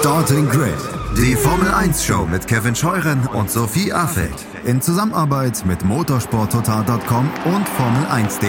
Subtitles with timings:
[0.00, 0.78] Starting Grid,
[1.14, 7.68] die Formel 1 Show mit Kevin Scheuren und Sophie Affeld in Zusammenarbeit mit motorsporttotal.com und
[7.68, 8.48] Formel1.de.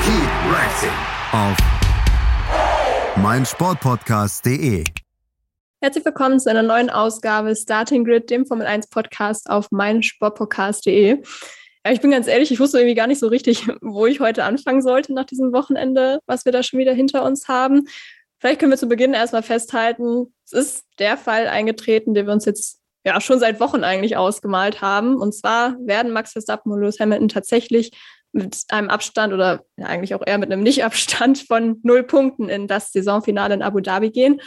[0.00, 0.88] Keep racing
[1.32, 1.54] auf
[3.22, 4.84] meinsportpodcast.de.
[5.82, 11.22] Herzlich willkommen zu einer neuen Ausgabe Starting Grid, dem Formel 1 Podcast auf meinsportpodcast.de.
[11.84, 14.44] Ja, ich bin ganz ehrlich, ich wusste irgendwie gar nicht so richtig, wo ich heute
[14.44, 17.88] anfangen sollte nach diesem Wochenende, was wir da schon wieder hinter uns haben.
[18.44, 22.44] Vielleicht können wir zu Beginn erstmal festhalten, es ist der Fall eingetreten, den wir uns
[22.44, 25.16] jetzt ja schon seit Wochen eigentlich ausgemalt haben.
[25.16, 27.92] Und zwar werden Max Verstappen und Lewis Hamilton tatsächlich
[28.32, 32.92] mit einem Abstand oder eigentlich auch eher mit einem Nicht-Abstand von null Punkten in das
[32.92, 34.42] Saisonfinale in Abu Dhabi gehen.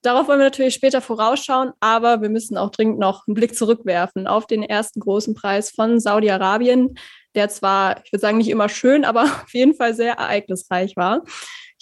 [0.00, 4.26] Darauf wollen wir natürlich später vorausschauen, aber wir müssen auch dringend noch einen Blick zurückwerfen
[4.26, 6.94] auf den ersten großen Preis von Saudi-Arabien,
[7.34, 11.22] der zwar, ich würde sagen, nicht immer schön, aber auf jeden Fall sehr ereignisreich war.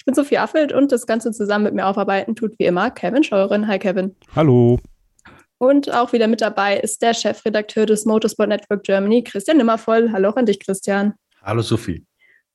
[0.00, 3.22] Ich bin Sophie Affelt und das Ganze zusammen mit mir aufarbeiten tut wie immer Kevin
[3.22, 3.68] Scheuren.
[3.68, 4.16] Hi Kevin.
[4.34, 4.80] Hallo.
[5.58, 10.10] Und auch wieder mit dabei ist der Chefredakteur des Motorsport Network Germany, Christian Nimmervoll.
[10.10, 11.12] Hallo auch an dich, Christian.
[11.42, 12.06] Hallo Sophie.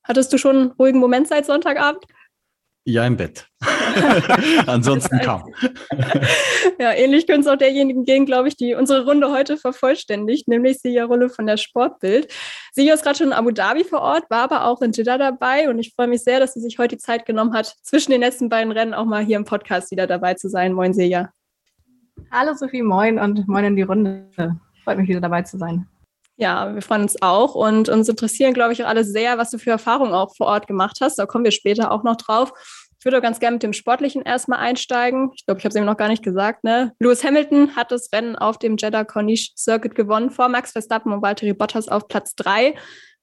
[0.03, 2.03] Hattest du schon einen ruhigen Moment seit Sonntagabend?
[2.88, 3.47] Ja, im Bett.
[4.67, 5.52] Ansonsten kaum.
[6.80, 10.80] ja, ähnlich könnte es auch derjenigen gehen, glaube ich, die unsere Runde heute vervollständigt, nämlich
[10.80, 12.31] Sia Rulle von der Sportbild.
[12.73, 15.67] Sia ist gerade schon in Abu Dhabi vor Ort, war aber auch in Jeddah dabei
[15.67, 18.22] und ich freue mich sehr, dass sie sich heute die Zeit genommen hat, zwischen den
[18.22, 20.72] letzten beiden Rennen auch mal hier im Podcast wieder dabei zu sein.
[20.72, 21.31] Moin, Sia.
[22.31, 24.30] Hallo Sophie, moin und moin in die Runde.
[24.83, 25.88] Freut mich wieder dabei zu sein.
[26.38, 29.58] Ja, wir freuen uns auch und uns interessieren, glaube ich, auch alle sehr, was du
[29.58, 31.17] für Erfahrungen auch vor Ort gemacht hast.
[31.17, 32.52] Da kommen wir später auch noch drauf.
[33.00, 35.31] Ich würde auch ganz gerne mit dem Sportlichen erstmal einsteigen.
[35.36, 36.63] Ich glaube, ich habe es eben noch gar nicht gesagt.
[36.63, 36.91] Ne?
[37.00, 41.22] Lewis Hamilton hat das Rennen auf dem Jeddah Corniche Circuit gewonnen vor Max Verstappen und
[41.22, 42.73] Valtteri Bottas auf Platz 3.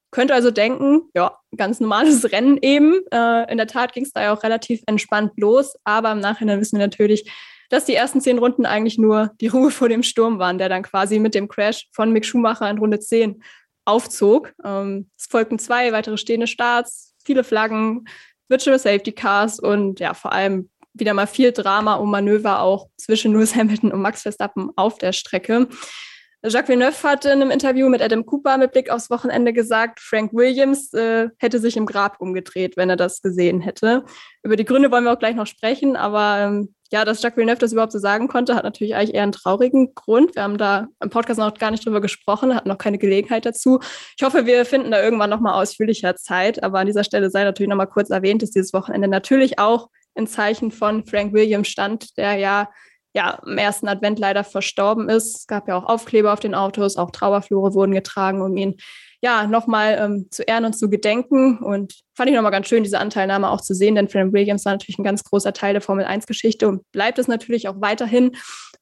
[0.09, 3.01] Könnte also denken, ja, ganz normales Rennen eben.
[3.11, 6.61] Äh, in der Tat ging es da ja auch relativ entspannt los, aber im Nachhinein
[6.61, 7.29] wissen wir natürlich,
[7.73, 10.83] dass die ersten zehn Runden eigentlich nur die Ruhe vor dem Sturm waren, der dann
[10.83, 13.41] quasi mit dem Crash von Mick Schumacher in Runde 10
[13.83, 14.53] aufzog.
[14.63, 18.05] Ähm, es folgten zwei weitere stehende Starts, viele Flaggen,
[18.47, 23.33] Virtual Safety Cars und ja, vor allem wieder mal viel Drama und Manöver auch zwischen
[23.33, 25.67] Lewis Hamilton und Max Verstappen auf der Strecke.
[26.45, 30.33] Jacques Villeneuve hatte in einem Interview mit Adam Cooper mit Blick aufs Wochenende gesagt, Frank
[30.33, 34.03] Williams äh, hätte sich im Grab umgedreht, wenn er das gesehen hätte.
[34.43, 37.59] Über die Gründe wollen wir auch gleich noch sprechen, aber ähm, ja, dass Jacques Villeneuve
[37.59, 40.35] das überhaupt so sagen konnte, hat natürlich eigentlich eher einen traurigen Grund.
[40.35, 43.79] Wir haben da im Podcast noch gar nicht drüber gesprochen, hatten noch keine Gelegenheit dazu.
[44.17, 47.69] Ich hoffe, wir finden da irgendwann nochmal ausführlicher Zeit, aber an dieser Stelle sei natürlich
[47.69, 52.35] nochmal kurz erwähnt, dass dieses Wochenende natürlich auch in Zeichen von Frank Williams stand, der
[52.35, 52.69] ja
[53.13, 55.37] ja, im ersten Advent leider verstorben ist.
[55.37, 58.77] Es gab ja auch Aufkleber auf den Autos, auch Trauerflure wurden getragen, um ihn
[59.21, 61.59] ja nochmal ähm, zu ehren und zu gedenken.
[61.59, 64.73] Und fand ich nochmal ganz schön, diese Anteilnahme auch zu sehen, denn Frank Williams war
[64.73, 68.35] natürlich ein ganz großer Teil der Formel 1-Geschichte und bleibt es natürlich auch weiterhin.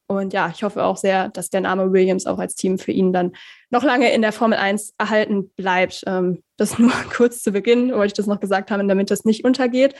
[0.07, 3.13] Und ja, ich hoffe auch sehr, dass der Name Williams auch als Team für ihn
[3.13, 3.33] dann
[3.69, 6.03] noch lange in der Formel 1 erhalten bleibt.
[6.07, 9.45] Ähm, das nur kurz zu Beginn, wollte ich das noch gesagt haben, damit das nicht
[9.45, 9.95] untergeht.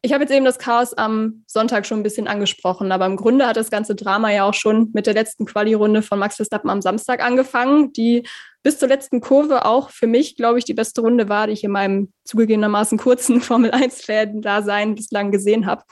[0.00, 3.48] Ich habe jetzt eben das Chaos am Sonntag schon ein bisschen angesprochen, aber im Grunde
[3.48, 6.80] hat das ganze Drama ja auch schon mit der letzten Quali-Runde von Max Verstappen am
[6.80, 8.24] Samstag angefangen, die
[8.62, 11.64] bis zur letzten Kurve auch für mich, glaube ich, die beste Runde war, die ich
[11.64, 15.82] in meinem zugegebenermaßen kurzen Formel 1-Fan-Dasein bislang gesehen habe.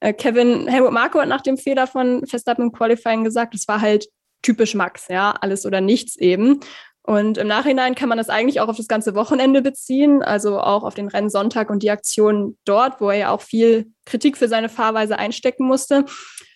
[0.00, 3.82] Äh, Kevin Helmut Marko hat nach dem Fehler von Verstappen im Qualifying gesagt, es war
[3.82, 4.08] halt
[4.40, 6.60] typisch Max, ja, alles oder nichts eben.
[7.04, 10.84] Und im Nachhinein kann man das eigentlich auch auf das ganze Wochenende beziehen, also auch
[10.84, 14.68] auf den Rennsonntag und die Aktion dort, wo er ja auch viel Kritik für seine
[14.68, 16.04] Fahrweise einstecken musste.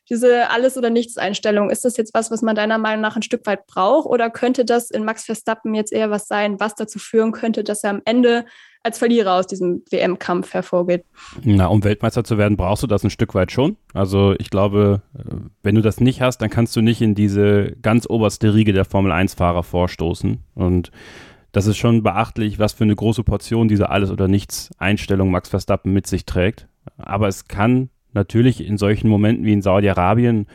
[0.09, 3.45] Diese Alles- oder Nichts-Einstellung, ist das jetzt was, was man deiner Meinung nach ein Stück
[3.45, 4.07] weit braucht?
[4.07, 7.83] Oder könnte das in Max Verstappen jetzt eher was sein, was dazu führen könnte, dass
[7.83, 8.45] er am Ende
[8.87, 11.05] als Verlierer aus diesem WM-Kampf hervorgeht.
[11.43, 13.77] Na, um Weltmeister zu werden, brauchst du das ein Stück weit schon.
[13.93, 17.73] Also ich glaube, äh, wenn du das nicht hast, dann kannst du nicht in diese
[17.83, 20.39] ganz oberste Riege der Formel-1-Fahrer vorstoßen.
[20.55, 20.93] Und
[21.51, 25.93] das ist schon beachtlich, was für eine große Portion diese Alles- oder Nichts-Einstellung Max Verstappen
[25.93, 26.69] mit sich trägt.
[26.97, 30.47] Aber es kann natürlich in solchen Momenten wie in Saudi-Arabien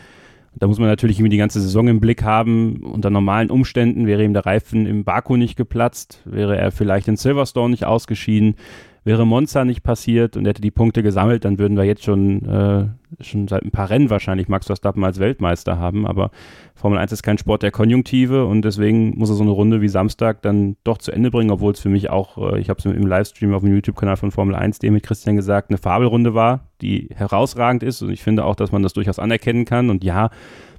[0.55, 2.83] da muss man natürlich irgendwie die ganze Saison im Blick haben.
[2.83, 7.17] Unter normalen Umständen wäre ihm der Reifen im Baku nicht geplatzt, wäre er vielleicht in
[7.17, 8.55] Silverstone nicht ausgeschieden,
[9.03, 12.85] wäre Monza nicht passiert und hätte die Punkte gesammelt, dann würden wir jetzt schon, äh,
[13.23, 16.05] schon seit ein paar Rennen wahrscheinlich Max Verstappen als Weltmeister haben.
[16.05, 16.29] Aber
[16.75, 19.87] Formel 1 ist kein Sport der Konjunktive und deswegen muss er so eine Runde wie
[19.87, 22.85] Samstag dann doch zu Ende bringen, obwohl es für mich auch, äh, ich habe es
[22.85, 26.67] im Livestream auf dem YouTube-Kanal von Formel 1 dem mit Christian gesagt, eine Fabelrunde war,
[26.81, 30.29] die herausragend ist und ich finde auch, dass man das durchaus anerkennen kann und ja,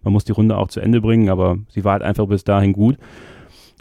[0.04, 2.72] man muss die Runde auch zu Ende bringen, aber sie war halt einfach bis dahin
[2.72, 2.98] gut.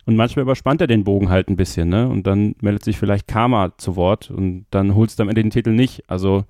[0.05, 2.07] Und manchmal überspannt er den Bogen halt ein bisschen, ne?
[2.07, 5.51] Und dann meldet sich vielleicht Karma zu Wort und dann holst du am Ende den
[5.51, 6.09] Titel nicht.
[6.09, 6.45] Also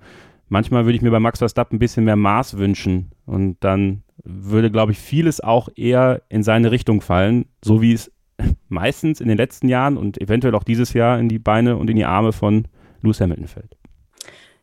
[0.48, 4.70] manchmal würde ich mir bei Max Verstappen ein bisschen mehr Maß wünschen Und dann würde,
[4.70, 8.10] glaube ich, vieles auch eher in seine Richtung fallen, so wie es
[8.68, 11.96] meistens in den letzten Jahren und eventuell auch dieses Jahr in die Beine und in
[11.96, 12.68] die Arme von
[13.02, 13.76] Lewis Hamilton fällt.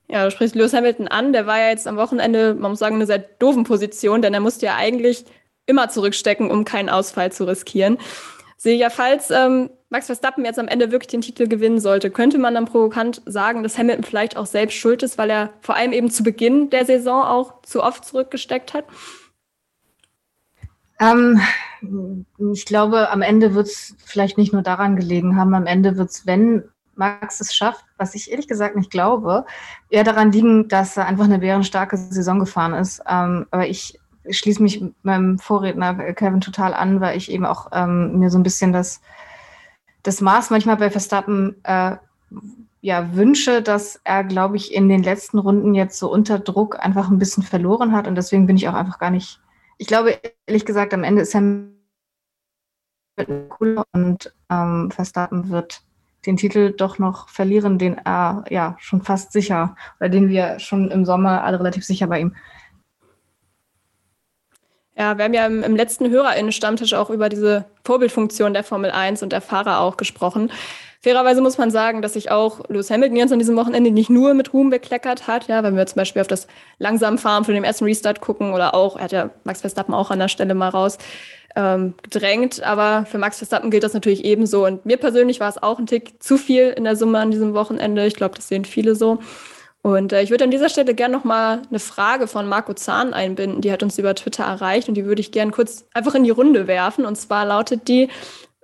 [0.07, 1.33] Ja, du sprichst Lewis Hamilton an.
[1.33, 4.39] Der war ja jetzt am Wochenende, man muss sagen, eine sehr doofen Position, denn er
[4.39, 5.25] musste ja eigentlich
[5.67, 7.99] immer zurückstecken, um keinen Ausfall zu riskieren.
[8.61, 12.55] Silja, falls ähm, Max Verstappen jetzt am Ende wirklich den Titel gewinnen sollte, könnte man
[12.55, 16.11] dann provokant sagen, dass Hamilton vielleicht auch selbst schuld ist, weil er vor allem eben
[16.11, 18.83] zu Beginn der Saison auch zu oft zurückgesteckt hat?
[20.99, 21.39] Ähm,
[22.51, 26.09] ich glaube, am Ende wird es vielleicht nicht nur daran gelegen haben, am Ende wird
[26.09, 26.65] es, wenn
[26.95, 29.45] Max es schafft, was ich ehrlich gesagt nicht glaube,
[29.89, 33.01] eher daran liegen, dass er einfach eine bärenstarke Saison gefahren ist.
[33.07, 33.98] Ähm, aber ich
[34.29, 38.43] schließe mich meinem Vorredner Kevin total an, weil ich eben auch ähm, mir so ein
[38.43, 39.01] bisschen das,
[40.03, 41.97] das Maß manchmal bei Verstappen äh,
[42.81, 47.09] ja, wünsche, dass er, glaube ich, in den letzten Runden jetzt so unter Druck einfach
[47.09, 48.07] ein bisschen verloren hat.
[48.07, 49.41] Und deswegen bin ich auch einfach gar nicht
[49.79, 51.41] ich glaube, ehrlich gesagt, am Ende ist er
[53.47, 55.81] cooler und ähm, Verstappen wird
[56.25, 60.91] den Titel doch noch verlieren, den er ja schon fast sicher, oder den wir schon
[60.91, 62.35] im Sommer alle relativ sicher bei ihm.
[64.99, 69.23] Ja, wir haben ja im, im letzten HörerInnen-Stammtisch auch über diese Vorbildfunktion der Formel 1
[69.23, 70.51] und der Fahrer auch gesprochen.
[71.01, 74.33] Fairerweise muss man sagen, dass sich auch Lewis Hamilton jetzt an diesem Wochenende nicht nur
[74.33, 75.47] mit Ruhm bekleckert hat.
[75.47, 76.47] Ja, wenn wir zum Beispiel auf das
[76.79, 80.11] langsam Fahren von dem ersten Restart gucken oder auch, er hat ja Max Verstappen auch
[80.11, 80.97] an der Stelle mal raus
[81.55, 82.61] ähm, gedrängt.
[82.61, 84.65] Aber für Max Verstappen gilt das natürlich ebenso.
[84.65, 87.53] Und mir persönlich war es auch ein Tick zu viel in der Summe an diesem
[87.53, 88.05] Wochenende.
[88.05, 89.19] Ich glaube, das sehen viele so.
[89.81, 93.13] Und äh, ich würde an dieser Stelle gerne noch mal eine Frage von Marco Zahn
[93.13, 93.61] einbinden.
[93.61, 96.29] Die hat uns über Twitter erreicht und die würde ich gerne kurz einfach in die
[96.29, 97.05] Runde werfen.
[97.05, 98.09] Und zwar lautet die,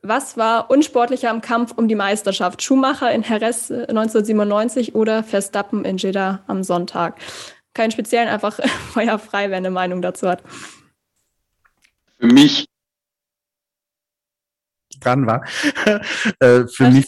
[0.01, 2.61] was war unsportlicher im Kampf um die Meisterschaft?
[2.61, 7.17] Schumacher in Jerez 1997 äh, oder Verstappen in Jeddah am Sonntag?
[7.73, 8.59] Keinen speziellen, einfach
[8.93, 10.43] feuerfrei, wer eine Meinung dazu hat.
[12.19, 12.65] Für mich
[14.99, 15.45] dran war.
[16.39, 17.07] äh, für, mich,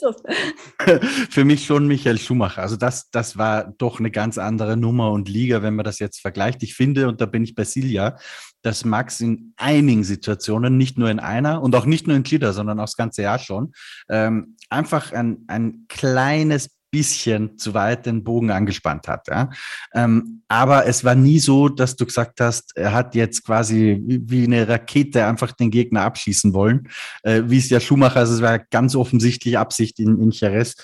[1.30, 2.62] für mich schon Michael Schumacher.
[2.62, 6.22] Also das, das war doch eine ganz andere Nummer und Liga, wenn man das jetzt
[6.22, 6.64] vergleicht.
[6.64, 8.18] Ich finde, und da bin ich bei Silja,
[8.62, 12.54] dass Max in einigen Situationen, nicht nur in einer und auch nicht nur in Glieder,
[12.54, 13.72] sondern auch das ganze Jahr schon,
[14.10, 19.28] ähm, einfach ein, ein kleines bisschen zu weit den Bogen angespannt hat.
[19.28, 19.50] Ja.
[19.94, 24.46] Ähm, aber es war nie so, dass du gesagt hast, er hat jetzt quasi wie
[24.46, 26.90] eine Rakete einfach den Gegner abschießen wollen,
[27.24, 30.76] äh, wie es ja Schumacher, also es war ganz offensichtlich Absicht in, in Jerez.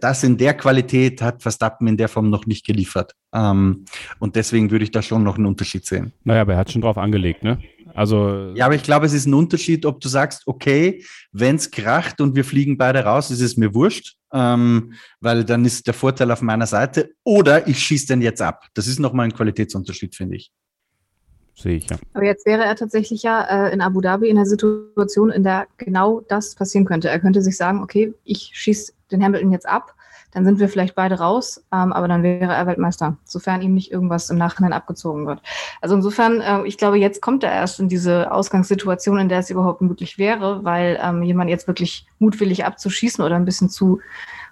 [0.00, 3.14] Das in der Qualität hat Verstappen in der Form noch nicht geliefert.
[3.32, 3.84] Ähm,
[4.18, 6.12] und deswegen würde ich da schon noch einen Unterschied sehen.
[6.24, 7.62] Naja, aber er hat schon drauf angelegt, ne?
[7.94, 8.52] Also.
[8.54, 12.20] Ja, aber ich glaube, es ist ein Unterschied, ob du sagst, okay, wenn es kracht
[12.20, 16.30] und wir fliegen beide raus, ist es mir wurscht ähm, weil dann ist der Vorteil
[16.30, 17.12] auf meiner Seite.
[17.24, 18.66] Oder ich schieße den jetzt ab.
[18.74, 20.52] Das ist nochmal ein Qualitätsunterschied, finde ich.
[21.54, 21.98] Sehe ich, ja.
[22.12, 25.66] Aber jetzt wäre er tatsächlich ja äh, in Abu Dhabi in einer Situation, in der
[25.76, 27.08] genau das passieren könnte.
[27.08, 29.94] Er könnte sich sagen, okay, ich schieße den Hamilton jetzt ab
[30.32, 33.90] dann sind wir vielleicht beide raus, ähm, aber dann wäre er Weltmeister, sofern ihm nicht
[33.90, 35.40] irgendwas im Nachhinein abgezogen wird.
[35.80, 39.50] Also insofern, äh, ich glaube, jetzt kommt er erst in diese Ausgangssituation, in der es
[39.50, 44.00] überhaupt möglich wäre, weil ähm, jemand jetzt wirklich mutwillig abzuschießen oder ein bisschen zu,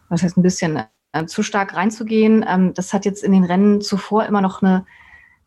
[0.08, 0.82] was heißt ein bisschen,
[1.12, 4.86] äh, zu stark reinzugehen, ähm, das hat jetzt in den Rennen zuvor immer noch eine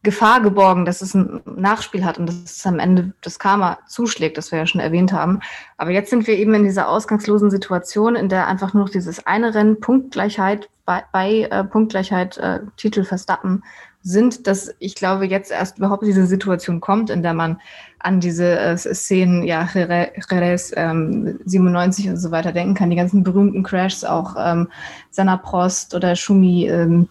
[0.02, 4.38] Gefahr geborgen, dass es ein Nachspiel hat und dass es am Ende das Karma zuschlägt,
[4.38, 5.42] das wir ja schon erwähnt haben.
[5.76, 9.28] Aber jetzt sind wir eben in dieser ausgangslosen Situation, in der einfach nur noch dieses
[9.28, 13.62] eine Rennen Punktgleichheit bei, bei äh, Punktgleichheit äh, Titel Verstappen
[14.02, 17.60] sind, dass ich glaube, jetzt erst überhaupt diese Situation kommt, in der man
[18.00, 23.24] an diese äh, Szenen, ja, Jerez ähm, 97 und so weiter denken kann, die ganzen
[23.24, 24.70] berühmten Crashs, auch ähm,
[25.12, 27.10] Senna Prost oder Schumi ähm,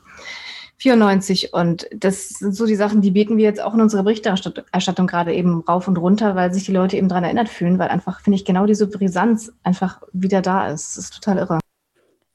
[0.78, 1.52] 94.
[1.52, 5.34] Und das sind so die Sachen, die beten wir jetzt auch in unserer Berichterstattung gerade
[5.34, 8.36] eben rauf und runter, weil sich die Leute eben daran erinnert fühlen, weil einfach, finde
[8.36, 10.96] ich, genau diese Brisanz einfach wieder da ist.
[10.96, 11.58] Das ist total irre.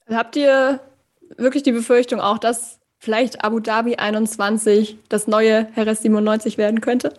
[0.09, 0.81] Habt ihr
[1.37, 7.13] wirklich die Befürchtung auch, dass vielleicht Abu Dhabi 21 das neue Heres 97 werden könnte?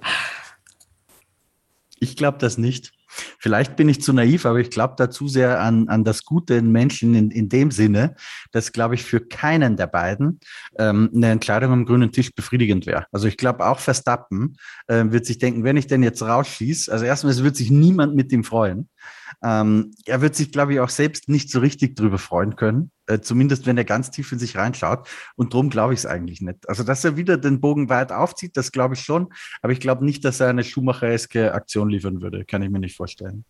[2.01, 2.94] Ich glaube das nicht.
[3.39, 6.55] Vielleicht bin ich zu naiv, aber ich glaube da zu sehr an, an das Gute
[6.55, 8.15] in Menschen in, in dem Sinne,
[8.53, 10.41] dass, glaube ich, für keinen der beiden
[10.79, 13.07] ähm, eine Entscheidung am grünen Tisch befriedigend wäre.
[13.13, 14.57] Also ich glaube auch Verstappen
[14.87, 18.15] äh, wird sich denken, wenn ich denn jetzt rausschieße, also erstmal, es wird sich niemand
[18.15, 18.89] mit ihm freuen.
[19.43, 23.21] Ähm, er wird sich, glaube ich, auch selbst nicht so richtig drüber freuen können, äh,
[23.21, 25.09] zumindest wenn er ganz tief in sich reinschaut.
[25.37, 26.69] Und darum glaube ich es eigentlich nicht.
[26.69, 29.29] Also, dass er wieder den Bogen weit aufzieht, das glaube ich schon.
[29.63, 32.45] Aber ich glaube nicht, dass er eine Schumachereske Aktion liefern würde.
[32.45, 33.45] Kann ich mir nicht vorstellen.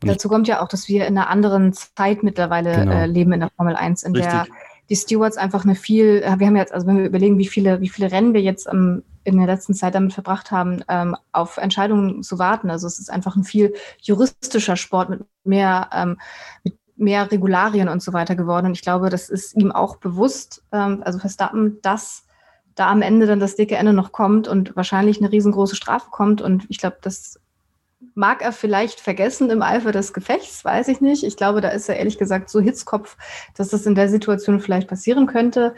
[0.00, 2.92] Dazu kommt ja auch, dass wir in einer anderen Zeit mittlerweile genau.
[2.92, 4.32] äh, leben in der Formel 1, in Richtig.
[4.32, 4.46] der
[4.88, 7.80] die Stewards einfach eine viel, äh, wir haben jetzt, also wenn wir überlegen, wie viele,
[7.80, 11.56] wie viele Rennen wir jetzt am in der letzten Zeit damit verbracht haben, ähm, auf
[11.56, 12.70] Entscheidungen zu warten.
[12.70, 16.18] Also es ist einfach ein viel juristischer Sport mit mehr, ähm,
[16.62, 18.66] mit mehr Regularien und so weiter geworden.
[18.66, 22.24] Und ich glaube, das ist ihm auch bewusst, ähm, also Verstappen, dass
[22.76, 26.40] da am Ende dann das dicke Ende noch kommt und wahrscheinlich eine riesengroße Strafe kommt.
[26.40, 27.40] Und ich glaube, das
[28.14, 31.24] mag er vielleicht vergessen im Eifer des Gefechts, weiß ich nicht.
[31.24, 33.16] Ich glaube, da ist er ehrlich gesagt so Hitzkopf,
[33.54, 35.74] dass das in der Situation vielleicht passieren könnte.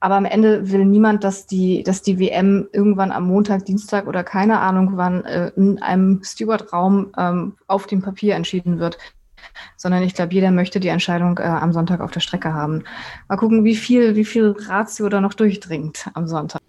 [0.00, 4.22] Aber am Ende will niemand, dass die, dass die WM irgendwann am Montag, Dienstag oder
[4.24, 8.98] keine Ahnung wann äh, in einem Steward-Raum ähm, auf dem Papier entschieden wird.
[9.76, 12.84] Sondern ich glaube, jeder möchte die Entscheidung äh, am Sonntag auf der Strecke haben.
[13.28, 16.60] Mal gucken, wie viel, wie viel Ratio da noch durchdringt am Sonntag.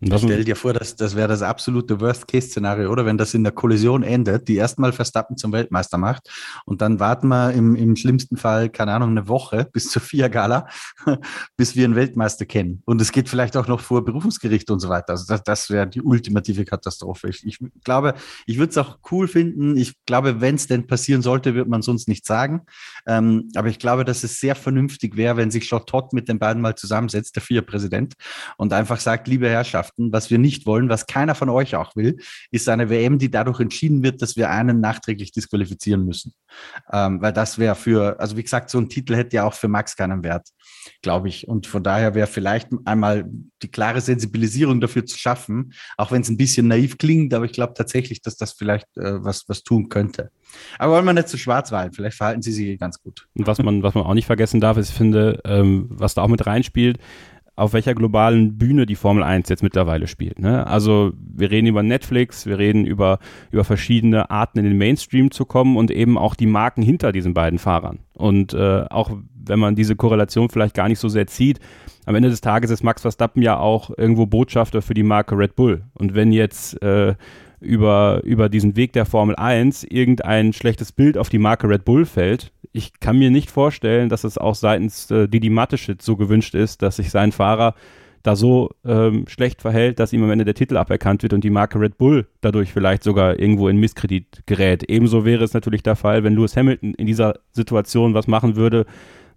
[0.00, 3.04] Stell dir vor, das, das wäre das absolute Worst-Case-Szenario, oder?
[3.04, 6.30] Wenn das in der Kollision endet, die erstmal Verstappen zum Weltmeister macht
[6.64, 10.68] und dann warten wir im, im schlimmsten Fall, keine Ahnung, eine Woche bis zur FIA-Gala,
[11.56, 12.80] bis wir einen Weltmeister kennen.
[12.84, 15.10] Und es geht vielleicht auch noch vor Berufungsgericht und so weiter.
[15.10, 17.28] Also das, das wäre die ultimative Katastrophe.
[17.30, 18.14] Ich, ich glaube,
[18.46, 19.76] ich würde es auch cool finden.
[19.76, 22.62] Ich glaube, wenn es denn passieren sollte, wird man sonst nicht sagen.
[23.04, 26.62] Ähm, aber ich glaube, dass es sehr vernünftig wäre, wenn sich Todt mit den beiden
[26.62, 28.14] mal zusammensetzt, der FIA-Präsident,
[28.56, 30.12] und einfach sagt, liebe Herrschaft, Mannschaften.
[30.12, 32.18] Was wir nicht wollen, was keiner von euch auch will,
[32.50, 36.32] ist eine WM, die dadurch entschieden wird, dass wir einen nachträglich disqualifizieren müssen.
[36.92, 39.68] Ähm, weil das wäre für, also wie gesagt, so ein Titel hätte ja auch für
[39.68, 40.48] Max keinen Wert,
[41.02, 41.48] glaube ich.
[41.48, 43.24] Und von daher wäre vielleicht einmal
[43.62, 47.52] die klare Sensibilisierung dafür zu schaffen, auch wenn es ein bisschen naiv klingt, aber ich
[47.52, 50.30] glaube tatsächlich, dass das vielleicht äh, was, was tun könnte.
[50.78, 53.28] Aber wollen wir nicht zu schwarz weilen, vielleicht verhalten sie sich ganz gut.
[53.34, 56.22] Und was man, was man auch nicht vergessen darf, ist, ich finde, ähm, was da
[56.22, 56.98] auch mit reinspielt,
[57.58, 60.38] auf welcher globalen Bühne die Formel 1 jetzt mittlerweile spielt.
[60.38, 60.66] Ne?
[60.66, 63.18] Also wir reden über Netflix, wir reden über,
[63.50, 67.34] über verschiedene Arten in den Mainstream zu kommen und eben auch die Marken hinter diesen
[67.34, 67.98] beiden Fahrern.
[68.14, 71.58] Und äh, auch wenn man diese Korrelation vielleicht gar nicht so sehr zieht,
[72.06, 75.56] am Ende des Tages ist Max Verstappen ja auch irgendwo Botschafter für die Marke Red
[75.56, 75.82] Bull.
[75.94, 77.16] Und wenn jetzt äh,
[77.60, 82.06] über, über diesen Weg der Formel 1 irgendein schlechtes Bild auf die Marke Red Bull
[82.06, 86.54] fällt, ich kann mir nicht vorstellen, dass es auch seitens äh, Didi Mateschitz so gewünscht
[86.54, 87.74] ist, dass sich sein Fahrer
[88.22, 91.50] da so ähm, schlecht verhält, dass ihm am Ende der Titel aberkannt wird und die
[91.50, 94.84] Marke Red Bull dadurch vielleicht sogar irgendwo in Misskredit gerät.
[94.84, 98.86] Ebenso wäre es natürlich der Fall, wenn Lewis Hamilton in dieser Situation was machen würde,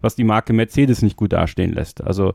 [0.01, 2.03] was die Marke Mercedes nicht gut dastehen lässt.
[2.03, 2.33] Also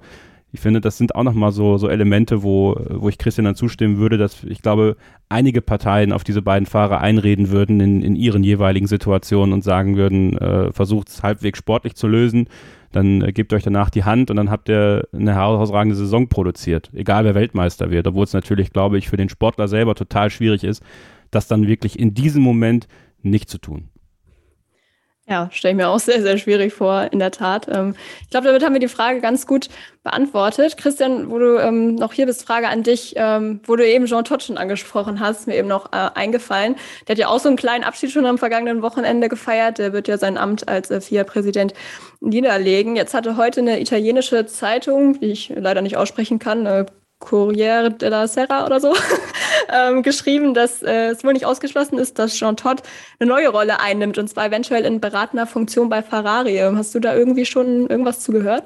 [0.56, 3.98] ich finde, das sind auch nochmal so, so Elemente, wo, wo ich Christian dann zustimmen
[3.98, 4.96] würde, dass ich glaube,
[5.28, 9.98] einige Parteien auf diese beiden Fahrer einreden würden in, in ihren jeweiligen Situationen und sagen
[9.98, 12.48] würden, äh, versucht es halbwegs sportlich zu lösen,
[12.90, 16.90] dann äh, gebt euch danach die Hand und dann habt ihr eine herausragende Saison produziert,
[16.94, 20.64] egal wer Weltmeister wird, obwohl es natürlich, glaube ich, für den Sportler selber total schwierig
[20.64, 20.82] ist,
[21.30, 22.88] das dann wirklich in diesem Moment
[23.22, 23.90] nicht zu tun.
[25.28, 27.66] Ja, stelle ich mir auch sehr, sehr schwierig vor, in der Tat.
[27.68, 29.68] Ähm, ich glaube, damit haben wir die Frage ganz gut
[30.04, 30.76] beantwortet.
[30.76, 34.25] Christian, wo du ähm, noch hier bist, Frage an dich, ähm, wo du eben Jean
[34.25, 36.76] Todt angesprochen hast, mir eben noch äh, eingefallen.
[37.09, 39.78] Der hat ja auch so einen kleinen Abschied schon am vergangenen Wochenende gefeiert.
[39.78, 41.75] Der wird ja sein Amt als äh, FIA-Präsident
[42.21, 42.95] niederlegen.
[42.95, 46.87] Jetzt hatte heute eine italienische Zeitung, die ich leider nicht aussprechen kann, äh,
[47.18, 48.94] Corriere della Serra oder so,
[49.73, 52.82] ähm, geschrieben, dass äh, es wohl nicht ausgeschlossen ist, dass Jean Todt
[53.18, 56.58] eine neue Rolle einnimmt und zwar eventuell in beratender Funktion bei Ferrari.
[56.58, 58.64] Hast du da irgendwie schon irgendwas zu gehört?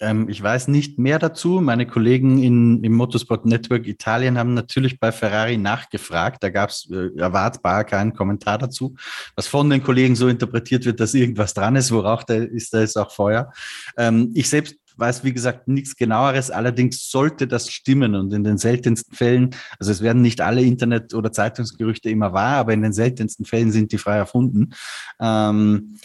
[0.00, 1.60] Ähm, ich weiß nicht mehr dazu.
[1.60, 6.42] Meine Kollegen in, im Motorsport Network Italien haben natürlich bei Ferrari nachgefragt.
[6.42, 8.94] Da gab es äh, erwartbar keinen Kommentar dazu.
[9.36, 12.80] Was von den Kollegen so interpretiert wird, dass irgendwas dran ist, worauf da ist, da
[12.80, 13.52] ist auch Feuer.
[13.98, 16.50] Ähm, ich selbst weiß, wie gesagt, nichts genaueres.
[16.50, 21.14] Allerdings sollte das stimmen und in den seltensten Fällen, also es werden nicht alle Internet-
[21.14, 24.74] oder Zeitungsgerüchte immer wahr, aber in den seltensten Fällen sind die frei erfunden.
[25.20, 25.96] Ähm,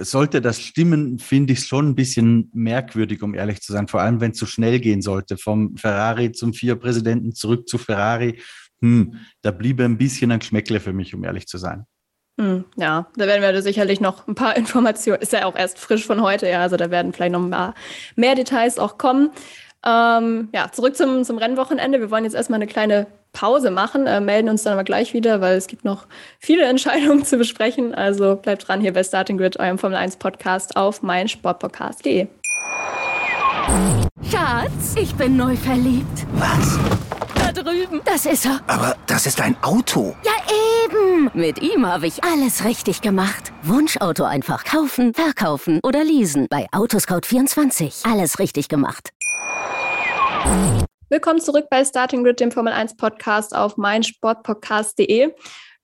[0.00, 3.88] sollte das stimmen, finde ich schon ein bisschen merkwürdig, um ehrlich zu sein.
[3.88, 8.40] Vor allem, wenn es so schnell gehen sollte, vom Ferrari zum Vier-Präsidenten zurück zu Ferrari.
[8.80, 11.86] Hm, da bliebe ein bisschen ein Geschmäckle für mich, um ehrlich zu sein.
[12.38, 16.06] Hm, ja, da werden wir sicherlich noch ein paar Informationen, ist ja auch erst frisch
[16.06, 17.74] von heute, ja, also da werden vielleicht noch ein paar
[18.16, 19.30] mehr Details auch kommen.
[19.84, 21.98] Ähm, ja, zurück zum, zum Rennwochenende.
[21.98, 25.40] Wir wollen jetzt erstmal eine kleine Pause machen, äh, melden uns dann aber gleich wieder,
[25.40, 26.06] weil es gibt noch
[26.38, 27.94] viele Entscheidungen zu besprechen.
[27.94, 32.28] Also bleibt dran hier bei Starting Grid, eurem Formel 1 Podcast auf meinsportpodcast.de.
[34.30, 36.26] Schatz, ich bin neu verliebt.
[36.34, 36.78] Was?
[37.34, 38.00] Da drüben.
[38.04, 38.60] Das ist er.
[38.66, 40.16] Aber das ist ein Auto.
[40.24, 40.32] Ja,
[40.84, 41.30] eben.
[41.34, 43.52] Mit ihm habe ich alles richtig gemacht.
[43.62, 46.46] Wunschauto einfach kaufen, verkaufen oder leasen.
[46.50, 48.10] Bei Autoscout24.
[48.10, 49.10] Alles richtig gemacht.
[51.08, 55.32] Willkommen zurück bei Starting Grid, dem Formel 1 Podcast auf meinsportpodcast.de.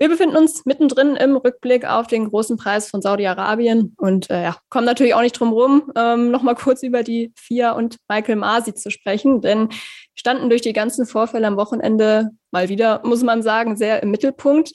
[0.00, 4.57] Wir befinden uns mittendrin im Rückblick auf den großen Preis von Saudi-Arabien und äh, ja,
[4.69, 8.75] kommen natürlich auch nicht drum rum, ähm, nochmal kurz über die FIA und Michael Masi
[8.75, 9.71] zu sprechen, denn
[10.14, 14.71] standen durch die ganzen Vorfälle am Wochenende mal wieder, muss man sagen, sehr im Mittelpunkt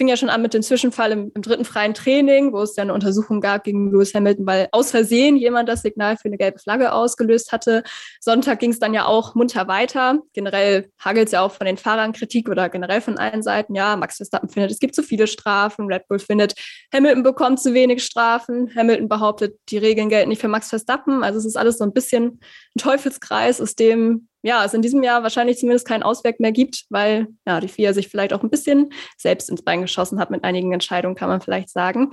[0.00, 2.84] fing ja schon an mit dem Zwischenfall im, im, dritten freien Training, wo es ja
[2.84, 6.58] eine Untersuchung gab gegen Lewis Hamilton, weil aus Versehen jemand das Signal für eine gelbe
[6.58, 7.82] Flagge ausgelöst hatte.
[8.18, 10.18] Sonntag ging es dann ja auch munter weiter.
[10.32, 13.74] Generell hagelt es ja auch von den Fahrern Kritik oder generell von allen Seiten.
[13.74, 15.92] Ja, Max Verstappen findet, es gibt zu viele Strafen.
[15.92, 16.54] Red Bull findet,
[16.94, 18.74] Hamilton bekommt zu wenig Strafen.
[18.74, 21.22] Hamilton behauptet, die Regeln gelten nicht für Max Verstappen.
[21.22, 22.40] Also es ist alles so ein bisschen
[22.74, 26.86] ein Teufelskreis, aus dem ja, es in diesem Jahr wahrscheinlich zumindest keinen Ausweg mehr gibt,
[26.88, 30.44] weil ja, die FIA sich vielleicht auch ein bisschen selbst ins Bein geschossen hat mit
[30.44, 32.10] einigen Entscheidungen, kann man vielleicht sagen.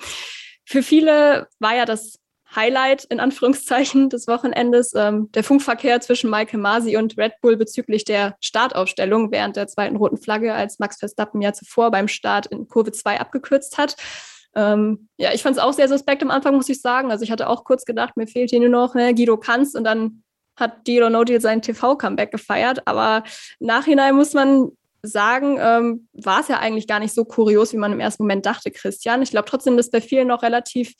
[0.65, 2.19] Für viele war ja das
[2.55, 8.05] Highlight in Anführungszeichen des Wochenendes ähm, der Funkverkehr zwischen Michael Masi und Red Bull bezüglich
[8.05, 12.67] der Startaufstellung während der zweiten roten Flagge, als Max Verstappen ja zuvor beim Start in
[12.67, 13.95] Kurve 2 abgekürzt hat.
[14.55, 17.11] Ähm, ja, ich fand es auch sehr suspekt am Anfang, muss ich sagen.
[17.11, 19.83] Also ich hatte auch kurz gedacht, mir fehlt hier nur noch ne, Guido Kanz und
[19.83, 20.23] dann
[20.57, 22.85] hat Deal or No Deal sein TV-Comeback gefeiert.
[22.85, 23.23] Aber
[23.59, 24.71] nachhinein muss man
[25.03, 28.45] sagen, ähm, war es ja eigentlich gar nicht so kurios, wie man im ersten Moment
[28.45, 29.21] dachte, Christian.
[29.21, 30.93] Ich glaube trotzdem, dass bei vielen noch relativ,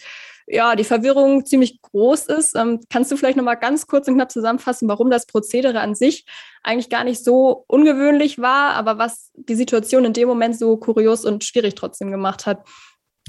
[0.46, 2.56] ja, die Verwirrung ziemlich groß ist.
[2.56, 6.26] Ähm, kannst du vielleicht nochmal ganz kurz und knapp zusammenfassen, warum das Prozedere an sich
[6.64, 11.26] eigentlich gar nicht so ungewöhnlich war, aber was die Situation in dem Moment so kurios
[11.26, 12.66] und schwierig trotzdem gemacht hat?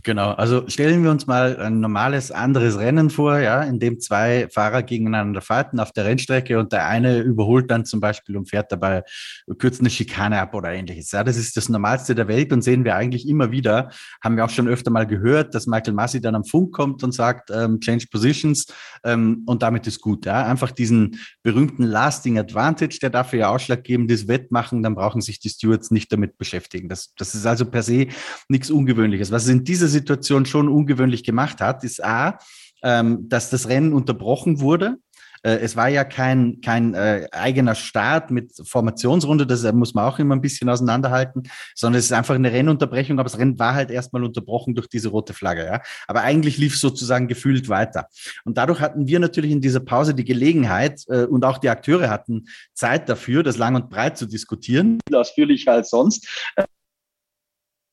[0.05, 4.49] Genau, also stellen wir uns mal ein normales anderes Rennen vor, ja, in dem zwei
[4.53, 8.71] Fahrer gegeneinander fighten auf der Rennstrecke und der eine überholt dann zum Beispiel und fährt
[8.71, 9.03] dabei
[9.59, 11.13] kürzt eine Schikane ab oder ähnliches.
[11.13, 13.91] Ja, das ist das Normalste der Welt und sehen wir eigentlich immer wieder.
[14.23, 17.13] Haben wir auch schon öfter mal gehört, dass Michael Massi dann am Funk kommt und
[17.13, 18.67] sagt, ähm, change positions
[19.05, 20.27] ähm, und damit ist gut.
[20.27, 25.49] Ja, einfach diesen berühmten lasting advantage, der dafür ja ausschlaggebendes Wettmachen, dann brauchen sich die
[25.49, 26.89] Stewards nicht damit beschäftigen.
[26.89, 28.09] Das, das ist also per se
[28.49, 29.31] nichts Ungewöhnliches.
[29.31, 32.39] Was in dieser Situation schon ungewöhnlich gemacht hat, ist A,
[32.83, 34.97] ähm, dass das Rennen unterbrochen wurde.
[35.43, 40.19] Äh, es war ja kein, kein äh, eigener Start mit Formationsrunde, das muss man auch
[40.19, 43.91] immer ein bisschen auseinanderhalten, sondern es ist einfach eine Rennunterbrechung, aber das Rennen war halt
[43.91, 45.65] erstmal unterbrochen durch diese rote Flagge.
[45.65, 45.81] Ja?
[46.07, 48.09] Aber eigentlich lief es sozusagen gefühlt weiter.
[48.45, 52.11] Und dadurch hatten wir natürlich in dieser Pause die Gelegenheit äh, und auch die Akteure
[52.11, 56.27] hatten Zeit dafür, das lang und breit zu diskutieren, ausführlicher als sonst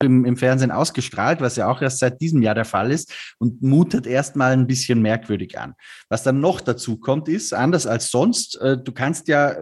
[0.02, 3.62] im, im Fernsehen ausgestrahlt, was ja auch erst seit diesem Jahr der Fall ist und
[3.62, 5.74] mutet erstmal ein bisschen merkwürdig an.
[6.08, 9.56] Was dann noch dazu kommt, ist, anders als sonst, äh, du kannst ja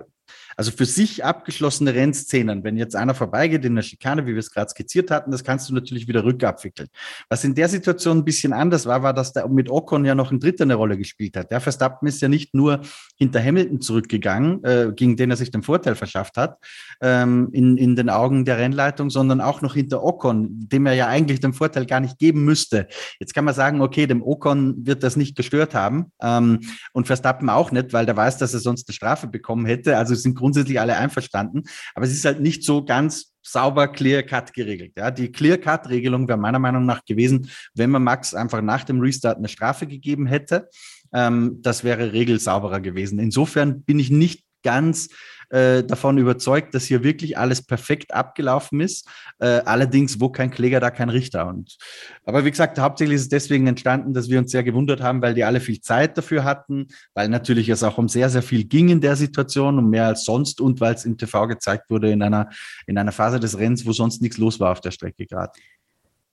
[0.57, 4.51] also für sich abgeschlossene Rennszenen, wenn jetzt einer vorbeigeht in der Schikane, wie wir es
[4.51, 6.89] gerade skizziert hatten, das kannst du natürlich wieder rückabwickeln.
[7.29, 10.31] Was in der Situation ein bisschen anders war, war, dass da mit Ocon ja noch
[10.31, 11.51] ein Dritter eine Rolle gespielt hat.
[11.51, 12.81] Der Verstappen ist ja nicht nur
[13.17, 16.59] hinter Hamilton zurückgegangen, äh, gegen den er sich den Vorteil verschafft hat,
[17.01, 21.09] ähm, in, in den Augen der Rennleitung, sondern auch noch hinter Ocon, dem er ja
[21.09, 22.87] eigentlich den Vorteil gar nicht geben müsste.
[23.21, 26.61] Jetzt kann man sagen, okay, dem Ocon wird das nicht gestört haben ähm,
[26.93, 29.97] und Verstappen auch nicht, weil der weiß, dass er sonst eine Strafe bekommen hätte.
[29.97, 31.63] Also sind grundsätzlich alle einverstanden.
[31.95, 34.93] Aber es ist halt nicht so ganz sauber Clear-Cut geregelt.
[34.95, 39.39] Ja, die Clear-Cut-Regelung wäre meiner Meinung nach gewesen, wenn man Max einfach nach dem Restart
[39.39, 40.69] eine Strafe gegeben hätte.
[41.15, 43.19] Ähm, das wäre regelsauberer gewesen.
[43.19, 45.09] Insofern bin ich nicht ganz
[45.55, 49.09] äh, davon überzeugt, dass hier wirklich alles perfekt abgelaufen ist.
[49.39, 51.47] Äh, allerdings, wo kein Kläger, da kein Richter.
[51.47, 51.77] Und,
[52.25, 55.35] aber wie gesagt, hauptsächlich ist es deswegen entstanden, dass wir uns sehr gewundert haben, weil
[55.35, 58.89] die alle viel Zeit dafür hatten, weil natürlich es auch um sehr, sehr viel ging
[58.89, 62.23] in der Situation, um mehr als sonst und weil es im TV gezeigt wurde in
[62.23, 62.51] einer,
[62.89, 65.53] in einer Phase des Rennens, wo sonst nichts los war auf der Strecke gerade.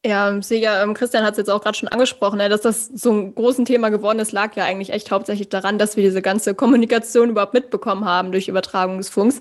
[0.04, 3.12] Ja, Sega, ähm, Christian hat es jetzt auch gerade schon angesprochen, ne, dass das so
[3.12, 6.56] ein großes Thema geworden ist, lag ja eigentlich echt hauptsächlich daran, dass wir diese ganze
[6.56, 9.40] Kommunikation überhaupt mitbekommen haben durch Übertragung des Funks.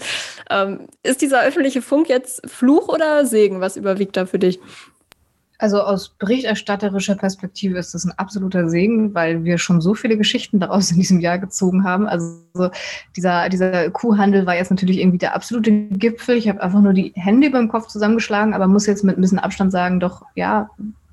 [0.50, 3.62] Ähm, ist dieser öffentliche Funk jetzt Fluch oder Segen?
[3.62, 4.60] Was überwiegt da für dich?
[5.60, 10.58] Also aus berichterstatterischer Perspektive ist das ein absoluter Segen, weil wir schon so viele Geschichten
[10.58, 12.06] daraus in diesem Jahr gezogen haben.
[12.06, 12.70] Also
[13.14, 16.38] dieser, dieser Kuhhandel war jetzt natürlich irgendwie der absolute Gipfel.
[16.38, 19.20] Ich habe einfach nur die Hände über dem Kopf zusammengeschlagen, aber muss jetzt mit ein
[19.20, 20.70] bisschen Abstand sagen, doch ja,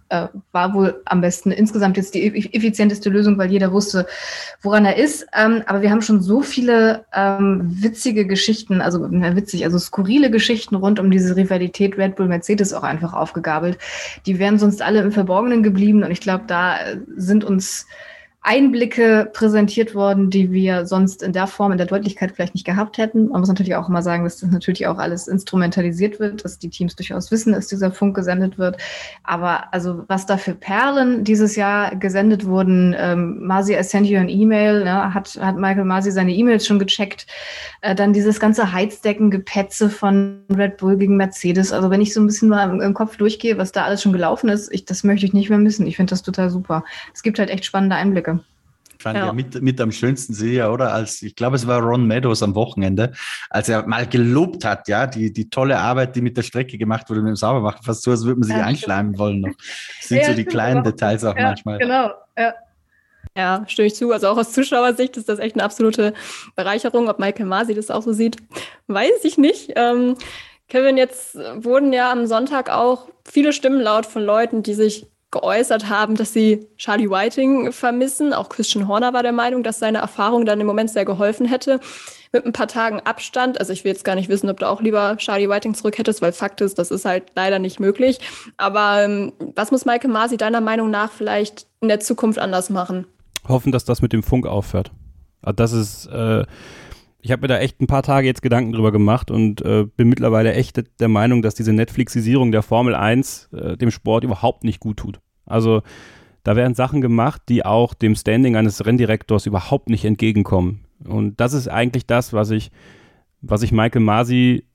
[0.10, 4.08] äh, war wohl am besten insgesamt jetzt die effizienteste Lösung, weil jeder wusste,
[4.62, 5.28] woran er ist.
[5.34, 10.32] Ähm, aber wir haben schon so viele ähm, witzige Geschichten, also na, witzig, also skurrile
[10.32, 13.78] Geschichten rund um diese Rivalität Red Bull Mercedes auch einfach aufgegabelt.
[14.26, 16.78] Die wären sonst alle im Verborgenen geblieben und ich glaube, da
[17.16, 17.86] sind uns
[18.48, 22.98] Einblicke präsentiert worden, die wir sonst in der Form, in der Deutlichkeit vielleicht nicht gehabt
[22.98, 23.28] hätten.
[23.28, 26.70] Man muss natürlich auch immer sagen, dass das natürlich auch alles instrumentalisiert wird, dass die
[26.70, 28.78] Teams durchaus wissen, dass dieser Funk gesendet wird.
[29.24, 34.18] Aber also was da für Perlen dieses Jahr gesendet wurden, ähm, Masi, I sent you
[34.18, 37.28] an E-Mail, ne, hat, hat Michael Masi seine E-Mails schon gecheckt.
[37.82, 41.74] Äh, dann dieses ganze Heizdecken-Gepetze von Red Bull gegen Mercedes.
[41.74, 44.14] Also wenn ich so ein bisschen mal im, im Kopf durchgehe, was da alles schon
[44.14, 45.86] gelaufen ist, ich, das möchte ich nicht mehr missen.
[45.86, 46.86] Ich finde das total super.
[47.14, 48.37] Es gibt halt echt spannende Einblicke
[49.02, 50.94] fand ja, ja mit, mit am schönsten sehe, oder?
[50.94, 53.12] Als, ich glaube, es war Ron Meadows am Wochenende,
[53.50, 57.10] als er mal gelobt hat, ja, die, die tolle Arbeit, die mit der Strecke gemacht
[57.10, 59.56] wurde, mit dem Saubermachen, fast so, als würde man sich ja, einschleimen wollen noch.
[59.56, 61.80] Das sind ja, so die kleinen Details auch manchmal.
[61.80, 62.54] Genau, ja.
[63.36, 64.12] Ja, stimme ich zu.
[64.12, 66.14] Also auch aus Zuschauersicht ist das echt eine absolute
[66.56, 67.08] Bereicherung.
[67.08, 68.38] Ob Michael Masi das auch so sieht,
[68.88, 69.74] weiß ich nicht.
[69.76, 70.16] Ähm,
[70.70, 75.90] Kevin, jetzt wurden ja am Sonntag auch viele Stimmen laut von Leuten, die sich geäußert
[75.90, 78.34] haben, dass sie Charlie Whiting vermissen.
[78.34, 81.80] Auch Christian Horner war der Meinung, dass seine Erfahrung dann im Moment sehr geholfen hätte.
[82.32, 84.82] Mit ein paar Tagen Abstand, also ich will jetzt gar nicht wissen, ob du auch
[84.82, 88.20] lieber Charlie Whiting zurück hättest, weil Fakt ist, das ist halt leider nicht möglich.
[88.58, 93.08] Aber ähm, was muss Michael Masi deiner Meinung nach vielleicht in der Zukunft anders machen?
[93.48, 94.92] Hoffen, dass das mit dem Funk aufhört.
[95.42, 96.46] Also das ist, äh,
[97.22, 100.08] ich habe mir da echt ein paar Tage jetzt Gedanken drüber gemacht und äh, bin
[100.08, 104.80] mittlerweile echt der Meinung, dass diese Netflixisierung der Formel 1 äh, dem Sport überhaupt nicht
[104.80, 105.20] gut tut.
[105.46, 105.82] Also
[106.44, 110.86] da werden Sachen gemacht, die auch dem Standing eines Renndirektors überhaupt nicht entgegenkommen.
[111.04, 112.72] Und das ist eigentlich das, was ich,
[113.42, 114.66] was ich Michael Masi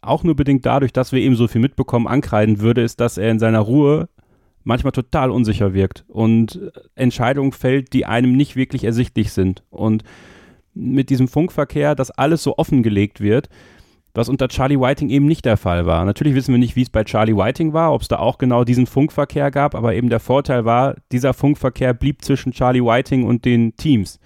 [0.00, 3.30] auch nur bedingt dadurch, dass wir eben so viel mitbekommen, ankreiden würde, ist, dass er
[3.30, 4.08] in seiner Ruhe
[4.62, 9.62] manchmal total unsicher wirkt und Entscheidungen fällt, die einem nicht wirklich ersichtlich sind.
[9.70, 10.04] Und
[10.74, 13.48] mit diesem Funkverkehr, dass alles so offengelegt wird,
[14.14, 16.04] was unter Charlie Whiting eben nicht der Fall war.
[16.04, 18.64] Natürlich wissen wir nicht, wie es bei Charlie Whiting war, ob es da auch genau
[18.64, 23.44] diesen Funkverkehr gab, aber eben der Vorteil war, dieser Funkverkehr blieb zwischen Charlie Whiting und
[23.44, 24.20] den Teams.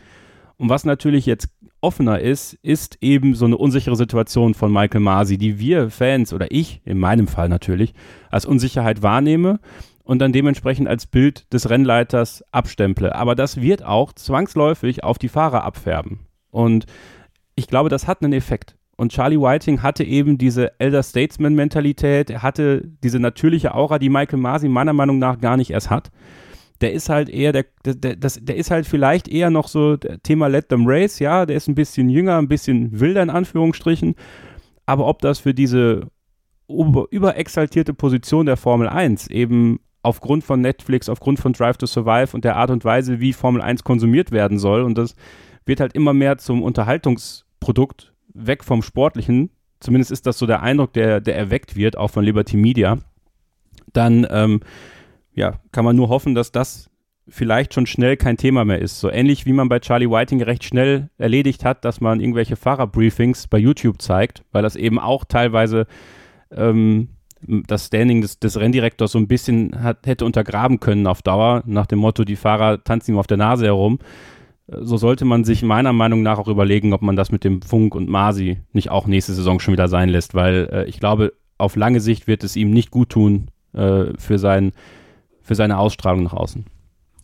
[0.58, 1.48] Und was natürlich jetzt
[1.80, 6.50] offener ist, ist eben so eine unsichere Situation von Michael Masi, die wir Fans oder
[6.50, 7.94] ich in meinem Fall natürlich
[8.30, 9.60] als Unsicherheit wahrnehme
[10.02, 13.14] und dann dementsprechend als Bild des Rennleiters abstemple.
[13.14, 16.27] Aber das wird auch zwangsläufig auf die Fahrer abfärben.
[16.50, 16.86] Und
[17.54, 18.76] ich glaube, das hat einen Effekt.
[18.96, 24.40] Und Charlie Whiting hatte eben diese Elder Statesman-Mentalität, er hatte diese natürliche Aura, die Michael
[24.40, 26.10] Masi meiner Meinung nach gar nicht erst hat.
[26.80, 30.48] Der ist halt eher, der, der, das, der ist halt vielleicht eher noch so Thema
[30.48, 34.16] Let Them Race, ja, der ist ein bisschen jünger, ein bisschen wilder in Anführungsstrichen.
[34.84, 36.08] Aber ob das für diese
[36.68, 42.44] überexaltierte Position der Formel 1 eben aufgrund von Netflix, aufgrund von Drive to Survive und
[42.44, 45.14] der Art und Weise, wie Formel 1 konsumiert werden soll und das
[45.68, 49.50] wird halt immer mehr zum Unterhaltungsprodukt weg vom Sportlichen.
[49.80, 52.98] Zumindest ist das so der Eindruck, der, der erweckt wird, auch von Liberty Media.
[53.92, 54.60] Dann ähm,
[55.34, 56.90] ja, kann man nur hoffen, dass das
[57.28, 59.00] vielleicht schon schnell kein Thema mehr ist.
[59.00, 63.46] So ähnlich wie man bei Charlie Whiting recht schnell erledigt hat, dass man irgendwelche Fahrerbriefings
[63.46, 65.86] bei YouTube zeigt, weil das eben auch teilweise
[66.50, 67.08] ähm,
[67.42, 71.86] das Standing des, des Renndirektors so ein bisschen hat, hätte untergraben können auf Dauer, nach
[71.86, 73.98] dem Motto, die Fahrer tanzen ihm auf der Nase herum
[74.70, 77.94] so sollte man sich meiner Meinung nach auch überlegen, ob man das mit dem Funk
[77.94, 81.74] und Masi nicht auch nächste Saison schon wieder sein lässt, weil äh, ich glaube, auf
[81.74, 84.72] lange Sicht wird es ihm nicht gut tun äh, für, sein,
[85.42, 86.66] für seine Ausstrahlung nach außen.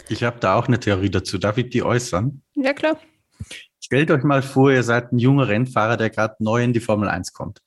[0.09, 1.39] Ich habe da auch eine Theorie dazu.
[1.39, 2.43] Darf ich die äußern?
[2.57, 2.99] Ja, klar.
[3.85, 7.07] Stellt euch mal vor, ihr seid ein junger Rennfahrer, der gerade neu in die Formel
[7.07, 7.61] 1 kommt.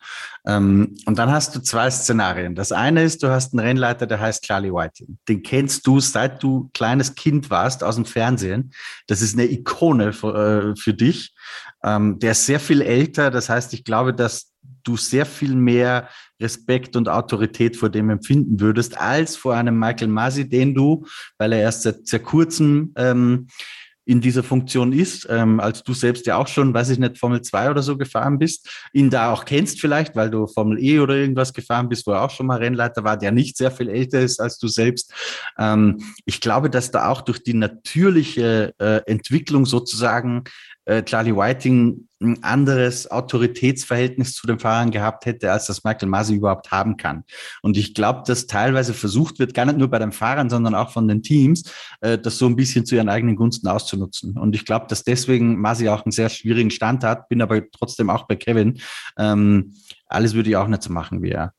[0.47, 2.55] Ähm, und dann hast du zwei Szenarien.
[2.55, 5.19] Das eine ist, du hast einen Rennleiter, der heißt Charlie Whiting.
[5.27, 8.73] Den kennst du, seit du kleines Kind warst, aus dem Fernsehen.
[9.05, 11.35] Das ist eine Ikone für, äh, für dich.
[11.83, 13.29] Ähm, der ist sehr viel älter.
[13.29, 16.09] Das heißt, ich glaube, dass du sehr viel mehr
[16.41, 21.05] Respekt und Autorität vor dem empfinden würdest, als vor einem Michael Masi, den du,
[21.37, 23.49] weil er erst seit sehr kurzem ähm,
[24.07, 27.41] in dieser Funktion ist, ähm, als du selbst ja auch schon, weiß ich nicht, Formel
[27.41, 31.15] 2 oder so gefahren bist, ihn da auch kennst vielleicht, weil du Formel E oder
[31.15, 34.21] irgendwas gefahren bist, wo er auch schon mal Rennleiter war, der nicht sehr viel älter
[34.21, 35.13] ist als du selbst.
[35.59, 40.45] Ähm, ich glaube, dass da auch durch die natürliche äh, Entwicklung sozusagen
[40.87, 46.35] äh, Charlie Whiting ein anderes Autoritätsverhältnis zu den Fahrern gehabt hätte, als das Michael Masi
[46.35, 47.23] überhaupt haben kann.
[47.61, 50.91] Und ich glaube, dass teilweise versucht wird, gar nicht nur bei den Fahrern, sondern auch
[50.91, 51.71] von den Teams,
[52.01, 54.37] äh, das so ein bisschen zu ihren eigenen Gunsten auszunutzen.
[54.37, 58.09] Und ich glaube, dass deswegen Masi auch einen sehr schwierigen Stand hat, bin aber trotzdem
[58.09, 58.79] auch bei Kevin.
[59.17, 59.73] Ähm,
[60.07, 61.53] alles würde ich auch nicht so machen wie er.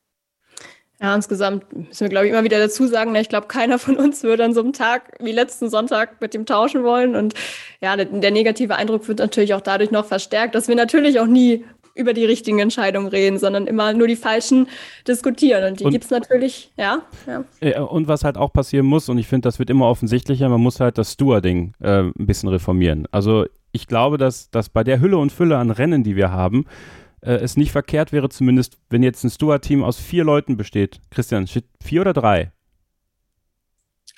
[1.00, 3.96] Ja, insgesamt müssen wir, glaube ich, immer wieder dazu sagen, ne, ich glaube, keiner von
[3.96, 7.14] uns würde an so einem Tag wie letzten Sonntag mit ihm tauschen wollen.
[7.14, 7.34] Und
[7.80, 11.26] ja, der, der negative Eindruck wird natürlich auch dadurch noch verstärkt, dass wir natürlich auch
[11.26, 14.68] nie über die richtigen Entscheidungen reden, sondern immer nur die falschen
[15.06, 15.64] diskutieren.
[15.64, 17.82] Und die gibt es natürlich, ja, ja.
[17.82, 20.78] Und was halt auch passieren muss, und ich finde, das wird immer offensichtlicher, man muss
[20.78, 23.06] halt das Stewarding äh, ein bisschen reformieren.
[23.10, 26.66] Also ich glaube, dass, dass bei der Hülle und Fülle an Rennen, die wir haben,
[27.20, 31.00] äh, es nicht verkehrt wäre, zumindest wenn jetzt ein Steward-Team aus vier Leuten besteht.
[31.10, 31.46] Christian,
[31.80, 32.52] vier oder drei?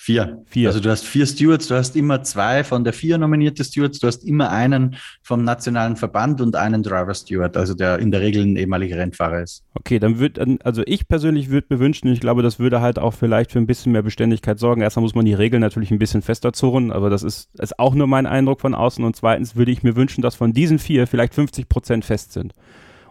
[0.03, 0.43] Vier.
[0.47, 0.69] vier.
[0.69, 4.07] Also du hast vier Stewards, du hast immer zwei von der vier nominierte Stewards, du
[4.07, 8.43] hast immer einen vom nationalen Verband und einen Driver Steward, also der in der Regel
[8.43, 9.63] ein ehemaliger Rennfahrer ist.
[9.75, 13.13] Okay, dann würde, also ich persönlich würde mir wünschen, ich glaube, das würde halt auch
[13.13, 14.81] vielleicht für ein bisschen mehr Beständigkeit sorgen.
[14.81, 17.95] Erstmal muss man die Regeln natürlich ein bisschen fester zurren, aber das ist, ist auch
[17.95, 19.05] nur mein Eindruck von außen.
[19.05, 22.55] Und zweitens würde ich mir wünschen, dass von diesen vier vielleicht 50 Prozent fest sind.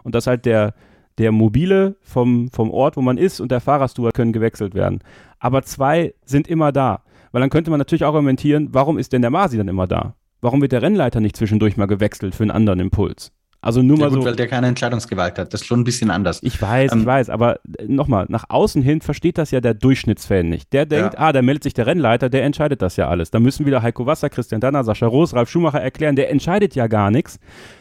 [0.02, 0.74] Und dass halt der,
[1.18, 5.00] der Mobile vom, vom Ort, wo man ist, und der Fahrersteward können gewechselt werden.
[5.38, 7.02] Aber zwei sind immer da.
[7.32, 10.14] Weil dann könnte man natürlich auch argumentieren, warum ist denn der Masi dann immer da?
[10.40, 13.32] Warum wird der Rennleiter nicht zwischendurch mal gewechselt für einen anderen Impuls?
[13.62, 14.24] Also nur ja, mal gut, so.
[14.24, 15.52] weil der keine Entscheidungsgewalt hat.
[15.52, 16.40] Das ist schon ein bisschen anders.
[16.42, 19.74] Ich weiß, ähm, ich weiß, aber äh, nochmal, nach außen hin versteht das ja der
[19.74, 20.72] Durchschnittsfan nicht.
[20.72, 21.20] Der denkt, ja.
[21.20, 23.30] ah, da meldet sich der Rennleiter, der entscheidet das ja alles.
[23.30, 26.86] Da müssen wieder Heiko Wasser, Christian Danner, Sascha Roos, Ralf Schumacher erklären, der entscheidet ja
[26.86, 27.38] gar nichts.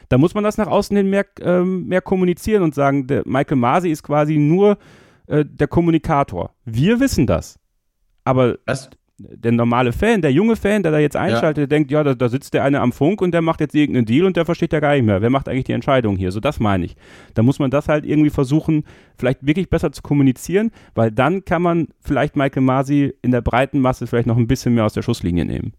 [0.09, 3.57] Da muss man das nach außen hin mehr, ähm, mehr kommunizieren und sagen, der Michael
[3.57, 4.77] Masi ist quasi nur
[5.27, 6.51] äh, der Kommunikator.
[6.65, 7.57] Wir wissen das.
[8.25, 8.89] Aber Was?
[9.19, 11.65] Der normale Fan, der junge Fan, der da jetzt einschaltet, ja.
[11.65, 14.05] der denkt, ja, da, da, sitzt der eine am Funk und der macht jetzt irgendeinen
[14.05, 15.21] Deal und der versteht ja gar nicht mehr.
[15.21, 16.31] Wer macht eigentlich die Entscheidung hier?
[16.31, 16.95] So, das meine ich.
[17.33, 18.83] Da muss man das halt irgendwie versuchen,
[19.17, 23.79] vielleicht wirklich besser zu kommunizieren, weil dann kann man vielleicht Michael Masi in der breiten
[23.79, 25.73] Masse vielleicht noch ein bisschen mehr aus der Schusslinie nehmen.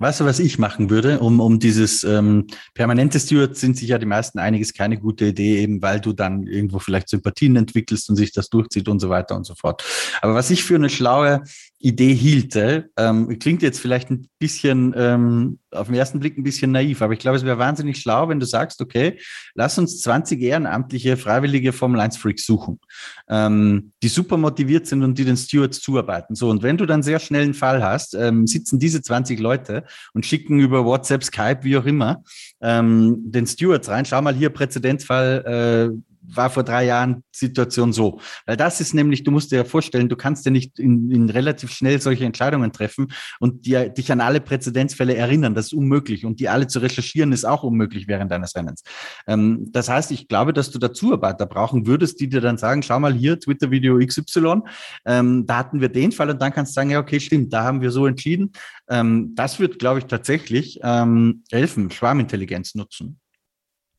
[0.00, 3.98] Weißt du, was ich machen würde, um, um dieses ähm, permanente Steward sind sich ja
[3.98, 8.16] die meisten einiges keine gute Idee, eben weil du dann irgendwo vielleicht Sympathien entwickelst und
[8.16, 9.82] sich das durchzieht und so weiter und so fort.
[10.22, 11.42] Aber was ich für eine schlaue
[11.80, 12.90] Idee hielte.
[12.96, 17.12] Ähm, klingt jetzt vielleicht ein bisschen ähm, auf den ersten Blick ein bisschen naiv, aber
[17.12, 19.20] ich glaube, es wäre wahnsinnig schlau, wenn du sagst, okay,
[19.54, 22.80] lass uns 20 ehrenamtliche, freiwillige Formel 1 Freaks suchen,
[23.28, 26.34] ähm, die super motiviert sind und die den Stewards zuarbeiten.
[26.34, 29.84] So, und wenn du dann sehr schnell einen Fall hast, ähm, sitzen diese 20 Leute
[30.14, 32.22] und schicken über WhatsApp, Skype, wie auch immer,
[32.60, 34.04] ähm, den Stewards rein.
[34.04, 38.20] Schau mal hier, Präzedenzfall, äh, war vor drei Jahren Situation so.
[38.46, 41.30] Weil das ist nämlich, du musst dir ja vorstellen, du kannst ja nicht in, in
[41.30, 43.08] relativ schnell solche Entscheidungen treffen
[43.40, 45.54] und dir, dich an alle Präzedenzfälle erinnern.
[45.54, 46.24] Das ist unmöglich.
[46.24, 48.82] Und die alle zu recherchieren, ist auch unmöglich während deines Rennens.
[49.26, 52.82] Ähm, das heißt, ich glaube, dass du dazu Zuarbeiter brauchen würdest, die dir dann sagen,
[52.82, 54.62] schau mal hier, Twitter-Video XY,
[55.06, 57.64] ähm, da hatten wir den Fall und dann kannst du sagen, ja, okay, stimmt, da
[57.64, 58.52] haben wir so entschieden.
[58.88, 63.20] Ähm, das wird, glaube ich, tatsächlich ähm, helfen, Schwarmintelligenz nutzen.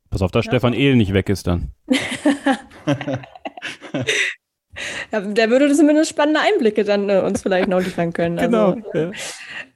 [0.10, 0.52] Pass auf, dass ja.
[0.52, 1.72] Stefan Ehl nicht weg ist dann.
[5.12, 8.40] ja, der würde zumindest spannende Einblicke dann äh, uns vielleicht noch liefern können.
[8.40, 8.76] Also, genau.
[8.94, 9.12] Ja.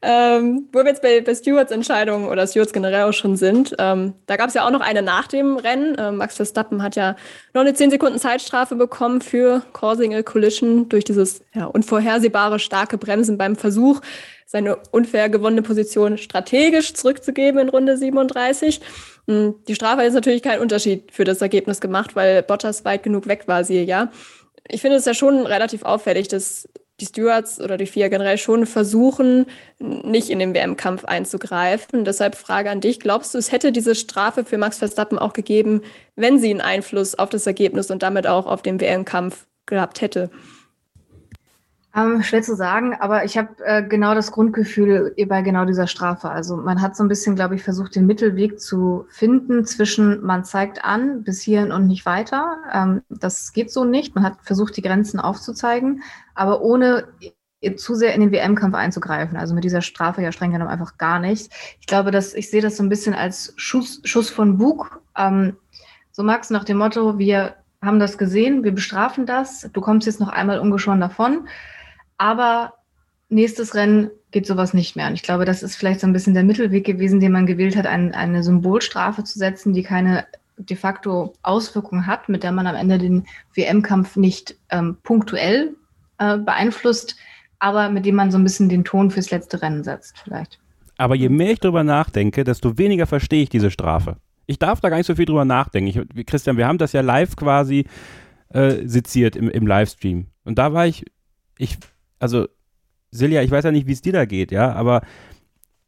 [0.02, 4.13] Ähm, wo wir jetzt bei, bei Stewards Entscheidungen oder Stewards generell auch schon sind, ähm,
[4.26, 5.96] da gab es ja auch noch eine nach dem Rennen.
[5.98, 7.15] Ähm, Max Verstappen hat ja
[7.54, 12.98] noch eine 10 Sekunden Zeitstrafe bekommen für Causing a Collision durch dieses ja, unvorhersehbare starke
[12.98, 14.02] Bremsen beim Versuch,
[14.46, 18.82] seine unfair gewonnene Position strategisch zurückzugeben in Runde 37.
[19.27, 23.27] Hm, die Strafe jetzt natürlich keinen Unterschied für das Ergebnis gemacht, weil Bottas weit genug
[23.27, 24.12] weg war, siehe ja.
[24.67, 26.67] Ich finde es ja schon relativ auffällig, dass
[26.99, 29.47] die Stewards oder die vier generell schon versuchen,
[29.79, 32.05] nicht in den WM-Kampf einzugreifen.
[32.05, 35.81] Deshalb Frage an dich, glaubst du, es hätte diese Strafe für Max Verstappen auch gegeben,
[36.15, 40.29] wenn sie einen Einfluss auf das Ergebnis und damit auch auf den WM-Kampf gehabt hätte?
[41.95, 46.27] Ähm, schwer zu sagen, aber ich habe äh, genau das Grundgefühl bei genau dieser Strafe.
[46.32, 50.43] Also man hat so ein bisschen, glaube ich, versucht, den Mittelweg zu finden zwischen man
[50.43, 52.58] zeigt an bis hierhin und nicht weiter.
[52.73, 54.15] Ähm, das geht so nicht.
[54.15, 56.01] Man hat versucht, die Grenzen aufzuzeigen,
[56.34, 57.08] aber ohne
[57.77, 59.38] zu sehr in den WM-Kampf einzugreifen.
[59.38, 61.51] Also mit dieser Strafe ja streng genommen einfach gar nicht.
[61.79, 64.99] Ich glaube, dass ich sehe das so ein bisschen als Schuss, Schuss von Bug.
[65.15, 65.58] Ähm,
[66.12, 70.19] so Max nach dem Motto, wir haben das gesehen, wir bestrafen das, du kommst jetzt
[70.19, 71.47] noch einmal ungeschoren davon.
[72.23, 72.75] Aber
[73.27, 75.07] nächstes Rennen geht sowas nicht mehr.
[75.07, 77.75] Und ich glaube, das ist vielleicht so ein bisschen der Mittelweg gewesen, den man gewählt
[77.75, 82.65] hat, ein, eine Symbolstrafe zu setzen, die keine de facto Auswirkungen hat, mit der man
[82.65, 85.75] am Ende den WM-Kampf nicht ähm, punktuell
[86.17, 87.17] äh, beeinflusst,
[87.59, 90.59] aber mit dem man so ein bisschen den Ton fürs letzte Rennen setzt, vielleicht.
[90.97, 94.15] Aber je mehr ich darüber nachdenke, desto weniger verstehe ich diese Strafe.
[94.45, 96.07] Ich darf da gar nicht so viel drüber nachdenken.
[96.15, 97.83] Ich, Christian, wir haben das ja live quasi
[98.47, 100.27] äh, seziert im, im Livestream.
[100.45, 101.03] Und da war ich,
[101.57, 101.77] ich
[102.23, 102.47] also
[103.12, 105.01] Silja, ich weiß ja nicht, wie es dir da geht, ja, aber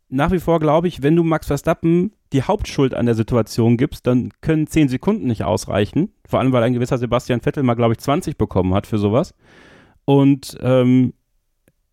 [0.09, 4.05] nach wie vor glaube ich, wenn du Max Verstappen die Hauptschuld an der Situation gibst,
[4.05, 6.11] dann können 10 Sekunden nicht ausreichen.
[6.27, 9.33] Vor allem, weil ein gewisser Sebastian Vettel mal, glaube ich, 20 bekommen hat für sowas.
[10.03, 11.13] Und ähm,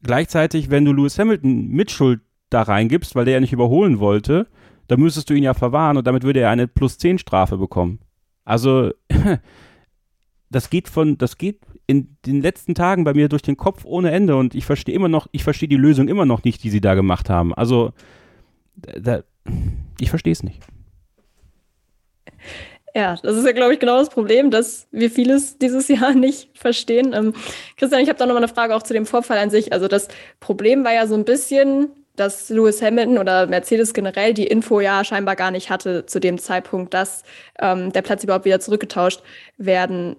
[0.03, 4.49] gleichzeitig, wenn du Lewis Hamilton mit Schuld da reingibst, weil der ja nicht überholen wollte,
[4.89, 8.01] dann müsstest du ihn ja verwahren und damit würde er eine plus 10 Strafe bekommen.
[8.45, 8.91] Also,
[10.51, 11.61] das geht von, das geht
[11.93, 15.09] in den letzten Tagen bei mir durch den Kopf ohne Ende und ich verstehe immer
[15.09, 17.55] noch, ich verstehe die Lösung immer noch nicht, die sie da gemacht haben.
[17.55, 17.93] Also,
[18.77, 19.23] da,
[20.01, 20.63] ich verstehe es nicht.
[22.95, 26.49] Ja, das ist ja, glaube ich, genau das Problem, dass wir vieles dieses Jahr nicht
[26.59, 27.13] verstehen.
[27.15, 27.35] Ähm,
[27.77, 29.73] Christian, ich habe da nochmal eine Frage auch zu dem Vorfall an sich.
[29.73, 30.09] Also das
[30.41, 35.05] Problem war ja so ein bisschen, dass Lewis Hamilton oder Mercedes generell die Info ja
[35.05, 37.23] scheinbar gar nicht hatte zu dem Zeitpunkt, dass
[37.61, 39.23] ähm, der Platz überhaupt wieder zurückgetauscht
[39.57, 40.17] werden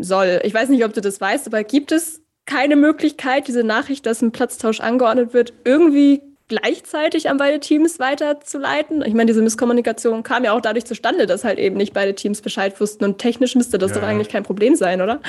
[0.00, 0.40] soll.
[0.44, 4.22] Ich weiß nicht, ob du das weißt, aber gibt es keine Möglichkeit, diese Nachricht, dass
[4.22, 9.02] ein Platztausch angeordnet wird, irgendwie gleichzeitig an beide Teams weiterzuleiten.
[9.02, 12.42] Ich meine, diese Misskommunikation kam ja auch dadurch zustande, dass halt eben nicht beide Teams
[12.42, 14.00] Bescheid wussten und technisch müsste das ja.
[14.00, 15.20] doch eigentlich kein Problem sein, oder?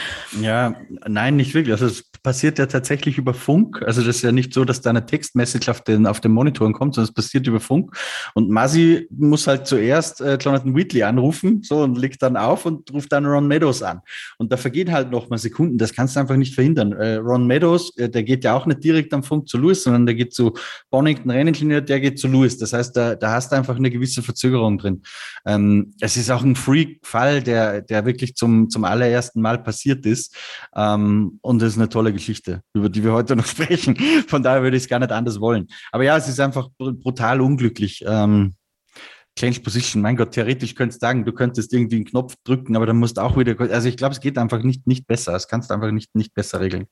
[0.42, 0.76] Ja,
[1.08, 1.72] nein, nicht wirklich.
[1.72, 3.82] Also es passiert ja tatsächlich über Funk.
[3.86, 6.74] Also das ist ja nicht so, dass da eine Textmessage auf den, auf den Monitoren
[6.74, 7.96] kommt, sondern es passiert über Funk.
[8.34, 12.92] Und Masi muss halt zuerst äh, Jonathan Wheatley anrufen, so und legt dann auf und
[12.92, 14.02] ruft dann Ron Meadows an.
[14.38, 15.78] Und da vergeht halt noch mal Sekunden.
[15.78, 16.92] Das kannst du einfach nicht verhindern.
[16.92, 20.06] Äh, Ron Meadows, äh, der geht ja auch nicht direkt am Funk zu Lewis, sondern
[20.06, 20.54] der geht zu
[20.90, 22.58] Bonnie Bonington Renningenieur, der geht zu Lewis.
[22.58, 25.04] Das heißt, da, da hast du einfach eine gewisse Verzögerung drin.
[25.46, 30.36] Ähm, es ist auch ein Freak-Fall, der, der wirklich zum, zum allerersten Mal passiert ist.
[30.76, 33.96] Ähm, und das ist eine tolle Geschichte, über die wir heute noch sprechen.
[34.28, 35.68] Von daher würde ich es gar nicht anders wollen.
[35.92, 38.04] Aber ja, es ist einfach brutal unglücklich.
[38.08, 38.56] Ähm,
[39.38, 42.86] Change Position, mein Gott, theoretisch könntest du sagen, du könntest irgendwie einen Knopf drücken, aber
[42.86, 45.36] dann musst du auch wieder, also ich glaube, es geht einfach nicht, nicht besser.
[45.36, 46.88] Es kannst du einfach nicht, nicht besser regeln.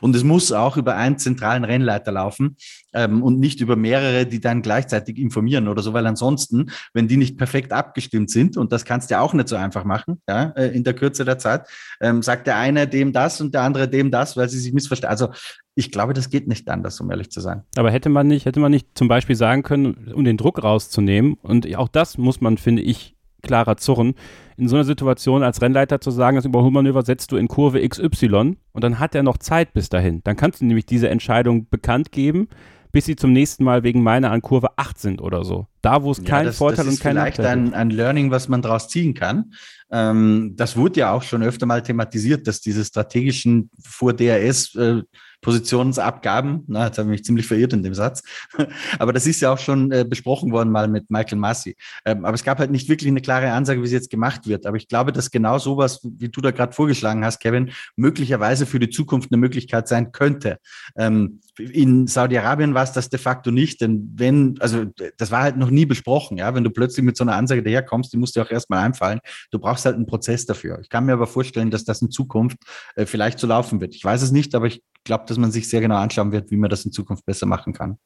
[0.00, 2.56] Und es muss auch über einen zentralen Rennleiter laufen
[2.92, 7.16] ähm, und nicht über mehrere, die dann gleichzeitig informieren oder so, weil ansonsten, wenn die
[7.16, 10.50] nicht perfekt abgestimmt sind, und das kannst du ja auch nicht so einfach machen, ja,
[10.56, 11.66] äh, in der Kürze der Zeit,
[12.00, 15.10] ähm, sagt der eine dem das und der andere dem das, weil sie sich missverstehen.
[15.10, 15.28] Also
[15.74, 17.62] ich glaube, das geht nicht anders, um ehrlich zu sein.
[17.76, 21.34] Aber hätte man nicht, hätte man nicht zum Beispiel sagen können, um den Druck rauszunehmen,
[21.34, 24.14] und auch das muss man, finde ich, klarer zurren,
[24.58, 28.56] in so einer Situation als Rennleiter zu sagen, das Überholmanöver setzt du in Kurve XY
[28.72, 30.20] und dann hat er noch Zeit bis dahin.
[30.24, 32.48] Dann kannst du nämlich diese Entscheidung bekannt geben,
[32.90, 35.66] bis sie zum nächsten Mal wegen meiner an Kurve 8 sind oder so.
[35.80, 37.36] Da, wo es ja, kein das, Vorteil das und kein Nachteil ist.
[37.36, 39.52] Vielleicht ein, ein Learning, was man daraus ziehen kann.
[39.92, 45.02] Ähm, das wurde ja auch schon öfter mal thematisiert, dass diese strategischen vor DRS äh,
[45.40, 46.64] Positionsabgaben.
[46.66, 48.22] Na, jetzt habe ich mich ziemlich verirrt in dem Satz.
[48.98, 51.76] aber das ist ja auch schon äh, besprochen worden mal mit Michael Massey.
[52.04, 54.66] Ähm, aber es gab halt nicht wirklich eine klare Ansage, wie es jetzt gemacht wird.
[54.66, 58.78] Aber ich glaube, dass genau sowas, wie du da gerade vorgeschlagen hast, Kevin, möglicherweise für
[58.78, 60.58] die Zukunft eine Möglichkeit sein könnte.
[60.96, 64.84] Ähm, in Saudi-Arabien war es das de facto nicht, denn wenn, also
[65.16, 68.12] das war halt noch nie besprochen, ja, wenn du plötzlich mit so einer Ansage daherkommst,
[68.12, 69.20] die musst dir auch erstmal einfallen.
[69.50, 70.78] Du brauchst halt einen Prozess dafür.
[70.80, 72.58] Ich kann mir aber vorstellen, dass das in Zukunft
[72.96, 73.94] äh, vielleicht so laufen wird.
[73.94, 76.56] Ich weiß es nicht, aber ich glaube, dass man sich sehr genau anschauen wird, wie
[76.56, 77.98] man das in Zukunft besser machen kann.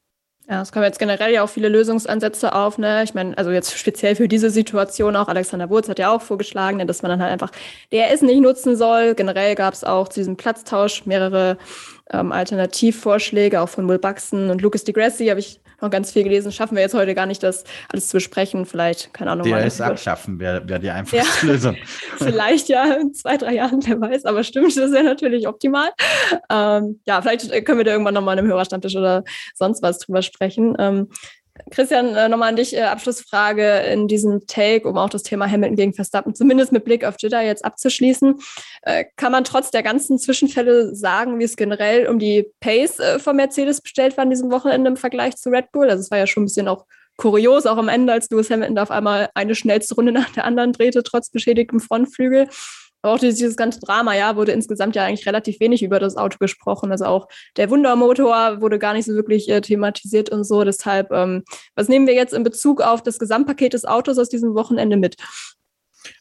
[0.49, 2.77] Ja, es kommen jetzt generell ja auch viele Lösungsansätze auf.
[2.77, 3.03] Ne?
[3.03, 6.85] Ich meine, also jetzt speziell für diese Situation auch, Alexander Wurz hat ja auch vorgeschlagen,
[6.85, 7.51] dass man dann halt einfach
[7.93, 9.15] DRS nicht nutzen soll.
[9.15, 11.57] Generell gab es auch zu diesem Platztausch mehrere
[12.11, 16.51] ähm, Alternativvorschläge, auch von Will Buxton und Lucas DeGrassi habe ich noch ganz viel gelesen.
[16.51, 18.65] Schaffen wir jetzt heute gar nicht, das alles zu besprechen.
[18.65, 19.47] Vielleicht, keine Ahnung.
[19.47, 21.51] DRS abschaffen wäre wär die einfachste ja.
[21.51, 21.77] Lösung.
[22.17, 24.25] vielleicht ja in zwei, drei Jahren, wer weiß.
[24.25, 25.89] Aber stimmt, das wäre natürlich optimal.
[26.49, 30.21] Ähm, ja, vielleicht können wir da irgendwann nochmal in einem Hörerstammtisch oder sonst was drüber
[30.21, 30.75] sprechen.
[30.79, 31.09] Ähm,
[31.69, 35.75] Christian, äh, nochmal an dich, äh, Abschlussfrage in diesem Take, um auch das Thema Hamilton
[35.75, 38.39] gegen Verstappen zumindest mit Blick auf Jeddah jetzt abzuschließen.
[38.81, 43.35] Äh, kann man trotz der ganzen Zwischenfälle sagen, wie es generell um die Pace von
[43.35, 45.89] Mercedes bestellt war an diesem Wochenende im Vergleich zu Red Bull?
[45.89, 46.85] Also es war ja schon ein bisschen auch
[47.17, 50.73] kurios, auch am Ende, als Lewis Hamilton auf einmal eine schnellste Runde nach der anderen
[50.73, 52.47] drehte, trotz beschädigtem Frontflügel.
[53.03, 56.37] Aber auch dieses ganze Drama, ja, wurde insgesamt ja eigentlich relativ wenig über das Auto
[56.39, 56.91] gesprochen.
[56.91, 60.63] Also auch der Wundermotor wurde gar nicht so wirklich äh, thematisiert und so.
[60.63, 61.43] Deshalb, ähm,
[61.75, 65.17] was nehmen wir jetzt in Bezug auf das Gesamtpaket des Autos aus diesem Wochenende mit?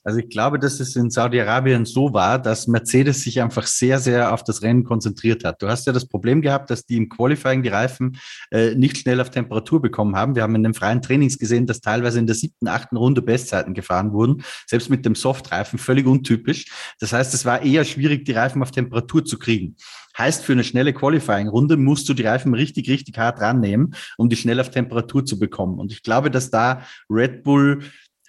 [0.04, 4.32] Also ich glaube, dass es in Saudi-Arabien so war, dass Mercedes sich einfach sehr, sehr
[4.32, 5.62] auf das Rennen konzentriert hat.
[5.62, 8.18] Du hast ja das Problem gehabt, dass die im Qualifying die Reifen
[8.50, 10.34] äh, nicht schnell auf Temperatur bekommen haben.
[10.34, 13.74] Wir haben in den freien Trainings gesehen, dass teilweise in der siebten, achten Runde Bestzeiten
[13.74, 16.66] gefahren wurden, selbst mit dem Softreifen, völlig untypisch.
[16.98, 19.76] Das heißt, es war eher schwierig, die Reifen auf Temperatur zu kriegen.
[20.18, 24.36] Heißt, für eine schnelle Qualifying-Runde musst du die Reifen richtig, richtig hart rannehmen, um die
[24.36, 25.78] schnell auf Temperatur zu bekommen.
[25.78, 27.82] Und ich glaube, dass da Red Bull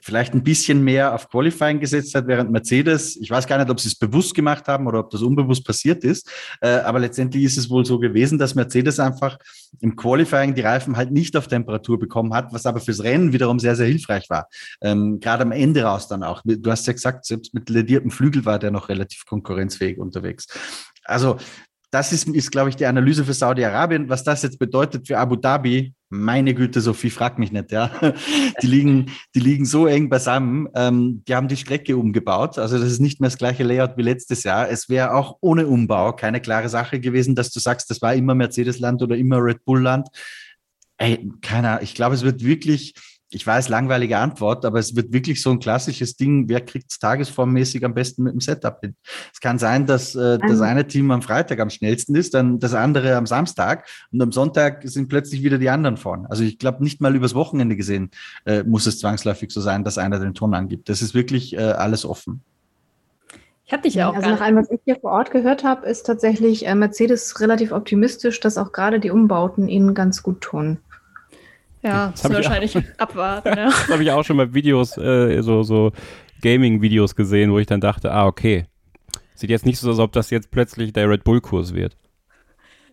[0.03, 3.79] vielleicht ein bisschen mehr auf Qualifying gesetzt hat, während Mercedes, ich weiß gar nicht, ob
[3.79, 6.29] sie es bewusst gemacht haben oder ob das unbewusst passiert ist,
[6.61, 9.37] äh, aber letztendlich ist es wohl so gewesen, dass Mercedes einfach
[9.79, 13.59] im Qualifying die Reifen halt nicht auf Temperatur bekommen hat, was aber fürs Rennen wiederum
[13.59, 14.49] sehr, sehr hilfreich war.
[14.81, 16.41] Ähm, Gerade am Ende raus dann auch.
[16.43, 20.47] Du hast ja gesagt, selbst mit lediertem Flügel war der noch relativ konkurrenzfähig unterwegs.
[21.05, 21.37] Also
[21.91, 24.09] das ist, ist glaube ich, die Analyse für Saudi-Arabien.
[24.09, 27.91] Was das jetzt bedeutet für Abu Dhabi, meine Güte, Sophie, frag mich nicht, ja.
[28.61, 30.69] Die liegen, die liegen so eng beisammen.
[30.75, 32.59] Ähm, die haben die Strecke umgebaut.
[32.59, 34.69] Also das ist nicht mehr das gleiche Layout wie letztes Jahr.
[34.69, 38.35] Es wäre auch ohne Umbau keine klare Sache gewesen, dass du sagst, das war immer
[38.35, 40.09] Mercedes-Land oder immer Red Bull-Land.
[40.97, 41.81] Ey, keiner.
[41.81, 42.93] Ich glaube, es wird wirklich,
[43.33, 46.99] ich weiß, langweilige Antwort, aber es wird wirklich so ein klassisches Ding, wer kriegt es
[46.99, 48.95] tagesformmäßig am besten mit dem Setup hin.
[49.33, 52.73] Es kann sein, dass äh, das eine Team am Freitag am schnellsten ist, dann das
[52.73, 56.29] andere am Samstag und am Sonntag sind plötzlich wieder die anderen vorne.
[56.29, 58.11] Also ich glaube, nicht mal übers Wochenende gesehen
[58.45, 60.89] äh, muss es zwangsläufig so sein, dass einer den Ton angibt.
[60.89, 62.41] Das ist wirklich äh, alles offen.
[63.65, 64.15] Ich habe dich ja auch.
[64.15, 67.71] Also nach allem, was ich hier vor Ort gehört habe, ist tatsächlich äh, Mercedes relativ
[67.71, 70.77] optimistisch, dass auch gerade die Umbauten ihnen ganz gut tun.
[71.83, 73.49] Ja, das müssen wahrscheinlich auch, abwarten.
[73.57, 73.65] Ja.
[73.65, 75.91] das habe ich auch schon bei Videos, äh, so, so
[76.41, 78.65] Gaming-Videos gesehen, wo ich dann dachte, ah, okay.
[79.35, 81.97] Sieht jetzt nicht so aus, als ob das jetzt plötzlich der Red Bull-Kurs wird.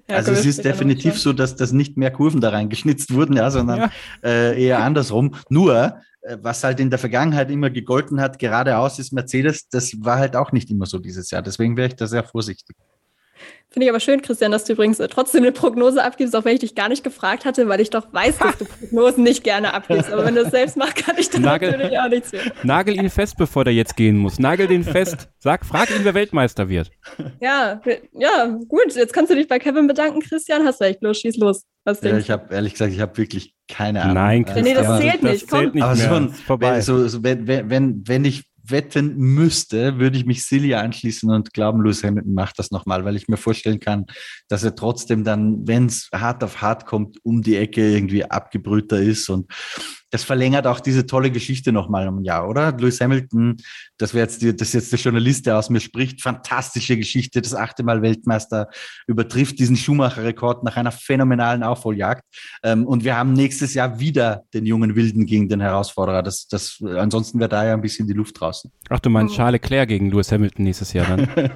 [0.09, 3.51] Ja, also es ist definitiv so, dass das nicht mehr Kurven da reingeschnitzt wurden, ja,
[3.51, 3.91] sondern ja.
[4.25, 5.37] Äh, eher andersrum.
[5.49, 10.19] Nur, äh, was halt in der Vergangenheit immer gegolten hat, geradeaus ist Mercedes, das war
[10.19, 11.43] halt auch nicht immer so dieses Jahr.
[11.43, 12.77] Deswegen wäre ich da sehr vorsichtig.
[13.73, 16.55] Finde ich aber schön, Christian, dass du übrigens äh, trotzdem eine Prognose abgibst, auch wenn
[16.55, 19.73] ich dich gar nicht gefragt hatte, weil ich doch weiß, dass du Prognosen nicht gerne
[19.73, 20.13] abgibst.
[20.13, 22.43] Aber wenn du es selbst machst, kann ich dann Nagel, natürlich auch nichts mehr.
[22.65, 24.41] Nagel ihn fest, bevor der jetzt gehen muss.
[24.41, 25.29] Nagel den fest.
[25.39, 26.91] Sag, frag ihn, wer Weltmeister wird.
[27.41, 27.81] Ja,
[28.13, 28.93] ja, gut.
[28.97, 30.67] Jetzt kannst du dich bei Kevin bedanken, Christian.
[30.67, 31.01] Hast recht.
[31.01, 31.65] Los, schieß los.
[31.85, 34.15] Was ja, ich habe ehrlich gesagt, ich habe wirklich keine Ahnung.
[34.15, 34.65] Nein, Christian.
[34.65, 35.43] Nee, das zählt nicht.
[35.45, 36.29] Das zählt nicht aber mehr.
[36.29, 36.81] So, vorbei.
[36.81, 41.83] So, so, wenn, wenn, wenn ich wetten müsste, würde ich mich Silja anschließen und glauben,
[41.83, 44.07] Lewis Hamilton macht das nochmal, weil ich mir vorstellen kann,
[44.49, 49.01] dass er trotzdem dann, wenn es hart auf hart kommt, um die Ecke irgendwie abgebrühter
[49.01, 49.51] ist und
[50.11, 52.73] das verlängert auch diese tolle Geschichte nochmal um ein Jahr, oder?
[52.73, 53.57] Lewis Hamilton,
[53.97, 57.55] das wäre jetzt, die, das jetzt der Journalist, der aus mir spricht, fantastische Geschichte, das
[57.55, 58.69] achte Mal Weltmeister,
[59.07, 62.25] übertrifft diesen Schumacher-Rekord nach einer phänomenalen Aufholjagd.
[62.63, 66.23] Ähm, und wir haben nächstes Jahr wieder den jungen Wilden gegen den Herausforderer.
[66.23, 68.71] Das, das, ansonsten wäre da ja ein bisschen die Luft draußen.
[68.89, 71.29] Ach, du meinst Charles Leclerc gegen Lewis Hamilton nächstes Jahr dann?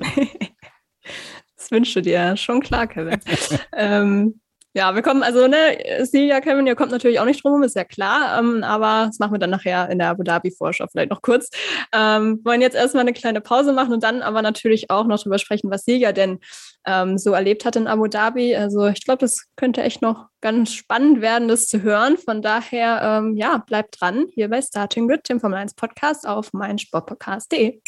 [1.57, 3.21] das wünschst du dir, schon klar, Kevin.
[3.77, 4.41] ähm,
[4.77, 7.85] ja, wir kommen, also ne, Silja, Kevin, ihr kommt natürlich auch nicht drum ist ja
[7.85, 11.49] klar, ähm, aber das machen wir dann nachher in der Abu Dhabi-Vorschau vielleicht noch kurz.
[11.93, 15.39] Ähm, wollen jetzt erstmal eine kleine Pause machen und dann aber natürlich auch noch drüber
[15.39, 16.41] sprechen, was Silja denn
[16.87, 18.57] ähm, so erlebt hat in Abu Dhabi.
[18.57, 22.17] Also ich glaube, das könnte echt noch ganz spannend werden, das zu hören.
[22.19, 26.53] Von daher, ähm, ja, bleibt dran hier bei Starting Grid, dem Formel 1 Podcast auf
[26.53, 27.81] meinsportpodcast.de.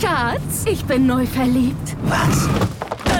[0.00, 1.96] Schatz, ich bin neu verliebt.
[2.04, 2.48] Was?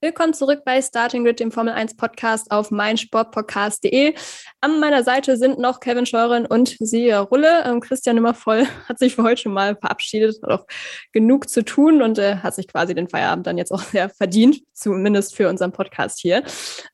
[0.00, 4.14] Willkommen zurück bei Starting Grid, dem Formel 1 Podcast auf meinsportpodcast.de.
[4.60, 7.64] An meiner Seite sind noch Kevin Scheuren und Sia Rulle.
[7.66, 10.66] Ähm, Christian Nimmervoll hat sich für heute schon mal verabschiedet, hat auch
[11.10, 14.60] genug zu tun und äh, hat sich quasi den Feierabend dann jetzt auch sehr verdient,
[14.72, 16.44] zumindest für unseren Podcast hier.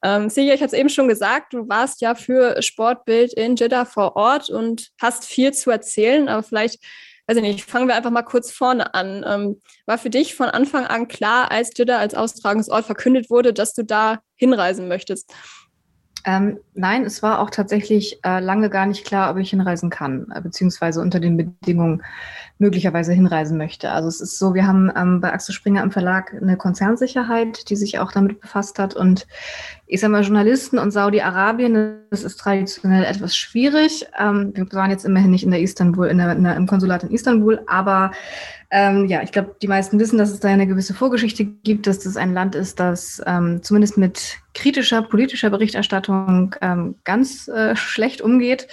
[0.02, 3.84] Ähm, Sia, ich hatte es eben schon gesagt, du warst ja für Sportbild in Jeddah
[3.84, 6.82] vor Ort und hast viel zu erzählen, aber vielleicht
[7.26, 9.24] weiß ich nicht, fangen wir einfach mal kurz vorne an.
[9.26, 13.72] Ähm, war für dich von Anfang an klar, als Jeddah als Austragungsort verkündet wurde, dass
[13.74, 15.32] du da hinreisen möchtest?
[16.26, 20.26] Ähm, nein, es war auch tatsächlich äh, lange gar nicht klar, ob ich hinreisen kann,
[20.34, 22.02] äh, beziehungsweise unter den Bedingungen
[22.58, 23.90] möglicherweise hinreisen möchte.
[23.90, 27.76] Also es ist so, wir haben ähm, bei Axel Springer im Verlag eine Konzernsicherheit, die
[27.76, 28.94] sich auch damit befasst hat.
[28.94, 29.26] Und
[29.86, 34.06] ich sage mal, Journalisten und Saudi-Arabien, das ist traditionell etwas schwierig.
[34.18, 37.02] Ähm, wir waren jetzt immerhin nicht in der Istanbul, in der, in der, im Konsulat
[37.02, 38.12] in Istanbul, aber
[38.76, 42.00] ähm, ja, ich glaube, die meisten wissen, dass es da eine gewisse Vorgeschichte gibt, dass
[42.00, 48.20] das ein Land ist, das ähm, zumindest mit kritischer politischer Berichterstattung ähm, ganz äh, schlecht
[48.20, 48.66] umgeht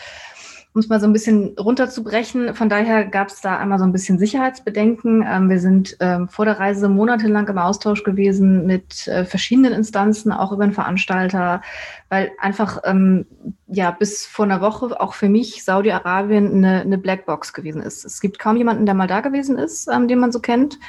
[0.74, 2.56] um es mal so ein bisschen runterzubrechen.
[2.56, 5.26] Von daher gab es da einmal so ein bisschen Sicherheitsbedenken.
[5.28, 10.32] Ähm, wir sind ähm, vor der Reise monatelang im Austausch gewesen mit äh, verschiedenen Instanzen,
[10.32, 11.62] auch über den Veranstalter,
[12.08, 13.26] weil einfach ähm,
[13.68, 18.06] ja bis vor einer Woche auch für mich Saudi-Arabien eine, eine Blackbox gewesen ist.
[18.06, 20.80] Es gibt kaum jemanden, der mal da gewesen ist, ähm, den man so kennt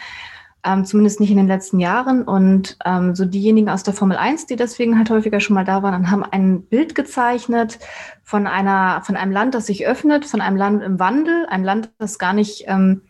[0.65, 2.23] ähm, zumindest nicht in den letzten Jahren.
[2.23, 5.83] Und ähm, so diejenigen aus der Formel 1, die deswegen halt häufiger schon mal da
[5.83, 7.79] waren, haben ein Bild gezeichnet
[8.23, 11.91] von einer, von einem Land, das sich öffnet, von einem Land im Wandel, ein Land,
[11.99, 13.03] das gar nicht ähm,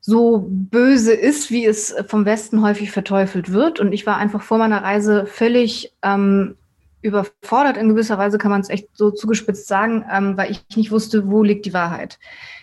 [0.00, 3.80] so böse ist, wie es vom Westen häufig verteufelt wird.
[3.80, 6.56] Und ich war einfach vor meiner Reise völlig ähm,
[7.02, 7.76] überfordert.
[7.76, 11.28] In gewisser Weise kann man es echt so zugespitzt sagen, ähm, weil ich nicht wusste,
[11.28, 12.18] wo liegt die Wahrheit.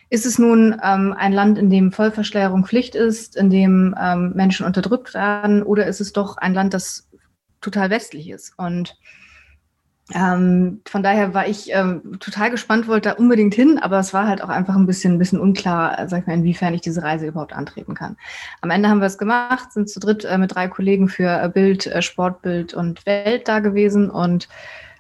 [0.10, 4.66] Ist es nun ähm, ein Land, in dem Vollverschleierung Pflicht ist, in dem ähm, Menschen
[4.66, 7.10] unterdrückt werden, oder ist es doch ein Land, das
[7.62, 8.54] total westlich ist?
[8.58, 8.98] Und
[10.14, 14.28] Ähm, von daher war ich ähm, total gespannt, wollte da unbedingt hin, aber es war
[14.28, 17.02] halt auch einfach ein bisschen, ein bisschen unklar, äh, sag ich mal, inwiefern ich diese
[17.02, 18.16] Reise überhaupt antreten kann.
[18.62, 21.50] Am Ende haben wir es gemacht, sind zu dritt äh, mit drei Kollegen für äh,
[21.50, 24.48] Bild, äh, Sportbild und Welt da gewesen und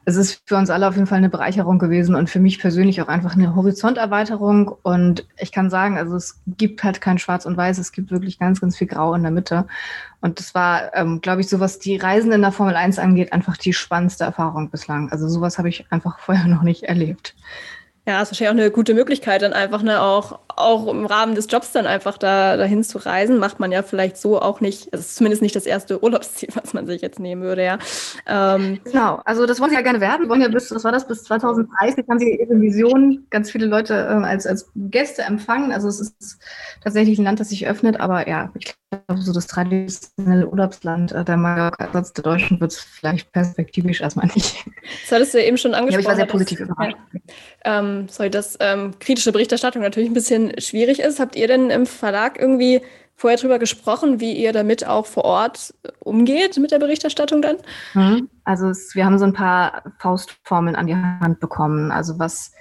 [0.05, 3.01] es ist für uns alle auf jeden Fall eine Bereicherung gewesen und für mich persönlich
[3.01, 4.67] auch einfach eine Horizonterweiterung.
[4.83, 8.37] Und ich kann sagen, also es gibt halt kein Schwarz und Weiß, es gibt wirklich
[8.37, 9.65] ganz, ganz viel Grau in der Mitte.
[10.21, 13.33] Und das war, ähm, glaube ich, so was die Reisen in der Formel 1 angeht,
[13.33, 15.11] einfach die spannendste Erfahrung bislang.
[15.11, 17.35] Also sowas habe ich einfach vorher noch nicht erlebt.
[18.07, 21.47] Ja, ist wahrscheinlich auch eine gute Möglichkeit, dann einfach ne, auch, auch im Rahmen des
[21.49, 23.39] Jobs dann einfach da dahin zu reisen.
[23.39, 26.73] Macht man ja vielleicht so auch nicht, also ist zumindest nicht das erste Urlaubsziel, was
[26.73, 27.79] man sich jetzt nehmen würde, ja.
[28.27, 30.29] Ähm, genau, also das wollen sie ja gerne werden.
[30.29, 33.95] wollen ja bis, was war das, bis 2030 haben sie ihre Vision ganz viele Leute
[33.95, 35.71] äh, als, als Gäste empfangen.
[35.71, 36.37] Also es ist
[36.83, 41.25] tatsächlich ein Land, das sich öffnet, aber ja, ich glaube, so das traditionelle Urlaubsland äh,
[41.25, 44.63] der Mallorca-Ersatz der Deutschen wird es vielleicht perspektivisch erstmal nicht.
[45.01, 45.93] Das hattest du ja eben schon angesprochen.
[45.93, 46.95] Ja, ich war sehr positiv überrascht.
[47.13, 47.19] Ja,
[47.65, 51.19] ähm, sorry, dass ähm, kritische Berichterstattung natürlich ein bisschen schwierig ist.
[51.19, 52.81] Habt ihr denn im Verlag irgendwie
[53.15, 57.57] vorher drüber gesprochen, wie ihr damit auch vor Ort umgeht mit der Berichterstattung dann?
[57.93, 58.29] Mhm.
[58.43, 61.91] Also es, wir haben so ein paar Faustformeln an die Hand bekommen.
[61.91, 62.51] Also was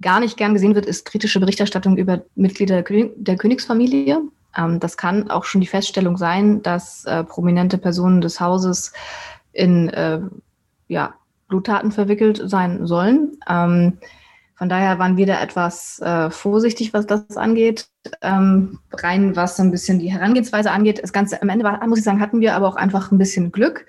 [0.00, 4.20] gar nicht gern gesehen wird, ist kritische Berichterstattung über Mitglieder der Königsfamilie.
[4.56, 8.92] Ähm, das kann auch schon die Feststellung sein, dass äh, prominente Personen des Hauses
[9.52, 10.20] in äh,
[10.88, 11.14] ja,
[11.48, 13.38] Bluttaten verwickelt sein sollen.
[13.48, 13.98] Ähm,
[14.60, 17.88] von daher waren wir da etwas äh, vorsichtig, was das angeht.
[18.20, 21.02] Ähm, rein was so ein bisschen die Herangehensweise angeht.
[21.02, 23.52] Das Ganze am Ende war, muss ich sagen, hatten wir aber auch einfach ein bisschen
[23.52, 23.86] Glück.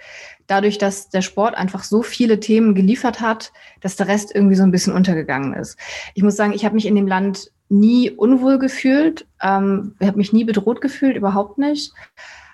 [0.48, 3.52] Dadurch, dass der Sport einfach so viele Themen geliefert hat,
[3.82, 5.78] dass der Rest irgendwie so ein bisschen untergegangen ist.
[6.14, 9.28] Ich muss sagen, ich habe mich in dem Land nie unwohl gefühlt.
[9.42, 11.92] Ähm, ich habe mich nie bedroht gefühlt, überhaupt nicht.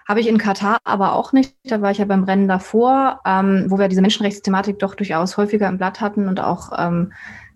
[0.07, 1.53] Habe ich in Katar aber auch nicht.
[1.65, 5.67] Da war ich ja beim Rennen davor, ähm, wo wir diese Menschenrechtsthematik doch durchaus häufiger
[5.67, 7.11] im Blatt hatten und auch ähm,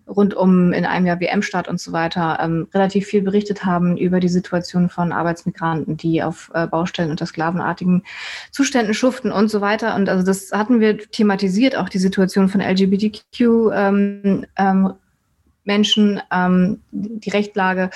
[0.08, 4.20] rund um in einem Jahr WM-Start und so weiter ähm, relativ viel berichtet haben über
[4.20, 8.04] die Situation von Arbeitsmigranten, die auf äh, Baustellen unter sklavenartigen
[8.50, 9.94] Zuständen schuften und so weiter.
[9.94, 13.40] Und also das hatten wir thematisiert, auch die Situation von LGBTQ
[13.72, 14.94] ähm, ähm,
[15.64, 17.90] Menschen, ähm, die Rechtlage.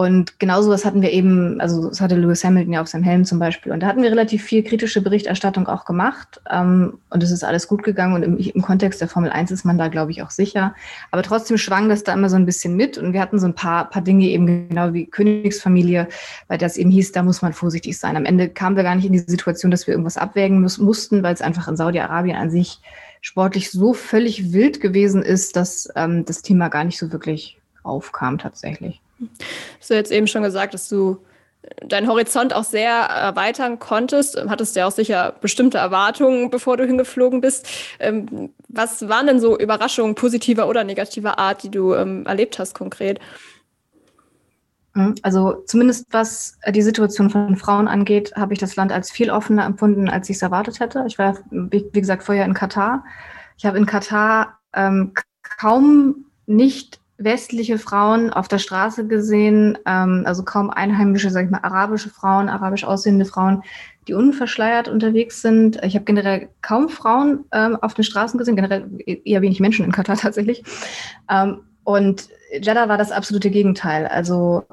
[0.00, 3.26] Und genau sowas hatten wir eben, also das hatte Lewis Hamilton ja auf seinem Helm
[3.26, 3.70] zum Beispiel.
[3.70, 6.40] Und da hatten wir relativ viel kritische Berichterstattung auch gemacht.
[6.50, 8.14] Ähm, und es ist alles gut gegangen.
[8.14, 10.74] Und im, im, Kontext der Formel 1 ist man da, glaube ich, auch sicher.
[11.10, 12.96] Aber trotzdem schwang das da immer so ein bisschen mit.
[12.96, 16.08] Und wir hatten so ein paar, paar Dinge eben genau wie Königsfamilie,
[16.48, 18.16] weil das eben hieß, da muss man vorsichtig sein.
[18.16, 21.22] Am Ende kamen wir gar nicht in die Situation, dass wir irgendwas abwägen muss, mussten,
[21.22, 22.80] weil es einfach in Saudi-Arabien an sich
[23.20, 28.38] sportlich so völlig wild gewesen ist, dass ähm, das Thema gar nicht so wirklich aufkam
[28.38, 29.02] tatsächlich.
[29.78, 31.18] Hast du jetzt eben schon gesagt, dass du
[31.86, 34.42] deinen Horizont auch sehr erweitern konntest.
[34.48, 37.68] Hattest ja auch sicher bestimmte Erwartungen, bevor du hingeflogen bist.
[37.98, 42.74] Ähm, was waren denn so Überraschungen positiver oder negativer Art, die du ähm, erlebt hast
[42.74, 43.20] konkret?
[44.94, 45.14] Mhm.
[45.22, 49.30] Also zumindest was äh, die Situation von Frauen angeht, habe ich das Land als viel
[49.30, 51.04] offener empfunden, als ich es erwartet hätte.
[51.06, 53.04] Ich war, wie, gesagt, vorher in Katar.
[53.58, 55.12] Ich habe in Katar ähm,
[55.42, 61.60] kaum nicht westliche Frauen auf der Straße gesehen, ähm, also kaum einheimische, sage ich mal,
[61.62, 63.62] arabische Frauen, arabisch aussehende Frauen,
[64.08, 65.78] die unverschleiert unterwegs sind.
[65.84, 69.92] Ich habe generell kaum Frauen ähm, auf den Straßen gesehen, generell eher wenig Menschen in
[69.92, 70.64] Katar tatsächlich.
[71.30, 74.06] Ähm, und Jeddah war das absolute Gegenteil.
[74.06, 74.64] Also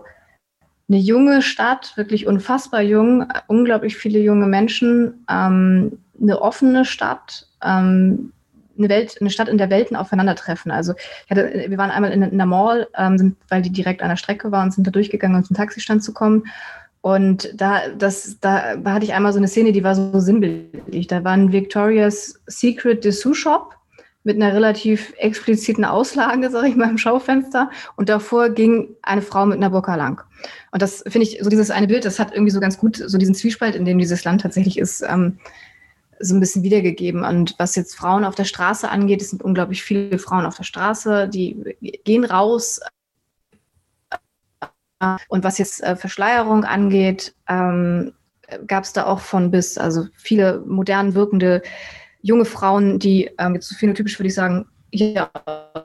[0.89, 8.31] eine junge Stadt, wirklich unfassbar jung, unglaublich viele junge Menschen, ähm, eine offene Stadt, ähm,
[8.77, 10.71] eine Welt, eine Stadt, in der Welten aufeinandertreffen.
[10.71, 10.93] Also
[11.29, 14.17] hatte, wir waren einmal in, in der Mall, ähm, sind, weil die direkt an der
[14.17, 16.43] Strecke war und sind da durchgegangen, um zum Taxistand zu kommen.
[17.01, 21.07] Und da, das, da hatte ich einmal so eine Szene, die war so sinnbildlich.
[21.07, 23.77] Da war ein Victoria's Secret Dessous Shop
[24.27, 27.71] mit einer relativ expliziten Auslage, sage ich mal, im Schaufenster.
[27.95, 30.21] Und davor ging eine Frau mit einer Burka lang.
[30.71, 33.17] Und das finde ich, so dieses eine Bild, das hat irgendwie so ganz gut so
[33.17, 35.39] diesen Zwiespalt, in dem dieses Land tatsächlich ist, ähm,
[36.19, 37.23] so ein bisschen wiedergegeben.
[37.23, 40.63] Und was jetzt Frauen auf der Straße angeht, es sind unglaublich viele Frauen auf der
[40.63, 42.79] Straße, die gehen raus.
[45.27, 48.13] Und was jetzt äh, Verschleierung angeht, ähm,
[48.65, 51.61] gab es da auch von bis, also viele modern wirkende
[52.21, 55.29] junge Frauen, die ähm, jetzt so phänotypisch würde ich sagen, hier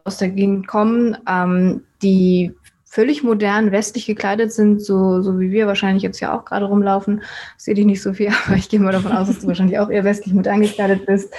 [0.05, 2.55] aus der Gegend kommen, ähm, die
[2.93, 7.23] völlig modern westlich gekleidet sind, so, so wie wir wahrscheinlich jetzt ja auch gerade rumlaufen.
[7.57, 9.89] Sehe dich nicht so viel, aber ich gehe mal davon aus, dass du wahrscheinlich auch
[9.89, 11.33] eher westlich modern gekleidet bist.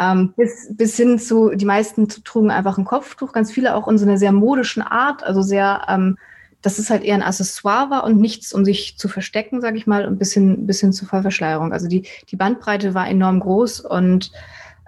[0.00, 3.98] Ähm, bis, bis hin zu, die meisten trugen einfach ein Kopftuch, ganz viele auch in
[3.98, 6.18] so einer sehr modischen Art, also sehr, ähm,
[6.60, 9.86] dass es halt eher ein Accessoire war und nichts, um sich zu verstecken, sage ich
[9.86, 11.72] mal, und bis hin, bis hin zur Vollverschleierung.
[11.72, 14.32] Also die, die Bandbreite war enorm groß und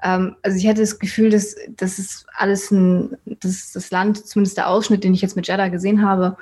[0.03, 4.57] Ähm, also ich hatte das Gefühl, dass das ist alles ein, dass das Land, zumindest
[4.57, 6.36] der Ausschnitt, den ich jetzt mit Jeddah gesehen habe,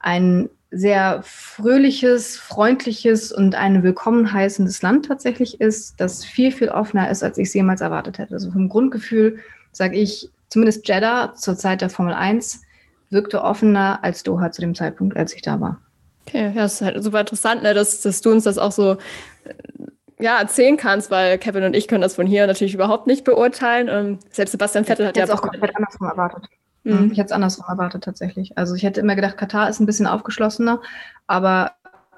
[0.00, 7.10] ein sehr fröhliches, freundliches und ein willkommen heißendes Land tatsächlich ist, das viel, viel offener
[7.10, 8.34] ist, als ich es jemals erwartet hätte.
[8.34, 9.38] Also vom Grundgefühl
[9.70, 12.62] sage ich, zumindest Jeddah zur Zeit der Formel 1
[13.10, 15.80] wirkte offener als Doha zu dem Zeitpunkt, als ich da war.
[16.26, 18.96] Okay, ja, das ist halt super interessant, ne, dass, dass du uns das auch so
[20.18, 23.88] ja, erzählen kannst, weil Kevin und ich können das von hier natürlich überhaupt nicht beurteilen.
[23.88, 26.44] Und ähm, selbst Sebastian Vettel hat ja auch komplett andersrum erwartet.
[26.84, 27.10] Mhm.
[27.12, 28.56] Ich hätte es andersrum erwartet tatsächlich.
[28.56, 30.80] Also ich hätte immer gedacht, Katar ist ein bisschen aufgeschlossener,
[31.26, 31.72] aber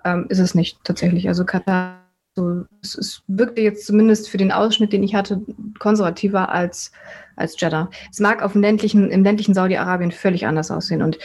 [0.05, 1.29] ähm, ist es nicht tatsächlich.
[1.29, 2.03] Also Katar,
[2.35, 5.41] so, es, es wirkte jetzt zumindest für den Ausschnitt, den ich hatte,
[5.79, 6.93] konservativer als,
[7.37, 7.89] als Jeddah.
[8.11, 11.19] Es mag auf dem ländlichen, im ländlichen Saudi-Arabien völlig anders aussehen und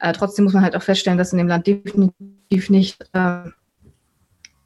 [0.00, 3.48] äh, trotzdem muss man halt auch feststellen, dass in dem Land definitiv nicht äh,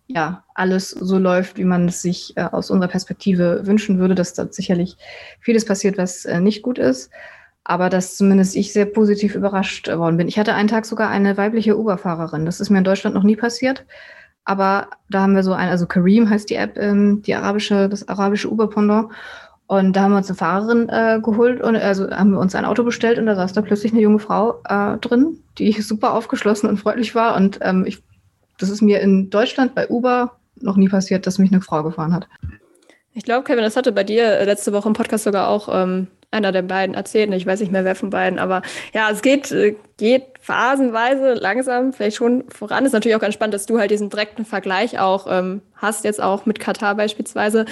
[0.09, 4.35] ja, alles so läuft, wie man es sich äh, aus unserer Perspektive wünschen würde, dass
[4.35, 4.97] dort sicherlich
[5.41, 7.11] vieles passiert, was äh, nicht gut ist.
[7.65, 10.29] Aber dass zumindest ich sehr positiv überrascht worden bin.
[10.29, 12.47] Ich hatte einen Tag sogar eine weibliche Uber-Fahrerin.
[12.47, 13.85] Das ist mir in Deutschland noch nie passiert.
[14.45, 18.07] Aber da haben wir so ein, also Kareem heißt die App, ähm, die arabische, das
[18.09, 19.11] arabische Uber-Pendant.
[19.67, 22.65] Und da haben wir uns eine Fahrerin äh, geholt und also haben wir uns ein
[22.65, 26.69] Auto bestellt und da saß da plötzlich eine junge Frau äh, drin, die super aufgeschlossen
[26.69, 27.35] und freundlich war.
[27.35, 28.06] Und ähm, ich
[28.59, 32.15] das ist mir in Deutschland bei Uber noch nie passiert, dass mich eine Frau gefahren
[32.15, 32.29] hat.
[33.13, 36.53] Ich glaube, Kevin, das hatte bei dir letzte Woche im Podcast sogar auch ähm, einer
[36.53, 37.33] der beiden erzählt.
[37.33, 41.93] Ich weiß nicht mehr, wer von beiden, aber ja, es geht, äh, geht phasenweise langsam
[41.93, 42.85] vielleicht schon voran.
[42.85, 46.23] Ist natürlich auch ganz spannend, dass du halt diesen direkten Vergleich auch ähm, hast, jetzt
[46.23, 47.65] auch mit Katar beispielsweise.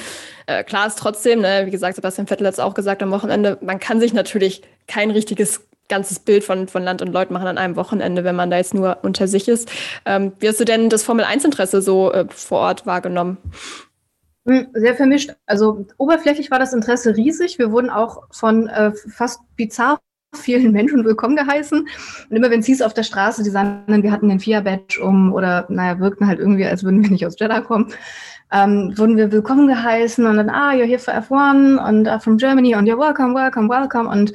[0.47, 3.59] Äh, klar ist trotzdem, ne, wie gesagt, Sebastian Vettel hat es auch gesagt am Wochenende,
[3.61, 7.59] man kann sich natürlich kein richtiges ganzes Bild von, von Land und Leuten machen an
[7.59, 9.71] einem Wochenende, wenn man da jetzt nur unter sich ist.
[10.07, 13.39] Ähm, wie hast du denn das Formel-1-Interesse so äh, vor Ort wahrgenommen?
[14.47, 15.35] Hm, sehr vermischt.
[15.47, 17.59] Also oberflächlich war das Interesse riesig.
[17.59, 20.01] Wir wurden auch von äh, fast bizarr
[20.35, 21.81] vielen Menschen willkommen geheißen.
[22.29, 25.33] Und immer wenn es hieß auf der Straße, die sagten, wir hatten den FIA-Badge um
[25.33, 27.93] oder naja, wirkten halt irgendwie, als würden wir nicht aus Jeddah kommen,
[28.53, 32.37] ähm, wurden wir willkommen geheißen und dann, ah, you're here for F1 und uh, from
[32.37, 34.09] Germany und you're welcome, welcome, welcome.
[34.09, 34.33] Und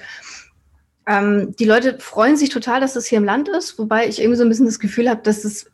[1.10, 4.38] ähm, die Leute freuen sich total, dass das hier im Land ist, wobei ich irgendwie
[4.38, 5.66] so ein bisschen das Gefühl habe, dass es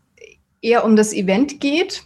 [0.61, 2.03] eher um das Event geht.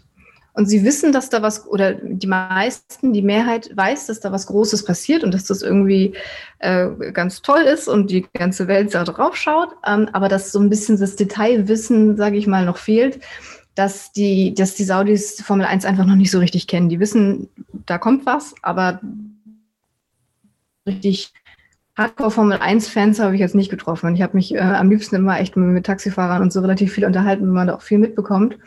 [0.54, 4.48] Und sie wissen, dass da was, oder die meisten, die Mehrheit weiß, dass da was
[4.48, 6.16] Großes passiert und dass das irgendwie
[6.58, 9.70] äh, ganz toll ist und die ganze Welt da drauf schaut.
[9.86, 13.20] Ähm, aber dass so ein bisschen das Detailwissen, sage ich mal, noch fehlt,
[13.76, 16.90] dass die, dass die Saudis Formel 1 einfach noch nicht so richtig kennen.
[16.90, 17.48] Die wissen,
[17.86, 19.00] da kommt was, aber
[20.88, 21.32] richtig
[22.00, 24.16] Hardcore-Formel-1-Fans habe ich jetzt nicht getroffen.
[24.16, 27.46] Ich habe mich äh, am liebsten immer echt mit Taxifahrern und so relativ viel unterhalten,
[27.46, 28.58] wenn man da auch viel mitbekommt.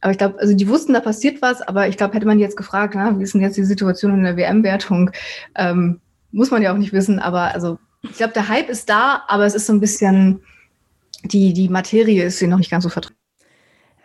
[0.00, 2.56] Aber ich glaube, also die wussten, da passiert was, aber ich glaube, hätte man jetzt
[2.56, 5.10] gefragt, na, wie ist denn jetzt die Situation in der WM-Wertung,
[5.54, 6.00] ähm,
[6.32, 7.18] muss man ja auch nicht wissen.
[7.18, 10.40] Aber also ich glaube, der Hype ist da, aber es ist so ein bisschen,
[11.22, 13.14] die, die Materie ist hier noch nicht ganz so vertraut.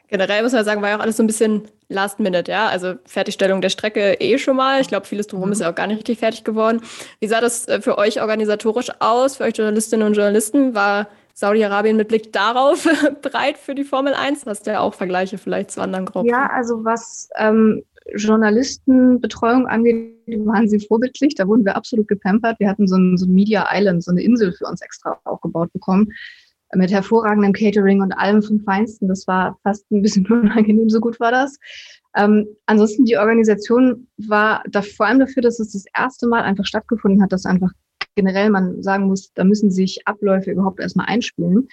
[0.09, 2.67] Generell muss man sagen, war ja auch alles so ein bisschen Last Minute, ja.
[2.67, 4.81] Also Fertigstellung der Strecke eh schon mal.
[4.81, 5.53] Ich glaube, vieles drumherum mhm.
[5.53, 6.81] ist ja auch gar nicht richtig fertig geworden.
[7.19, 10.73] Wie sah das äh, für euch organisatorisch aus, für euch Journalistinnen und Journalisten?
[10.73, 12.87] War Saudi-Arabien mit Blick darauf
[13.21, 14.45] bereit für die Formel 1?
[14.47, 16.27] Hast du ja auch Vergleiche vielleicht zu anderen Gruppen?
[16.27, 17.83] Ja, also was ähm,
[18.15, 21.35] Journalistenbetreuung angeht, waren sie vorbildlich.
[21.35, 22.59] Da wurden wir absolut gepampert.
[22.59, 25.71] Wir hatten so ein, so ein Media Island, so eine Insel für uns extra aufgebaut
[25.71, 26.11] bekommen
[26.75, 29.07] mit hervorragendem Catering und allem vom Feinsten.
[29.07, 31.57] Das war fast ein bisschen unangenehm, so gut war das.
[32.15, 36.65] Ähm, ansonsten die Organisation war da vor allem dafür, dass es das erste Mal einfach
[36.65, 37.71] stattgefunden hat, dass einfach
[38.15, 41.67] generell man sagen muss, da müssen sich Abläufe überhaupt erstmal einspielen.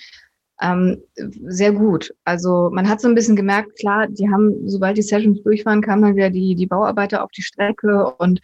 [0.60, 1.02] Ähm,
[1.48, 2.14] sehr gut.
[2.24, 5.82] Also man hat so ein bisschen gemerkt, klar, die haben, sobald die Sessions durch waren,
[5.82, 8.40] kamen dann wieder die, die Bauarbeiter auf die Strecke und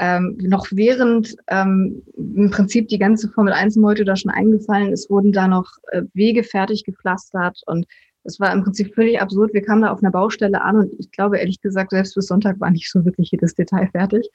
[0.00, 5.10] ähm, noch während ähm, im Prinzip die ganze Formel 1 Meute da schon eingefallen ist,
[5.10, 7.86] wurden da noch äh, Wege fertig gepflastert und
[8.24, 9.52] das war im Prinzip völlig absurd.
[9.52, 12.58] Wir kamen da auf einer Baustelle an und ich glaube ehrlich gesagt, selbst bis Sonntag
[12.60, 14.26] war nicht so wirklich jedes Detail fertig.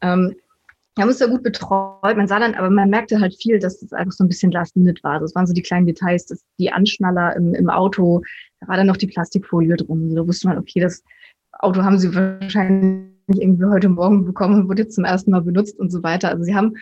[0.00, 0.34] Ähm,
[0.94, 2.16] wir haben uns da gut betreut.
[2.16, 4.74] Man sah dann, aber man merkte halt viel, dass das einfach so ein bisschen last
[4.74, 5.20] minute war.
[5.20, 8.22] Das waren so die kleinen Details, dass die Anschnaller im, im Auto,
[8.60, 10.14] da war dann noch die Plastikfolie drum.
[10.14, 11.02] Da wusste man, okay, das
[11.52, 15.42] Auto haben sie wahrscheinlich nicht irgendwie heute Morgen bekommen und wurde jetzt zum ersten Mal
[15.42, 16.28] benutzt und so weiter.
[16.30, 16.74] Also sie haben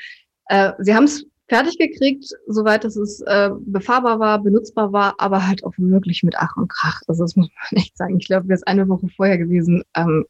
[0.47, 5.47] äh, sie haben es fertig gekriegt, soweit dass es äh, befahrbar war, benutzbar war, aber
[5.47, 7.01] halt auch wirklich mit Ach und Krach.
[7.09, 8.19] Also das muss man echt sagen.
[8.19, 9.83] Ich glaube, wäre es eine Woche vorher gewesen.
[9.95, 10.25] Ähm,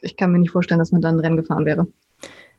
[0.00, 1.86] ich kann mir nicht vorstellen, dass man dann Rennen gefahren wäre.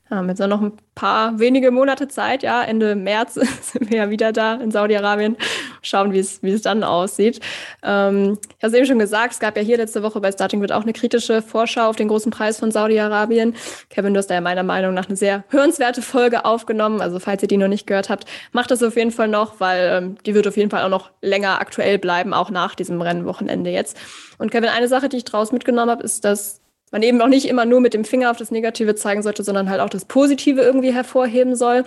[0.10, 4.32] Mit so noch ein paar wenige Monate Zeit, ja, Ende März sind wir ja wieder
[4.32, 5.38] da in Saudi-Arabien.
[5.84, 7.40] Schauen, wie es, wie es dann aussieht.
[7.84, 10.62] Ähm, ich habe es eben schon gesagt, es gab ja hier letzte Woche bei Starting
[10.62, 13.56] wird auch eine kritische Vorschau auf den großen Preis von Saudi-Arabien.
[13.90, 17.02] Kevin, du hast da ja meiner Meinung nach eine sehr hörenswerte Folge aufgenommen.
[17.02, 19.90] Also falls ihr die noch nicht gehört habt, macht das auf jeden Fall noch, weil
[19.94, 23.70] ähm, die wird auf jeden Fall auch noch länger aktuell bleiben, auch nach diesem Rennwochenende
[23.70, 23.96] jetzt.
[24.40, 26.59] Und Kevin, eine Sache, die ich draus mitgenommen habe, ist, dass
[26.92, 29.70] man eben auch nicht immer nur mit dem Finger auf das Negative zeigen sollte, sondern
[29.70, 31.84] halt auch das Positive irgendwie hervorheben soll.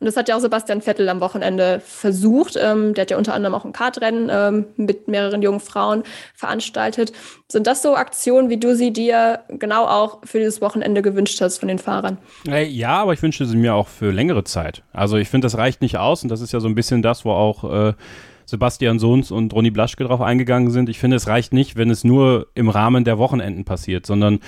[0.00, 2.58] Und das hat ja auch Sebastian Vettel am Wochenende versucht.
[2.60, 6.02] Ähm, der hat ja unter anderem auch ein Kartrennen ähm, mit mehreren jungen Frauen
[6.34, 7.12] veranstaltet.
[7.48, 11.58] Sind das so Aktionen, wie du sie dir genau auch für dieses Wochenende gewünscht hast
[11.58, 12.18] von den Fahrern?
[12.44, 14.82] Ja, aber ich wünsche sie mir auch für längere Zeit.
[14.92, 17.24] Also ich finde, das reicht nicht aus und das ist ja so ein bisschen das,
[17.24, 17.92] wo auch äh,
[18.44, 20.88] Sebastian Sohns und Ronny Blaschke drauf eingegangen sind.
[20.88, 24.40] Ich finde, es reicht nicht, wenn es nur im Rahmen der Wochenenden passiert, sondern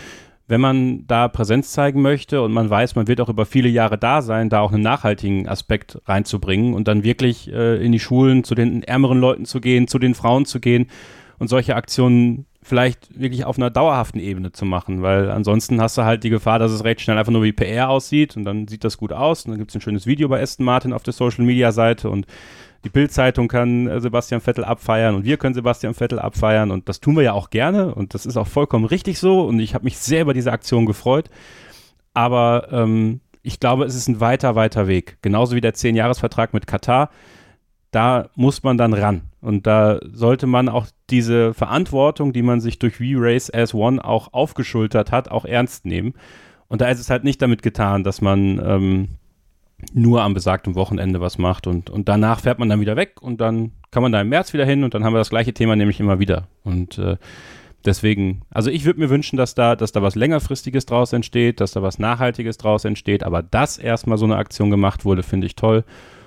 [0.47, 3.97] wenn man da Präsenz zeigen möchte und man weiß, man wird auch über viele Jahre
[3.97, 8.45] da sein, da auch einen nachhaltigen Aspekt reinzubringen und dann wirklich äh, in die Schulen
[8.45, 10.89] zu den ärmeren Leuten zu gehen, zu den Frauen zu gehen
[11.39, 16.03] und solche Aktionen vielleicht wirklich auf einer dauerhaften Ebene zu machen, weil ansonsten hast du
[16.03, 18.85] halt die Gefahr, dass es recht schnell einfach nur wie PR aussieht und dann sieht
[18.85, 21.13] das gut aus und dann gibt es ein schönes Video bei Aston Martin auf der
[21.13, 22.27] Social Media Seite und
[22.85, 27.01] die Bild-Zeitung kann äh, Sebastian Vettel abfeiern und wir können Sebastian Vettel abfeiern und das
[27.01, 29.85] tun wir ja auch gerne und das ist auch vollkommen richtig so und ich habe
[29.85, 31.31] mich sehr über diese Aktion gefreut.
[32.13, 35.19] Aber ähm, ich glaube, es ist ein weiter, weiter Weg.
[35.21, 37.11] Genauso wie der 10-Jahres-Vertrag mit Katar.
[37.91, 39.23] Da muss man dann ran.
[39.41, 44.33] Und da sollte man auch diese Verantwortung, die man sich durch V-Race as One auch
[44.33, 46.15] aufgeschultert hat, auch ernst nehmen.
[46.69, 49.09] Und da ist es halt nicht damit getan, dass man ähm,
[49.93, 53.41] nur am besagten Wochenende was macht und, und danach fährt man dann wieder weg und
[53.41, 55.77] dann kann man da im März wieder hin und dann haben wir das gleiche Thema
[55.77, 56.49] nämlich immer wieder.
[56.65, 57.17] Und äh,
[57.85, 61.73] deswegen, also ich würde mir wünschen, dass da, dass da was längerfristiges draus entsteht, dass
[61.73, 65.57] da was Nachhaltiges draus entsteht, aber dass erstmal so eine Aktion gemacht wurde, finde ich
[65.57, 65.85] toll.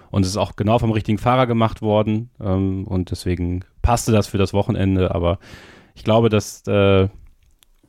[0.10, 2.30] Und es ist auch genau vom richtigen Fahrer gemacht worden.
[2.40, 5.14] Ähm, und deswegen passte das für das Wochenende.
[5.14, 5.40] Aber
[5.96, 7.10] ich glaube, dass äh,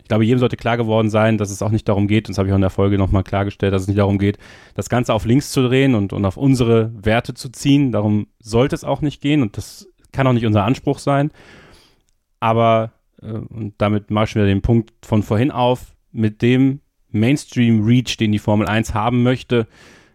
[0.08, 2.38] ich glaube, jedem sollte klar geworden sein, dass es auch nicht darum geht, und das
[2.38, 4.38] habe ich auch in der Folge nochmal klargestellt, dass es nicht darum geht,
[4.74, 7.92] das Ganze auf links zu drehen und, und auf unsere Werte zu ziehen.
[7.92, 11.30] Darum sollte es auch nicht gehen und das kann auch nicht unser Anspruch sein.
[12.40, 16.80] Aber, äh, und damit mache wieder den Punkt von vorhin auf, mit dem
[17.10, 19.66] Mainstream-Reach, den die Formel 1 haben möchte,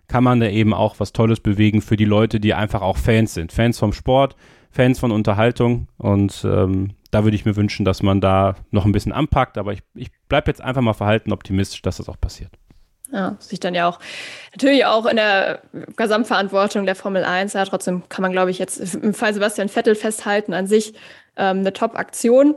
[0.08, 3.36] kann man da eben auch was Tolles bewegen für die Leute, die einfach auch Fans
[3.36, 3.52] sind.
[3.52, 4.36] Fans vom Sport,
[4.74, 8.92] Fans von Unterhaltung und ähm, da würde ich mir wünschen, dass man da noch ein
[8.92, 12.50] bisschen anpackt, aber ich, ich bleibe jetzt einfach mal verhalten optimistisch, dass das auch passiert.
[13.12, 14.00] Ja, sich dann ja auch
[14.54, 15.62] natürlich auch in der
[15.96, 17.54] Gesamtverantwortung der Formel 1.
[17.54, 20.96] Ja, trotzdem kann man, glaube ich, jetzt im Fall Sebastian Vettel festhalten, an sich
[21.38, 22.56] ähm, eine Top-Aktion.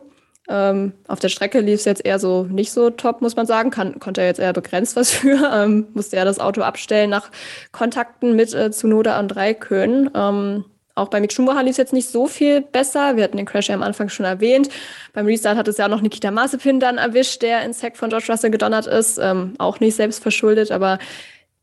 [0.48, 3.70] Ähm, auf der Strecke lief es jetzt eher so nicht so top, muss man sagen.
[3.70, 5.50] Kann, konnte er jetzt eher begrenzt was für.
[5.52, 7.30] Ähm, musste er das Auto abstellen nach
[7.72, 10.10] Kontakten mit äh, Zunoda und Raikön.
[10.14, 10.64] Ähm,
[10.96, 13.16] auch bei Schumacher lief es jetzt nicht so viel besser.
[13.16, 14.70] Wir hatten den Crash ja am Anfang schon erwähnt.
[15.12, 18.08] Beim Restart hat es ja auch noch Nikita Mazepin dann erwischt, der ins Heck von
[18.08, 19.18] George Russell gedonnert ist.
[19.18, 20.98] Ähm, auch nicht selbst verschuldet, aber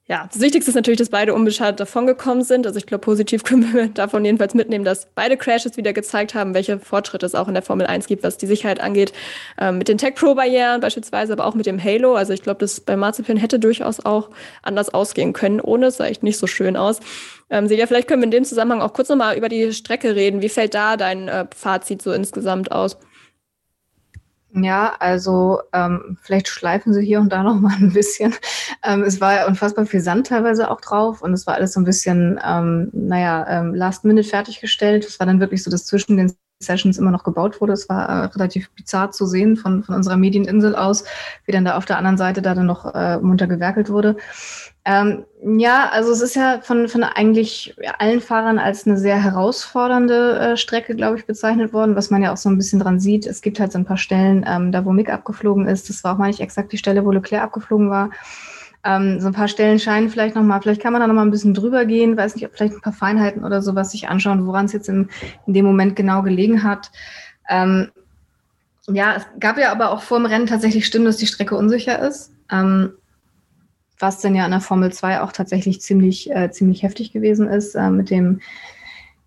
[0.06, 2.68] ja, das Wichtigste ist natürlich, dass beide unbeschadet davongekommen sind.
[2.68, 6.54] Also ich glaube, positiv können wir davon jedenfalls mitnehmen, dass beide Crashes wieder gezeigt haben,
[6.54, 9.14] welche Fortschritte es auch in der Formel 1 gibt, was die Sicherheit angeht.
[9.58, 12.16] Ähm, mit den Tech Pro-Barrieren beispielsweise, aber auch mit dem Halo.
[12.16, 14.30] Also ich glaube, das bei Marzipin hätte durchaus auch
[14.62, 15.88] anders ausgehen können, ohne.
[15.88, 17.00] Es sah echt nicht so schön aus.
[17.50, 20.42] Ähm, Silja, vielleicht können wir in dem Zusammenhang auch kurz nochmal über die Strecke reden.
[20.42, 22.98] Wie fällt da dein äh, Fazit so insgesamt aus?
[24.56, 28.36] Ja, also ähm, vielleicht schleifen sie hier und da noch mal ein bisschen.
[28.84, 31.86] Ähm, es war unfassbar viel Sand teilweise auch drauf und es war alles so ein
[31.86, 35.06] bisschen, ähm, naja, ähm, last minute fertiggestellt.
[35.06, 37.74] Es war dann wirklich so, dass zwischen den Sessions immer noch gebaut wurde.
[37.74, 41.04] Es war äh, relativ bizarr zu sehen von, von unserer Medieninsel aus,
[41.46, 44.18] wie dann da auf der anderen Seite da dann noch äh, munter gewerkelt wurde.
[44.86, 50.40] Ähm, ja, also es ist ja von, von eigentlich allen Fahrern als eine sehr herausfordernde
[50.40, 53.26] äh, Strecke, glaube ich, bezeichnet worden, was man ja auch so ein bisschen dran sieht.
[53.26, 55.90] Es gibt halt so ein paar Stellen, ähm, da wo Mick abgeflogen ist.
[55.90, 58.10] Das war auch mal nicht exakt die Stelle, wo Leclerc abgeflogen war.
[58.84, 61.54] Ähm, so ein paar Stellen scheinen vielleicht nochmal, vielleicht kann man da nochmal ein bisschen
[61.54, 64.74] drüber gehen, weiß nicht, ob vielleicht ein paar Feinheiten oder sowas sich anschauen, woran es
[64.74, 65.08] jetzt in,
[65.48, 66.92] in dem Moment genau gelegen hat.
[67.48, 67.90] Ähm,
[68.88, 72.06] ja, es gab ja aber auch vor dem Rennen tatsächlich Stimmen, dass die Strecke unsicher
[72.06, 72.34] ist.
[72.52, 72.92] Ähm,
[74.04, 77.74] was dann ja in der Formel 2 auch tatsächlich ziemlich, äh, ziemlich heftig gewesen ist,
[77.74, 78.42] äh, mit dem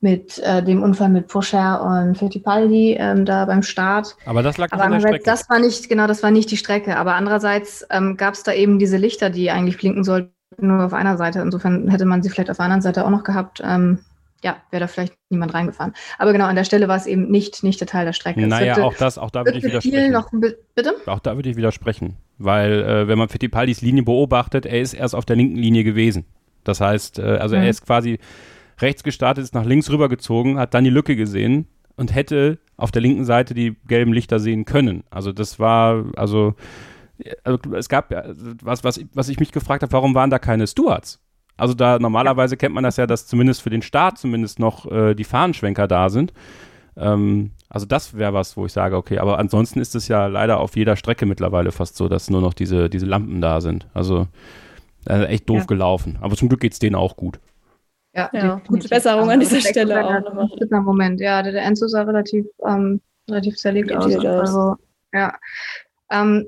[0.02, 4.14] mit äh, dem Unfall mit Pusher und Fittipaldi ähm, da beim Start.
[4.26, 5.24] Aber das lag aber an der Strecke.
[5.24, 6.98] Das war nicht, genau, das war nicht die Strecke.
[6.98, 10.92] Aber andererseits ähm, gab es da eben diese Lichter, die eigentlich blinken sollten, nur auf
[10.92, 11.40] einer Seite.
[11.40, 13.62] Insofern hätte man sie vielleicht auf der anderen Seite auch noch gehabt.
[13.64, 14.00] Ähm,
[14.44, 15.94] ja, wäre da vielleicht niemand reingefahren.
[16.18, 18.46] Aber genau, an der Stelle war es eben nicht, nicht der Teil der Strecke.
[18.46, 20.12] Naja, auch das, auch da würde ich widersprechen.
[20.12, 20.30] Noch,
[20.74, 20.94] bitte?
[21.06, 22.16] Auch da würde ich widersprechen.
[22.38, 26.24] Weil äh, wenn man Fittipaldis Linie beobachtet, er ist erst auf der linken Linie gewesen.
[26.64, 27.62] Das heißt, äh, also mhm.
[27.62, 28.18] er ist quasi
[28.78, 31.66] rechts gestartet, ist nach links rübergezogen, hat dann die Lücke gesehen
[31.96, 35.04] und hätte auf der linken Seite die gelben Lichter sehen können.
[35.10, 36.54] Also das war, also,
[37.44, 38.10] also es gab
[38.62, 41.22] was, was, was ich mich gefragt habe, warum waren da keine Stewards?
[41.56, 45.14] Also da normalerweise kennt man das ja, dass zumindest für den Start zumindest noch äh,
[45.14, 46.34] die Fahnenschwenker da sind.
[46.98, 50.58] Ähm, also das wäre was, wo ich sage, okay, aber ansonsten ist es ja leider
[50.60, 53.86] auf jeder Strecke mittlerweile fast so, dass nur noch diese, diese Lampen da sind.
[53.92, 54.28] Also
[55.08, 55.64] äh, echt doof ja.
[55.64, 56.18] gelaufen.
[56.20, 57.40] Aber zum Glück geht es denen auch gut.
[58.14, 60.20] Ja, ja gute Besserung an dieser Stelle auch.
[60.20, 60.80] Nochmal.
[60.80, 64.14] Moment, ja, der Enzo sah relativ, ähm, relativ zerlegt aus.
[64.24, 64.76] Also,
[65.12, 65.34] ja.
[66.10, 66.46] Ähm,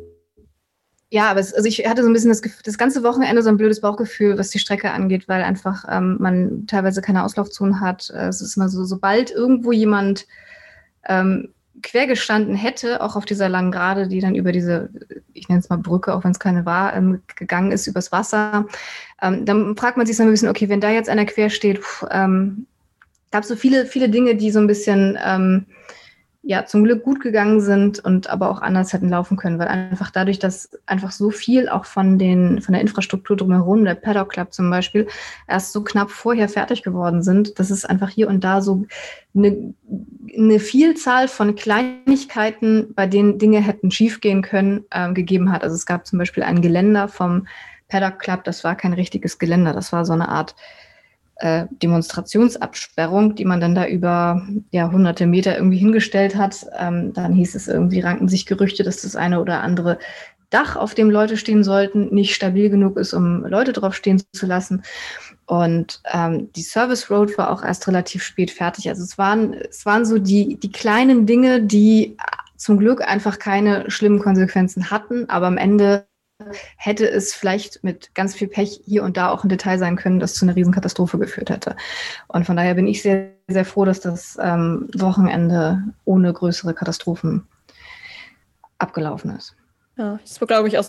[1.10, 3.56] ja, aber es, also ich hatte so ein bisschen das, das ganze Wochenende so ein
[3.56, 8.10] blödes Bauchgefühl, was die Strecke angeht, weil einfach ähm, man teilweise keine Auslaufzonen hat.
[8.10, 10.26] Es ist immer so, sobald irgendwo jemand
[11.09, 11.48] ähm,
[11.82, 14.90] quer gestanden hätte, auch auf dieser langen Gerade, die dann über diese,
[15.32, 18.66] ich nenne es mal Brücke, auch wenn es keine war, ähm, gegangen ist, übers Wasser,
[19.22, 21.78] ähm, dann fragt man sich so ein bisschen, okay, wenn da jetzt einer quer steht,
[21.78, 22.66] pff, ähm,
[23.30, 25.66] gab es so viele, viele Dinge, die so ein bisschen ähm,
[26.43, 30.11] ja zum Glück gut gegangen sind und aber auch anders hätten laufen können, weil einfach
[30.11, 34.53] dadurch, dass einfach so viel auch von den von der Infrastruktur drumherum, der Paddock Club
[34.53, 35.09] zum Beispiel,
[35.49, 38.86] erst so knapp vorher fertig geworden sind, dass es einfach hier und da so
[39.34, 39.74] eine,
[40.36, 45.64] eine Vielzahl von Kleinigkeiten, bei denen Dinge hätten schiefgehen können, äh, gegeben hat.
[45.64, 47.47] Also es gab zum Beispiel ein Geländer vom
[47.89, 50.55] Paddock Club, das war kein richtiges Geländer, das war so eine Art
[51.39, 56.66] äh, Demonstrationsabsperrung, die man dann da über ja, hunderte Meter irgendwie hingestellt hat.
[56.78, 59.99] Ähm, dann hieß es irgendwie, ranken sich Gerüchte, dass das eine oder andere
[60.51, 64.47] Dach, auf dem Leute stehen sollten, nicht stabil genug ist, um Leute drauf stehen zu
[64.47, 64.82] lassen.
[65.47, 68.89] Und ähm, die Service Road war auch erst relativ spät fertig.
[68.89, 72.16] Also es waren, es waren so die, die kleinen Dinge, die
[72.57, 76.07] zum Glück einfach keine schlimmen Konsequenzen hatten, aber am Ende
[76.76, 80.20] hätte es vielleicht mit ganz viel Pech hier und da auch ein Detail sein können,
[80.20, 81.76] das zu einer Riesenkatastrophe geführt hätte.
[82.28, 87.47] Und von daher bin ich sehr, sehr froh, dass das ähm, Wochenende ohne größere Katastrophen
[88.78, 89.57] abgelaufen ist.
[89.97, 90.84] Ja, das war, glaube ich, auch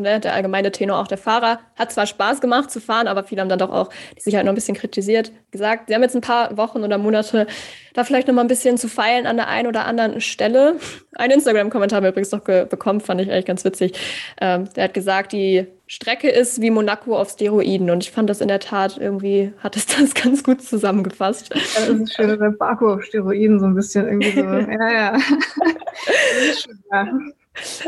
[0.00, 3.42] ne, der allgemeine Tenor, auch der Fahrer, hat zwar Spaß gemacht zu fahren, aber viele
[3.42, 5.32] haben dann doch auch die Sicherheit noch ein bisschen kritisiert.
[5.50, 7.46] Gesagt, sie haben jetzt ein paar Wochen oder Monate
[7.92, 10.76] da vielleicht noch mal ein bisschen zu feilen an der einen oder anderen Stelle.
[11.14, 13.98] Ein Instagram-Kommentar haben wir übrigens noch bekommen, fand ich eigentlich ganz witzig.
[14.40, 18.40] Ähm, der hat gesagt, die Strecke ist wie Monaco auf Steroiden und ich fand das
[18.40, 21.50] in der Tat irgendwie, hat es das ganz gut zusammengefasst.
[21.52, 24.40] Das ist schön, Baku auf Steroiden so ein bisschen irgendwie so.
[24.42, 25.12] ja, ja.
[25.12, 27.06] das ist schön, ja.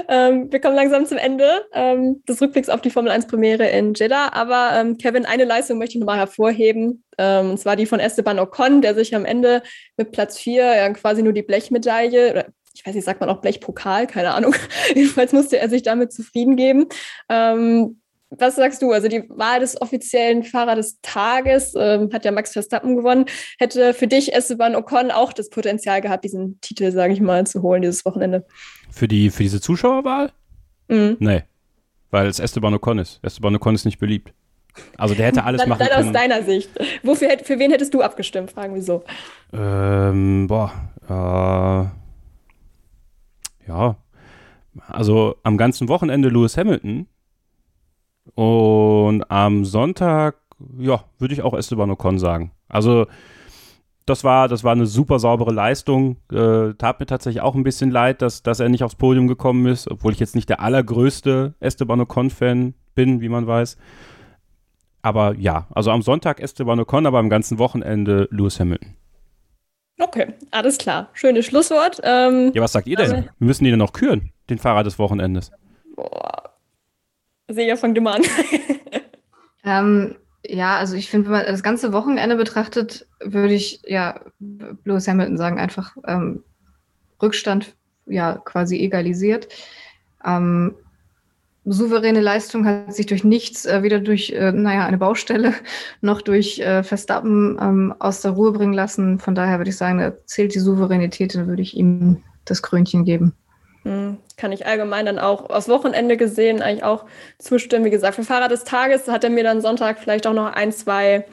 [0.08, 3.94] Ähm, wir kommen langsam zum Ende ähm, des Rückblicks auf die Formel 1 Premiere in
[3.94, 4.32] Jeddah.
[4.32, 7.04] Aber ähm, Kevin, eine Leistung möchte ich nochmal hervorheben.
[7.18, 9.62] Ähm, und zwar die von Esteban Ocon, der sich am Ende
[9.96, 13.40] mit Platz 4 ja, quasi nur die Blechmedaille, oder ich weiß nicht, sagt man auch
[13.40, 14.54] Blechpokal, keine Ahnung.
[14.94, 16.86] Jedenfalls musste er sich damit zufrieden geben.
[17.28, 18.00] Ähm,
[18.38, 18.92] was sagst du?
[18.92, 23.26] Also die Wahl des offiziellen Fahrer des Tages ähm, hat ja Max Verstappen gewonnen.
[23.58, 27.62] Hätte für dich Esteban Ocon auch das Potenzial gehabt, diesen Titel, sage ich mal, zu
[27.62, 28.46] holen dieses Wochenende?
[28.90, 30.32] Für, die, für diese Zuschauerwahl?
[30.88, 31.16] Mhm.
[31.18, 31.42] Nee,
[32.10, 33.20] weil es Esteban Ocon ist.
[33.22, 34.32] Esteban Ocon ist nicht beliebt.
[34.96, 36.08] Also der hätte alles dann, machen dann können.
[36.08, 36.70] aus deiner Sicht.
[37.02, 38.50] Wofür, für wen hättest du abgestimmt?
[38.50, 39.04] Fragen wir so.
[39.52, 40.72] Ähm, boah,
[41.08, 41.86] äh,
[43.68, 43.96] ja.
[44.88, 47.06] Also am ganzen Wochenende Lewis Hamilton
[48.34, 50.36] und am Sonntag,
[50.78, 52.52] ja, würde ich auch Esteban Ocon sagen.
[52.68, 53.06] Also
[54.06, 56.16] das war, das war eine super saubere Leistung.
[56.30, 59.66] Äh, tat mir tatsächlich auch ein bisschen leid, dass, dass er nicht aufs Podium gekommen
[59.66, 63.78] ist, obwohl ich jetzt nicht der allergrößte Esteban Ocon-Fan bin, wie man weiß.
[65.02, 68.94] Aber ja, also am Sonntag Esteban Ocon, aber am ganzen Wochenende Lewis Hamilton.
[69.98, 71.08] Okay, alles klar.
[71.12, 72.00] Schönes Schlusswort.
[72.02, 73.28] Ähm, ja, was sagt ihr denn?
[73.38, 75.52] Wir müssen ihn denn noch küren, den Fahrer des Wochenendes.
[75.94, 76.53] Boah,
[77.54, 78.22] Seja, fang du mal an.
[79.64, 85.06] ähm, ja, also ich finde, wenn man das ganze Wochenende betrachtet, würde ich ja Lewis
[85.06, 86.42] Hamilton sagen, einfach ähm,
[87.22, 87.76] Rückstand
[88.06, 89.48] ja quasi egalisiert.
[90.24, 90.74] Ähm,
[91.64, 95.54] souveräne Leistung hat sich durch nichts, äh, weder durch, äh, naja, eine Baustelle
[96.00, 99.20] noch durch äh, Verstappen ähm, aus der Ruhe bringen lassen.
[99.20, 103.04] Von daher würde ich sagen, da zählt die Souveränität, dann würde ich ihm das Krönchen
[103.04, 103.32] geben.
[103.84, 107.04] Hm, kann ich allgemein dann auch aus Wochenende gesehen eigentlich auch
[107.38, 107.84] zustimmen.
[107.84, 110.72] Wie gesagt, für Fahrer des Tages hat er mir dann Sonntag vielleicht auch noch ein,
[110.72, 111.26] zwei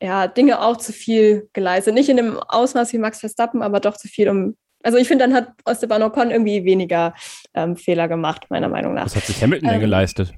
[0.00, 1.94] ja, Dinge auch zu viel geleistet.
[1.94, 4.56] Nicht in dem Ausmaß wie Max Verstappen, aber doch zu viel, um.
[4.84, 7.14] Also ich finde, dann hat Esteban Ocon irgendwie weniger
[7.52, 9.06] ähm, Fehler gemacht, meiner Meinung nach.
[9.06, 10.32] Was hat sich Hamilton ähm, denn geleistet?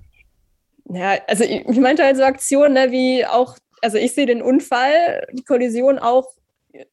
[0.87, 4.41] Ja, also ich, ich meinte halt so Aktionen, ne, wie auch, also ich sehe den
[4.41, 6.27] Unfall, die Kollision auch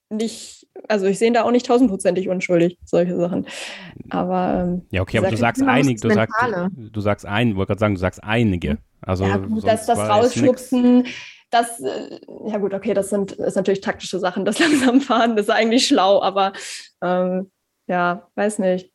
[0.09, 0.56] nicht,
[0.87, 3.47] also ich sehe da auch nicht tausendprozentig unschuldig, solche Sachen.
[4.09, 6.35] Aber ähm, ja, okay, aber du sagst einige, du sagst,
[6.75, 8.77] du sagst ein, wollte gerade sagen, du sagst einige.
[9.01, 11.07] Also ja, gut, das, das Rausschubsen,
[11.49, 15.47] das, äh, ja gut, okay, das sind ist natürlich taktische Sachen, das langsam fahren, das
[15.47, 16.53] ist eigentlich schlau, aber
[17.01, 17.51] ähm,
[17.87, 18.91] ja, weiß nicht.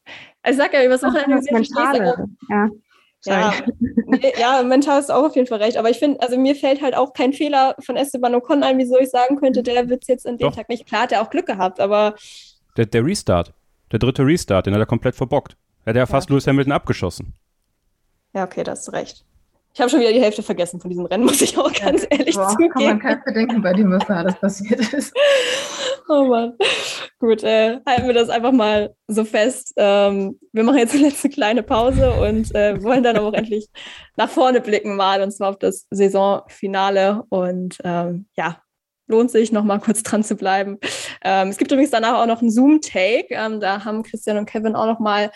[0.46, 2.26] Ich sag ja, übers Wochenende das Mentale.
[2.50, 2.68] Ja.
[3.24, 3.54] Ja,
[4.38, 5.76] ja, mental ist auch auf jeden Fall recht.
[5.76, 8.98] Aber ich finde, also mir fällt halt auch kein Fehler von Esteban Ocon ein, wieso
[8.98, 10.56] ich sagen könnte, der wird es jetzt in dem Doch.
[10.56, 10.86] Tag nicht.
[10.86, 12.16] Klar hat er auch Glück gehabt, aber.
[12.76, 13.52] Der, der Restart,
[13.92, 15.56] der dritte Restart, den hat er komplett verbockt.
[15.84, 16.30] Er hat ja fast.
[16.30, 17.34] Lewis Hamilton abgeschossen.
[18.34, 19.24] Ja, okay, das ist recht.
[19.74, 22.34] Ich habe schon wieder die Hälfte vergessen von diesem Rennen, muss ich auch ganz ehrlich
[22.34, 22.72] Boah, zugeben.
[22.72, 25.14] Kann man kein Bedenken bei dem, was da alles passiert ist.
[26.08, 26.54] Oh Mann.
[27.18, 29.72] Gut, äh, halten wir das einfach mal so fest.
[29.76, 33.68] Ähm, wir machen jetzt eine letzte kleine Pause und äh, wollen dann auch endlich
[34.16, 37.22] nach vorne blicken mal und zwar auf das Saisonfinale.
[37.30, 38.60] Und ähm, ja,
[39.06, 40.78] lohnt sich, noch mal kurz dran zu bleiben.
[41.24, 43.28] Ähm, es gibt übrigens danach auch noch einen Zoom-Take.
[43.30, 45.30] Ähm, da haben Christian und Kevin auch noch mal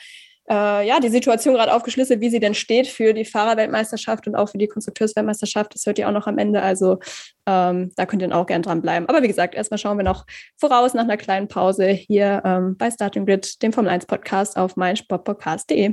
[0.48, 4.48] äh, ja, die Situation gerade aufgeschlüsselt, wie sie denn steht für die Fahrerweltmeisterschaft und auch
[4.48, 5.74] für die Konstrukteursweltmeisterschaft.
[5.74, 6.62] Das hört ihr auch noch am Ende.
[6.62, 6.98] Also
[7.46, 9.08] ähm, da könnt ihr auch gern dranbleiben.
[9.08, 10.26] Aber wie gesagt, erstmal schauen wir noch
[10.56, 14.76] voraus nach einer kleinen Pause hier ähm, bei Starting Grid, dem Formel 1 Podcast auf
[14.76, 15.92] meinsportpodcast.de.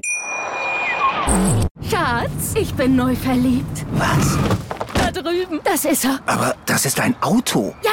[1.89, 3.85] Schatz, ich bin neu verliebt.
[3.93, 4.37] Was?
[4.93, 5.59] Da drüben.
[5.63, 6.19] Das ist er.
[6.25, 7.73] Aber das ist ein Auto.
[7.83, 7.91] Ja,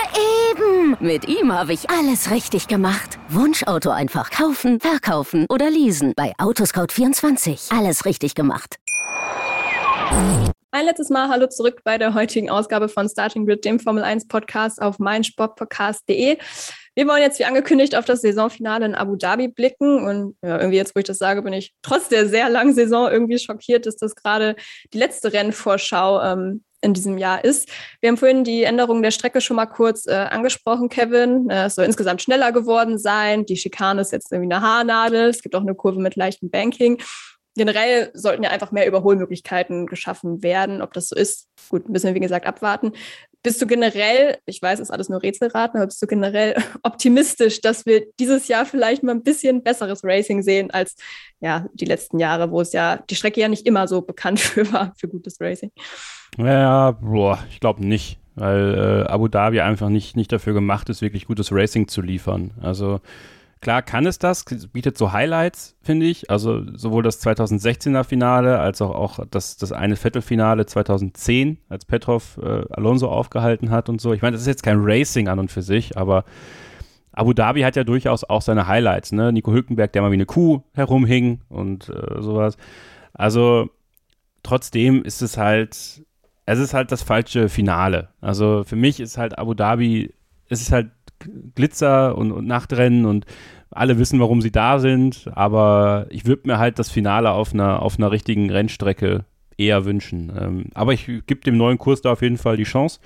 [0.50, 0.96] eben.
[1.00, 3.18] Mit ihm habe ich alles richtig gemacht.
[3.28, 6.12] Wunschauto einfach kaufen, verkaufen oder leasen.
[6.16, 7.76] Bei Autoscout24.
[7.76, 8.76] Alles richtig gemacht.
[10.72, 14.28] Ein letztes Mal Hallo zurück bei der heutigen Ausgabe von Starting Grid, dem Formel 1
[14.28, 16.38] Podcast auf meinsportpodcast.de.
[16.94, 20.04] Wir wollen jetzt wie angekündigt auf das Saisonfinale in Abu Dhabi blicken.
[20.04, 23.10] Und ja, irgendwie jetzt, wo ich das sage, bin ich trotz der sehr langen Saison
[23.10, 24.56] irgendwie schockiert, dass das gerade
[24.92, 27.68] die letzte Rennvorschau ähm, in diesem Jahr ist.
[28.00, 31.48] Wir haben vorhin die Änderung der Strecke schon mal kurz äh, angesprochen, Kevin.
[31.50, 33.44] Äh, es soll insgesamt schneller geworden sein.
[33.44, 35.28] Die Schikane ist jetzt irgendwie eine Haarnadel.
[35.28, 37.00] Es gibt auch eine Kurve mit leichtem Banking.
[37.56, 40.82] Generell sollten ja einfach mehr Überholmöglichkeiten geschaffen werden.
[40.82, 42.92] Ob das so ist, gut, müssen wir wie gesagt abwarten.
[43.42, 47.60] Bist du generell, ich weiß, es ist alles nur Rätselraten, aber bist du generell optimistisch,
[47.60, 50.96] dass wir dieses Jahr vielleicht mal ein bisschen besseres Racing sehen als
[51.40, 54.70] ja, die letzten Jahre, wo es ja die Strecke ja nicht immer so bekannt für
[54.72, 55.72] war, für gutes Racing?
[56.36, 58.74] Ja, boah, ich glaube nicht, weil
[59.06, 62.52] äh, Abu Dhabi einfach nicht, nicht dafür gemacht ist, wirklich gutes Racing zu liefern.
[62.60, 63.00] Also
[63.60, 66.30] Klar kann es das, bietet so Highlights, finde ich.
[66.30, 72.38] Also sowohl das 2016er Finale als auch, auch das, das eine Viertelfinale 2010, als Petrov
[72.42, 74.14] äh, Alonso aufgehalten hat und so.
[74.14, 76.24] Ich meine, das ist jetzt kein Racing an und für sich, aber
[77.12, 79.30] Abu Dhabi hat ja durchaus auch seine Highlights, ne?
[79.30, 82.56] Nico Hülkenberg, der mal wie eine Kuh herumhing und äh, sowas.
[83.12, 83.68] Also
[84.42, 86.02] trotzdem ist es halt,
[86.46, 88.08] es ist halt das falsche Finale.
[88.22, 90.14] Also für mich ist halt Abu Dhabi,
[90.48, 90.90] es ist halt
[91.54, 93.26] Glitzer und, und Nachtrennen und
[93.70, 97.82] alle wissen, warum sie da sind, aber ich würde mir halt das Finale auf einer,
[97.82, 99.24] auf einer richtigen Rennstrecke
[99.56, 100.32] eher wünschen.
[100.36, 102.98] Ähm, aber ich gebe dem neuen Kurs da auf jeden Fall die Chance.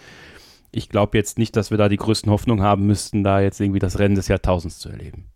[0.72, 3.78] Ich glaube jetzt nicht, dass wir da die größten Hoffnungen haben müssten, da jetzt irgendwie
[3.78, 5.26] das Rennen des Jahrtausends zu erleben.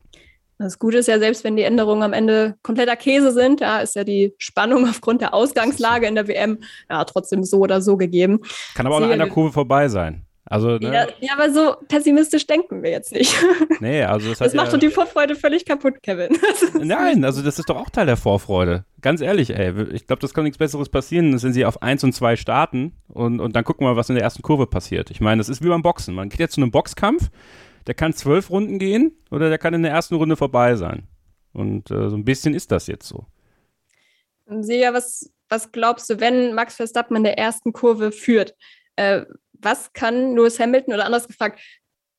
[0.59, 3.95] Das Gute ist ja, selbst wenn die Änderungen am Ende kompletter Käse sind, ja, ist
[3.95, 6.59] ja die Spannung aufgrund der Ausgangslage in der WM
[6.91, 8.41] ja trotzdem so oder so gegeben.
[8.75, 10.25] Kann aber auch in einer Kurve vorbei sein.
[10.51, 10.93] Also, ne?
[10.93, 13.35] ja, ja, aber so pessimistisch denken wir jetzt nicht.
[13.81, 16.37] Nee, also das, das macht ja, doch die Vorfreude völlig kaputt, Kevin.
[16.81, 18.85] Nein, also das ist doch auch Teil der Vorfreude.
[19.01, 22.13] Ganz ehrlich, ey, ich glaube, das kann nichts Besseres passieren, wenn sie auf 1 und
[22.13, 25.11] 2 starten und, und dann gucken wir mal, was in der ersten Kurve passiert.
[25.11, 26.15] Ich meine, das ist wie beim Boxen.
[26.15, 27.31] Man geht jetzt zu einem Boxkampf,
[27.87, 31.07] der kann zwölf Runden gehen oder der kann in der ersten Runde vorbei sein.
[31.53, 33.27] Und äh, so ein bisschen ist das jetzt so.
[34.47, 38.55] Seja, was, was glaubst du, wenn Max Verstappen in der ersten Kurve führt?
[38.97, 39.25] Äh,
[39.61, 41.61] was kann Lewis Hamilton oder anders gefragt,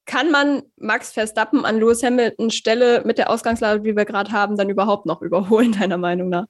[0.06, 4.58] kann man Max Verstappen an Lewis Hamilton Stelle mit der Ausgangslage, wie wir gerade haben,
[4.58, 6.46] dann überhaupt noch überholen, deiner Meinung nach?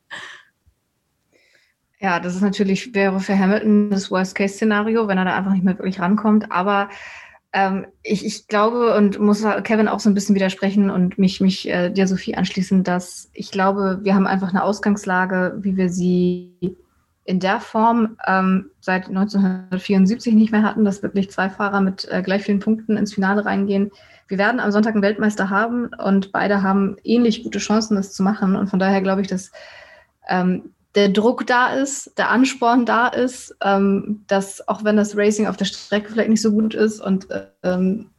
[2.00, 5.78] Ja, das ist natürlich, wäre für Hamilton das Worst-Case-Szenario, wenn er da einfach nicht mehr
[5.78, 6.50] wirklich rankommt.
[6.50, 6.88] Aber
[7.52, 11.68] ähm, ich, ich glaube und muss Kevin auch so ein bisschen widersprechen und mich, mich
[11.68, 16.78] äh, dir, Sophie, anschließen, dass ich glaube, wir haben einfach eine Ausgangslage, wie wir sie
[17.30, 22.24] in der Form ähm, seit 1974 nicht mehr hatten, dass wirklich zwei Fahrer mit äh,
[22.24, 23.92] gleich vielen Punkten ins Finale reingehen.
[24.28, 28.24] Wir werden am Sonntag einen Weltmeister haben und beide haben ähnlich gute Chancen, das zu
[28.24, 28.56] machen.
[28.56, 29.52] Und von daher glaube ich, dass
[30.28, 35.46] ähm, der Druck da ist, der Ansporn da ist, ähm, dass auch wenn das Racing
[35.46, 37.28] auf der Strecke vielleicht nicht so gut ist und
[37.62, 38.10] ähm,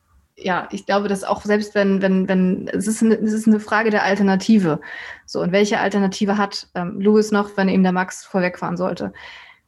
[0.40, 3.60] ja, ich glaube, dass auch selbst wenn, wenn, wenn, es ist eine, es ist eine
[3.60, 4.80] Frage der Alternative.
[5.26, 9.12] So, und welche Alternative hat ähm, Lewis noch, wenn ihm der Max vorwegfahren sollte?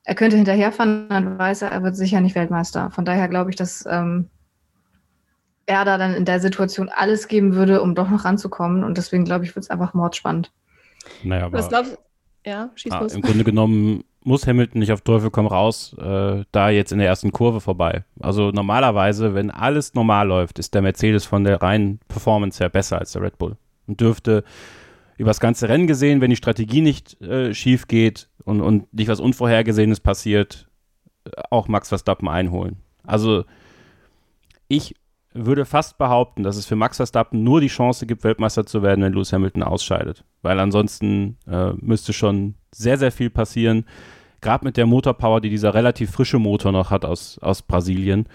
[0.05, 2.91] Er könnte hinterherfahren, dann weiß er, er wird sicher nicht Weltmeister.
[2.91, 4.29] Von daher glaube ich, dass, ähm,
[5.67, 8.85] er da dann in der Situation alles geben würde, um doch noch ranzukommen.
[8.85, 10.53] Und deswegen glaube ich, wird es einfach mordspannend.
[11.23, 11.99] Naja, aber Was glaubst
[12.45, 13.15] Ja, schieß ah, los.
[13.15, 17.09] im Grunde genommen muss Hamilton nicht auf Teufel komm raus, äh, da jetzt in der
[17.09, 18.05] ersten Kurve vorbei.
[18.21, 22.99] Also normalerweise, wenn alles normal läuft, ist der Mercedes von der reinen Performance her besser
[22.99, 23.57] als der Red Bull.
[23.87, 24.45] Und dürfte
[25.19, 29.09] über das ganze Rennen gesehen, wenn die Strategie nicht äh, schief geht und, und nicht
[29.09, 30.69] was Unvorhergesehenes passiert,
[31.25, 32.77] äh, auch Max Verstappen einholen.
[33.05, 33.45] Also
[34.69, 34.95] ich
[35.35, 39.03] würde fast behaupten, dass es für Max Verstappen nur die Chance gibt, Weltmeister zu werden,
[39.03, 40.25] wenn Lewis Hamilton ausscheidet.
[40.43, 43.85] Weil ansonsten äh, müsste schon sehr, sehr viel passieren.
[44.41, 48.27] Gerade mit der Motorpower, die dieser relativ frische Motor noch hat aus, aus Brasilien,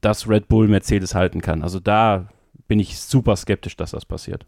[0.00, 1.62] dass Red Bull Mercedes halten kann.
[1.62, 2.28] Also da
[2.68, 4.46] bin ich super skeptisch, dass das passiert.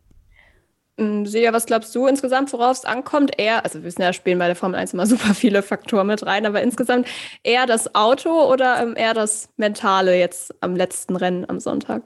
[0.99, 3.33] Ähm, Silja, was glaubst du insgesamt, worauf es ankommt?
[3.39, 6.25] Eher, also wir wissen ja, spielen bei der Formel 1 immer super viele Faktoren mit
[6.25, 7.07] rein, aber insgesamt
[7.43, 12.03] eher das Auto oder ähm, eher das Mentale jetzt am letzten Rennen am Sonntag?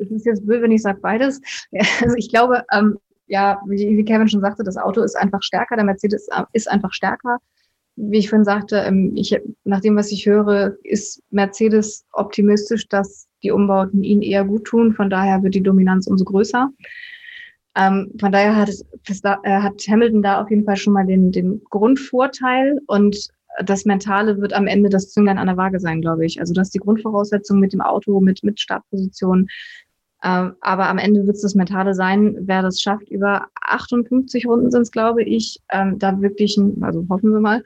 [0.00, 1.40] Es ist jetzt blöd, wenn ich sage beides.
[2.00, 2.98] Also ich glaube, ähm,
[3.28, 6.92] ja, wie, Kevin schon sagte, das Auto ist einfach stärker, der Mercedes äh, ist einfach
[6.92, 7.38] stärker.
[7.96, 13.28] Wie ich vorhin sagte, ähm, ich, nach dem, was ich höre, ist Mercedes optimistisch, dass
[13.42, 14.94] die Umbauten ihnen eher gut tun.
[14.94, 16.70] Von daher wird die Dominanz umso größer.
[17.76, 21.62] Ähm, von daher hat, äh, hat Hamilton da auf jeden Fall schon mal den, den
[21.70, 23.28] Grundvorteil und
[23.64, 26.40] das Mentale wird am Ende das Zünglein an der Waage sein, glaube ich.
[26.40, 29.48] Also das ist die Grundvoraussetzung mit dem Auto, mit, mit Startposition.
[30.24, 33.08] Ähm, aber am Ende wird es das Mentale sein, wer das schafft.
[33.08, 37.62] Über 58 Runden sind es, glaube ich, ähm, da wirklich, ein, also hoffen wir mal,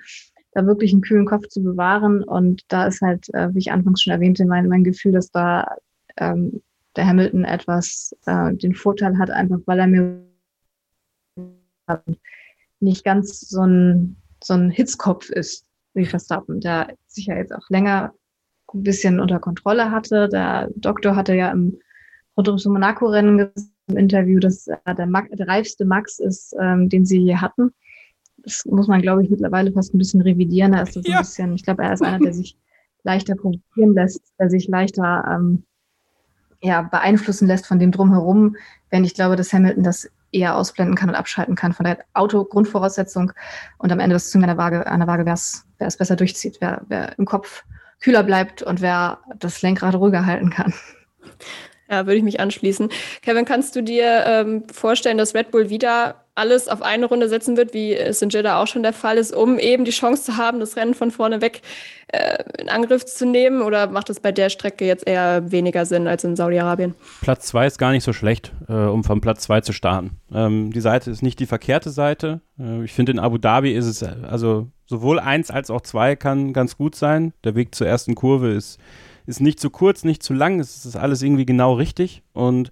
[0.53, 2.23] da wirklich einen kühlen Kopf zu bewahren.
[2.23, 5.77] Und da ist halt, äh, wie ich anfangs schon erwähnte, mein, mein Gefühl, dass da
[6.19, 6.61] ähm,
[6.97, 10.23] der Hamilton etwas äh, den Vorteil hat, einfach weil er mir
[12.81, 17.69] nicht ganz so ein, so ein Hitzkopf ist wie Verstappen, der sich ja jetzt auch
[17.71, 18.13] länger
[18.75, 20.29] ein bisschen unter Kontrolle hatte.
[20.29, 21.79] Der Doktor hatte ja im
[22.37, 23.51] rund ums Monaco-Rennen
[23.89, 27.73] im Interview, dass er der, Max, der reifste Max ist, ähm, den sie je hatten.
[28.39, 30.73] Das muss man, glaube ich, mittlerweile fast ein bisschen revidieren.
[30.73, 31.19] Er ist das ja.
[31.19, 32.57] ein bisschen, ich glaube, er ist einer, der sich
[33.05, 35.65] leichter provozieren lässt, der sich leichter ähm,
[36.61, 38.57] ja, beeinflussen lässt von dem drumherum,
[38.91, 43.33] wenn ich glaube, dass Hamilton das eher ausblenden kann und abschalten kann von der Auto-Grundvoraussetzung
[43.79, 45.35] und am Ende das Zünglein an der Waage, an der Waage wer
[45.87, 47.65] es besser durchzieht, wer, wer im Kopf
[48.01, 50.73] kühler bleibt und wer das Lenkrad ruhiger halten kann.
[51.93, 52.89] Ja, würde ich mich anschließen.
[53.21, 57.59] Kevin, kannst du dir ähm, vorstellen, dass Red Bull wieder alles auf eine Runde setzen
[57.59, 60.37] wird, wie es in Jeddah auch schon der Fall ist, um eben die Chance zu
[60.39, 61.61] haben, das Rennen von vorne weg
[62.09, 63.61] äh, in Angriff zu nehmen?
[63.61, 66.95] Oder macht es bei der Strecke jetzt eher weniger Sinn als in Saudi-Arabien?
[67.21, 70.13] Platz zwei ist gar nicht so schlecht, äh, um von Platz zwei zu starten.
[70.33, 72.41] Ähm, die Seite ist nicht die verkehrte Seite.
[72.59, 76.55] Äh, ich finde, in Abu Dhabi ist es, also sowohl eins als auch zwei kann
[76.55, 77.35] ganz gut sein.
[77.45, 78.81] Der Weg zur ersten Kurve ist,
[79.27, 80.61] ist nicht zu kurz, nicht zu lang.
[80.61, 82.23] Es ist alles irgendwie genau richtig.
[82.33, 82.71] Und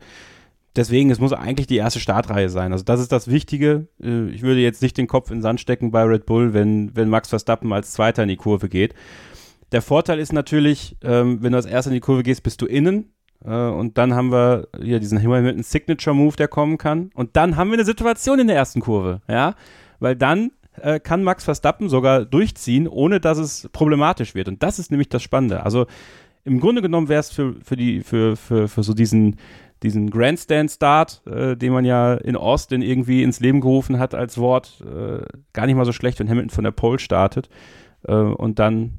[0.76, 2.72] deswegen, es muss eigentlich die erste Startreihe sein.
[2.72, 3.88] Also das ist das Wichtige.
[4.02, 6.94] Äh, ich würde jetzt nicht den Kopf in den Sand stecken bei Red Bull, wenn,
[6.96, 8.94] wenn Max Verstappen als Zweiter in die Kurve geht.
[9.72, 12.66] Der Vorteil ist natürlich, ähm, wenn du als Erster in die Kurve gehst, bist du
[12.66, 13.12] innen.
[13.44, 17.10] Äh, und dann haben wir hier diesen Hamilton Signature Move, der kommen kann.
[17.14, 19.54] Und dann haben wir eine Situation in der ersten Kurve, ja,
[20.00, 24.48] weil dann äh, kann Max Verstappen sogar durchziehen, ohne dass es problematisch wird.
[24.48, 25.64] Und das ist nämlich das Spannende.
[25.64, 25.86] Also
[26.44, 29.36] im Grunde genommen wäre es für, für, die, für, für, für so diesen,
[29.82, 34.82] diesen Grandstand-Start, äh, den man ja in Austin irgendwie ins Leben gerufen hat als Wort,
[34.82, 35.22] äh,
[35.52, 37.48] gar nicht mal so schlecht, wenn Hamilton von der Pole startet.
[38.06, 38.98] Äh, und dann,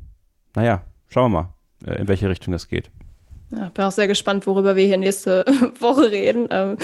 [0.56, 1.54] naja, schauen wir mal,
[1.86, 2.92] äh, in welche Richtung das geht.
[3.54, 5.44] Ja, bin auch sehr gespannt, worüber wir hier nächste
[5.80, 6.48] Woche reden.
[6.52, 6.78] Ähm,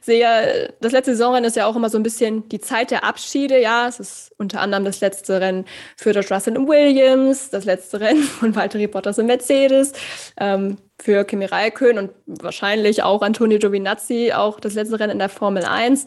[0.00, 3.58] sehe, das letzte Saisonrennen ist ja auch immer so ein bisschen die Zeit der Abschiede.
[3.58, 5.64] Ja, es ist unter anderem das letzte Rennen
[5.96, 9.92] für George Russell und Williams, das letzte Rennen von Valtteri Bottas und Mercedes,
[10.38, 15.30] ähm, für Kimi Räikkönen und wahrscheinlich auch Antonio Giovinazzi, auch das letzte Rennen in der
[15.30, 16.04] Formel 1.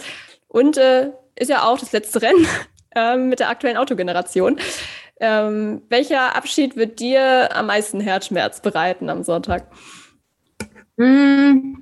[0.48, 2.48] Und äh, ist ja auch das letzte Rennen
[2.96, 4.60] äh, mit der aktuellen Autogeneration.
[5.20, 9.68] Ähm, welcher Abschied wird dir am meisten Herzschmerz bereiten am Sonntag?
[10.98, 11.78] Mm,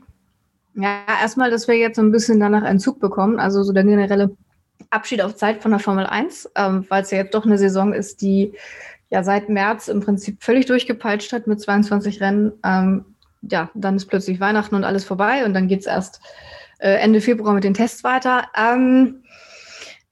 [0.75, 3.83] ja, erstmal, dass wir jetzt so ein bisschen danach einen Zug bekommen, also so der
[3.83, 4.35] generelle
[4.89, 7.93] Abschied auf Zeit von der Formel 1, ähm, weil es ja jetzt doch eine Saison
[7.93, 8.53] ist, die
[9.09, 12.51] ja seit März im Prinzip völlig durchgepeitscht hat mit 22 Rennen.
[12.63, 13.05] Ähm,
[13.41, 16.21] ja, dann ist plötzlich Weihnachten und alles vorbei und dann geht es erst
[16.79, 18.47] äh, Ende Februar mit den Tests weiter.
[18.55, 19.23] Ähm,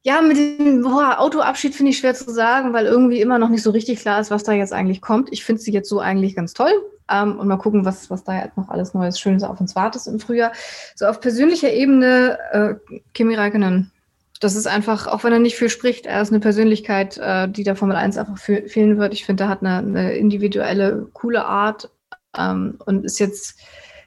[0.03, 3.63] ja, mit dem boah, Autoabschied finde ich schwer zu sagen, weil irgendwie immer noch nicht
[3.63, 5.29] so richtig klar ist, was da jetzt eigentlich kommt.
[5.31, 6.71] Ich finde sie jetzt so eigentlich ganz toll.
[7.11, 10.07] Ähm, und mal gucken, was, was da jetzt noch alles Neues, Schönes auf uns wartet
[10.07, 10.51] im Frühjahr.
[10.95, 13.91] So auf persönlicher Ebene, äh, Kimi Räikkönen.
[14.39, 17.63] Das ist einfach, auch wenn er nicht viel spricht, er ist eine Persönlichkeit, äh, die
[17.63, 19.13] der Formel 1 einfach fehlen wird.
[19.13, 21.91] Ich finde, er hat eine, eine individuelle, coole Art
[22.35, 23.59] ähm, und ist jetzt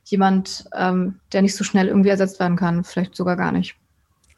[0.05, 3.77] jemand, ähm, der nicht so schnell irgendwie ersetzt werden kann, vielleicht sogar gar nicht.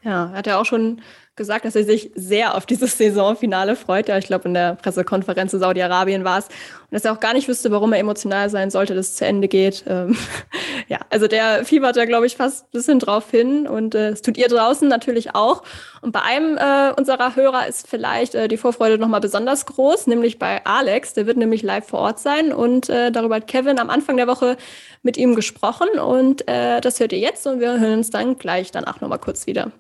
[0.02, 1.01] Ja, er hat ja auch schon
[1.37, 4.09] gesagt, dass er sich sehr auf dieses Saisonfinale freut.
[4.09, 6.47] Ja, ich glaube, in der Pressekonferenz in Saudi-Arabien war es.
[6.47, 9.27] Und dass er auch gar nicht wüsste, warum er emotional sein sollte, dass es zu
[9.27, 9.85] Ende geht.
[9.87, 10.17] Ähm,
[10.89, 13.69] ja, also der fiebert da, glaube ich, fast ein bisschen drauf hin.
[13.69, 15.63] Und äh, es tut ihr draußen natürlich auch.
[16.01, 20.39] Und bei einem äh, unserer Hörer ist vielleicht äh, die Vorfreude nochmal besonders groß, nämlich
[20.39, 21.13] bei Alex.
[21.13, 22.53] Der wird nämlich live vor Ort sein.
[22.53, 24.57] Und äh, darüber hat Kevin am Anfang der Woche
[25.03, 25.99] mit ihm gesprochen.
[25.99, 27.47] Und äh, das hört ihr jetzt.
[27.47, 29.71] Und wir hören uns dann gleich danach nochmal kurz wieder.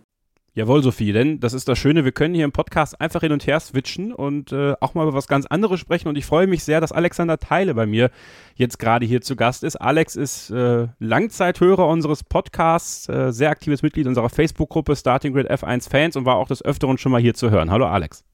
[0.56, 3.46] Jawohl, Sophie, denn das ist das Schöne, wir können hier im Podcast einfach hin und
[3.46, 6.08] her switchen und äh, auch mal über was ganz anderes sprechen.
[6.08, 8.10] Und ich freue mich sehr, dass Alexander Teile bei mir
[8.54, 9.76] jetzt gerade hier zu Gast ist.
[9.76, 15.90] Alex ist äh, Langzeithörer unseres Podcasts, äh, sehr aktives Mitglied unserer Facebook-Gruppe Starting Grid F1
[15.90, 17.70] Fans und war auch des Öfteren schon mal hier zu hören.
[17.70, 18.24] Hallo Alex.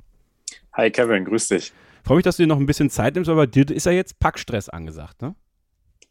[0.74, 1.72] Hi Kevin, grüß dich.
[2.04, 4.20] Freue mich, dass du dir noch ein bisschen Zeit nimmst, aber dir ist ja jetzt
[4.20, 5.34] Packstress angesagt, ne?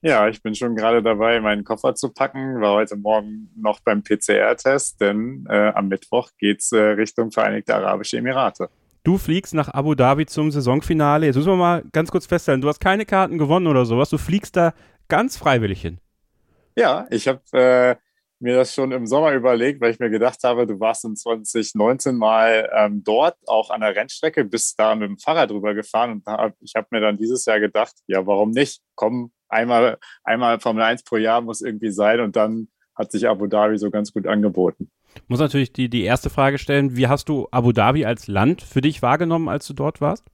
[0.03, 2.59] Ja, ich bin schon gerade dabei, meinen Koffer zu packen.
[2.59, 8.17] War heute Morgen noch beim PCR-Test, denn äh, am Mittwoch geht's äh, Richtung Vereinigte Arabische
[8.17, 8.69] Emirate.
[9.03, 11.27] Du fliegst nach Abu Dhabi zum Saisonfinale.
[11.27, 14.09] Jetzt müssen wir mal ganz kurz feststellen, du hast keine Karten gewonnen oder sowas.
[14.09, 14.73] Du fliegst da
[15.07, 15.99] ganz freiwillig hin.
[16.75, 17.95] Ja, ich habe äh,
[18.39, 22.15] mir das schon im Sommer überlegt, weil ich mir gedacht habe, du warst in 2019
[22.15, 26.25] mal ähm, dort, auch an der Rennstrecke, bist da mit dem Fahrrad drüber gefahren und
[26.25, 28.81] hab, ich habe mir dann dieses Jahr gedacht, ja, warum nicht?
[28.95, 33.47] Komm, einmal, einmal Formel 1 pro Jahr muss irgendwie sein und dann hat sich Abu
[33.47, 34.91] Dhabi so ganz gut angeboten.
[35.27, 38.81] Muss natürlich die, die erste Frage stellen, wie hast du Abu Dhabi als Land für
[38.81, 40.25] dich wahrgenommen, als du dort warst?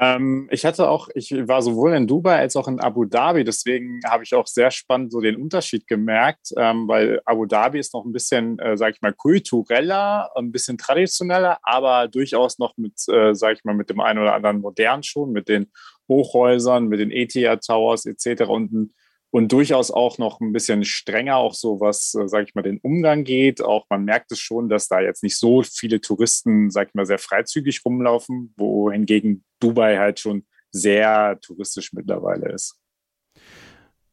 [0.00, 4.00] Ähm, ich hatte auch, ich war sowohl in Dubai als auch in Abu Dhabi, deswegen
[4.06, 8.04] habe ich auch sehr spannend so den Unterschied gemerkt, ähm, weil Abu Dhabi ist noch
[8.04, 13.34] ein bisschen, äh, sage ich mal, kultureller, ein bisschen traditioneller, aber durchaus noch mit, äh,
[13.34, 15.72] sage ich mal, mit dem einen oder anderen modern schon, mit den
[16.08, 18.42] Hochhäusern, mit den ETH Towers etc.
[18.44, 18.92] und
[19.30, 22.78] und durchaus auch noch ein bisschen strenger, auch so was, äh, sage ich mal, den
[22.78, 23.60] Umgang geht.
[23.62, 27.06] Auch man merkt es schon, dass da jetzt nicht so viele Touristen, sage ich mal,
[27.06, 32.77] sehr freizügig rumlaufen, wohingegen Dubai halt schon sehr touristisch mittlerweile ist.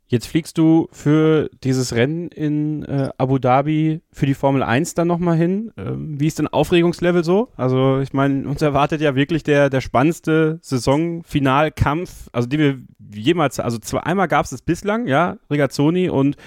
[0.07, 5.07] Jetzt fliegst du für dieses Rennen in äh, Abu Dhabi für die Formel 1 dann
[5.07, 5.71] nochmal hin.
[5.77, 7.49] Ähm, wie ist denn Aufregungslevel so?
[7.57, 12.77] Also ich meine, uns erwartet ja wirklich der, der spannendste Saisonfinalkampf, also die wir
[13.13, 16.37] jemals, also zweimal gab es es bislang, ja, Rigazzoni und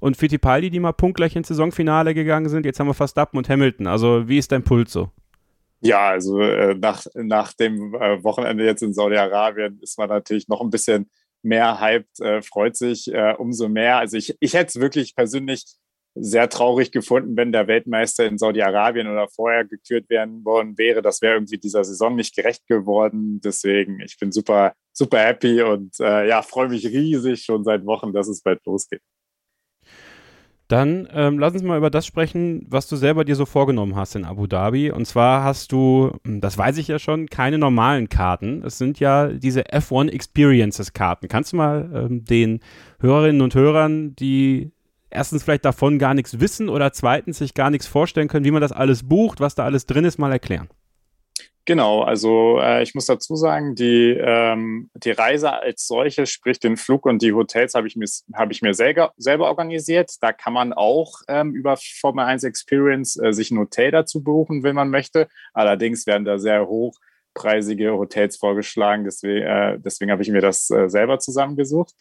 [0.00, 2.64] und Fittipaldi, die mal punktgleich ins Saisonfinale gegangen sind.
[2.64, 3.88] Jetzt haben wir Verstappen und Hamilton.
[3.88, 5.10] Also wie ist dein Puls so?
[5.80, 10.60] Ja, also äh, nach, nach dem äh, Wochenende jetzt in Saudi-Arabien ist man natürlich noch
[10.60, 11.08] ein bisschen
[11.42, 13.98] mehr hyped, äh, freut sich äh, umso mehr.
[13.98, 15.64] Also ich, ich hätte es wirklich persönlich
[16.14, 21.02] sehr traurig gefunden, wenn der Weltmeister in Saudi-Arabien oder vorher gekürt werden worden wäre.
[21.02, 23.40] Das wäre irgendwie dieser Saison nicht gerecht geworden.
[23.42, 28.12] Deswegen, ich bin super, super happy und äh, ja, freue mich riesig schon seit Wochen,
[28.12, 29.02] dass es bald losgeht.
[30.68, 34.14] Dann ähm, lass uns mal über das sprechen, was du selber dir so vorgenommen hast
[34.14, 34.90] in Abu Dhabi.
[34.90, 38.62] Und zwar hast du, hm, das weiß ich ja schon, keine normalen Karten.
[38.62, 41.28] Es sind ja diese F1 Experiences Karten.
[41.28, 42.60] Kannst du mal ähm, den
[43.00, 44.70] Hörerinnen und Hörern, die
[45.08, 48.60] erstens vielleicht davon gar nichts wissen oder zweitens sich gar nichts vorstellen können, wie man
[48.60, 50.68] das alles bucht, was da alles drin ist, mal erklären?
[51.68, 56.78] Genau, also äh, ich muss dazu sagen, die, ähm, die Reise als solche, sprich den
[56.78, 60.12] Flug und die Hotels, habe ich mir, hab ich mir selber, selber organisiert.
[60.22, 64.62] Da kann man auch ähm, über Formel 1 Experience äh, sich ein Hotel dazu buchen,
[64.62, 65.28] wenn man möchte.
[65.52, 69.04] Allerdings werden da sehr hochpreisige Hotels vorgeschlagen.
[69.04, 71.92] Deswegen, äh, deswegen habe ich mir das äh, selber zusammengesucht.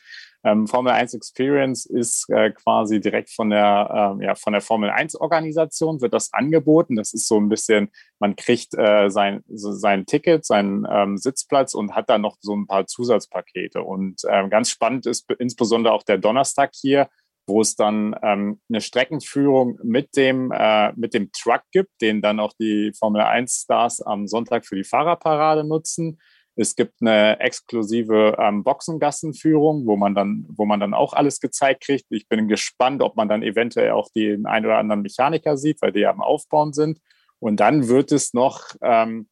[0.44, 4.90] Ähm, Formel 1 Experience ist äh, quasi direkt von der, ähm, ja, von der Formel
[4.90, 6.96] 1 Organisation wird das angeboten.
[6.96, 7.90] Das ist so ein bisschen,
[8.20, 12.56] man kriegt äh, sein, so sein Ticket, seinen ähm, Sitzplatz und hat dann noch so
[12.56, 13.82] ein paar Zusatzpakete.
[13.82, 17.10] Und ähm, ganz spannend ist insbesondere auch der Donnerstag hier,
[17.48, 22.40] wo es dann ähm, eine Streckenführung mit dem, äh, mit dem Truck gibt, den dann
[22.40, 26.20] auch die Formel 1 Stars am Sonntag für die Fahrerparade nutzen.
[26.60, 31.84] Es gibt eine exklusive ähm, Boxengassenführung, wo man dann, wo man dann auch alles gezeigt
[31.84, 32.06] kriegt.
[32.10, 35.92] Ich bin gespannt, ob man dann eventuell auch den ein oder anderen Mechaniker sieht, weil
[35.92, 37.00] die ja am Aufbauen sind.
[37.40, 39.30] Und dann wird es noch ähm,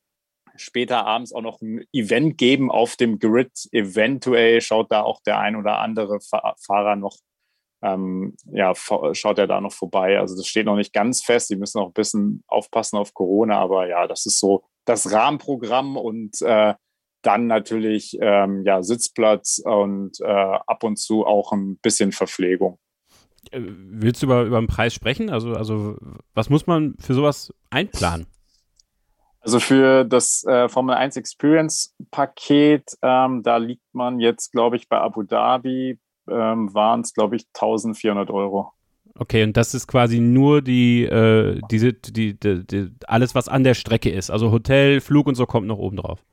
[0.56, 3.52] später abends auch noch ein Event geben auf dem Grid.
[3.72, 7.18] Eventuell schaut da auch der ein oder andere Fahrer noch,
[7.81, 10.19] ähm, ja, schaut er da noch vorbei.
[10.19, 11.49] Also das steht noch nicht ganz fest.
[11.49, 15.97] Die müssen noch ein bisschen aufpassen auf Corona, aber ja, das ist so das Rahmenprogramm
[15.97, 16.76] und äh,
[17.26, 22.77] dann natürlich ähm, ja, Sitzplatz und äh, ab und zu auch ein bisschen Verpflegung.
[23.52, 25.30] Äh, willst du über, über den Preis sprechen?
[25.30, 25.97] Also, also
[26.34, 28.27] was muss man für sowas einplanen?
[29.41, 34.89] Also für das äh, Formel 1 Experience Paket, ähm, da liegt man jetzt, glaube ich,
[34.89, 38.72] bei Abu Dhabi ähm, waren es, glaube ich, 1400 Euro.
[39.18, 43.64] Okay, und das ist quasi nur die, äh, diese, die, die, die, alles, was an
[43.64, 44.30] der Strecke ist.
[44.30, 46.23] Also Hotel, Flug und so kommt noch oben drauf.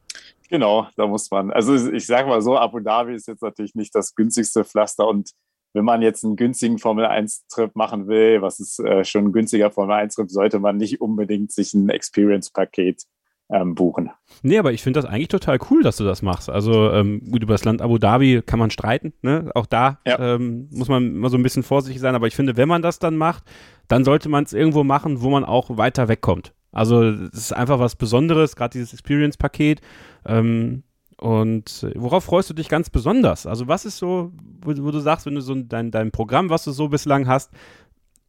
[0.53, 1.51] Genau, da muss man.
[1.51, 5.31] Also ich sage mal so, Abu Dhabi ist jetzt natürlich nicht das günstigste Pflaster und
[5.73, 9.71] wenn man jetzt einen günstigen Formel 1-Trip machen will, was ist äh, schon ein günstiger
[9.71, 13.05] Formel 1-Trip, sollte man nicht unbedingt sich ein Experience-Paket
[13.51, 14.11] ähm, buchen.
[14.43, 16.51] Nee, aber ich finde das eigentlich total cool, dass du das machst.
[16.51, 19.15] Also ähm, gut, über das Land Abu Dhabi kann man streiten.
[19.23, 19.51] Ne?
[19.55, 20.35] Auch da ja.
[20.35, 22.15] ähm, muss man mal so ein bisschen vorsichtig sein.
[22.15, 23.45] Aber ich finde, wenn man das dann macht,
[23.89, 26.53] dann sollte man es irgendwo machen, wo man auch weiter wegkommt.
[26.73, 29.81] Also es ist einfach was Besonderes, gerade dieses Experience-Paket.
[30.27, 30.83] Ähm,
[31.19, 33.47] und worauf freust du dich ganz besonders?
[33.47, 34.33] Also was ist so,
[34.63, 37.53] wo, wo du sagst, wenn du so dein, dein Programm, was du so bislang hast,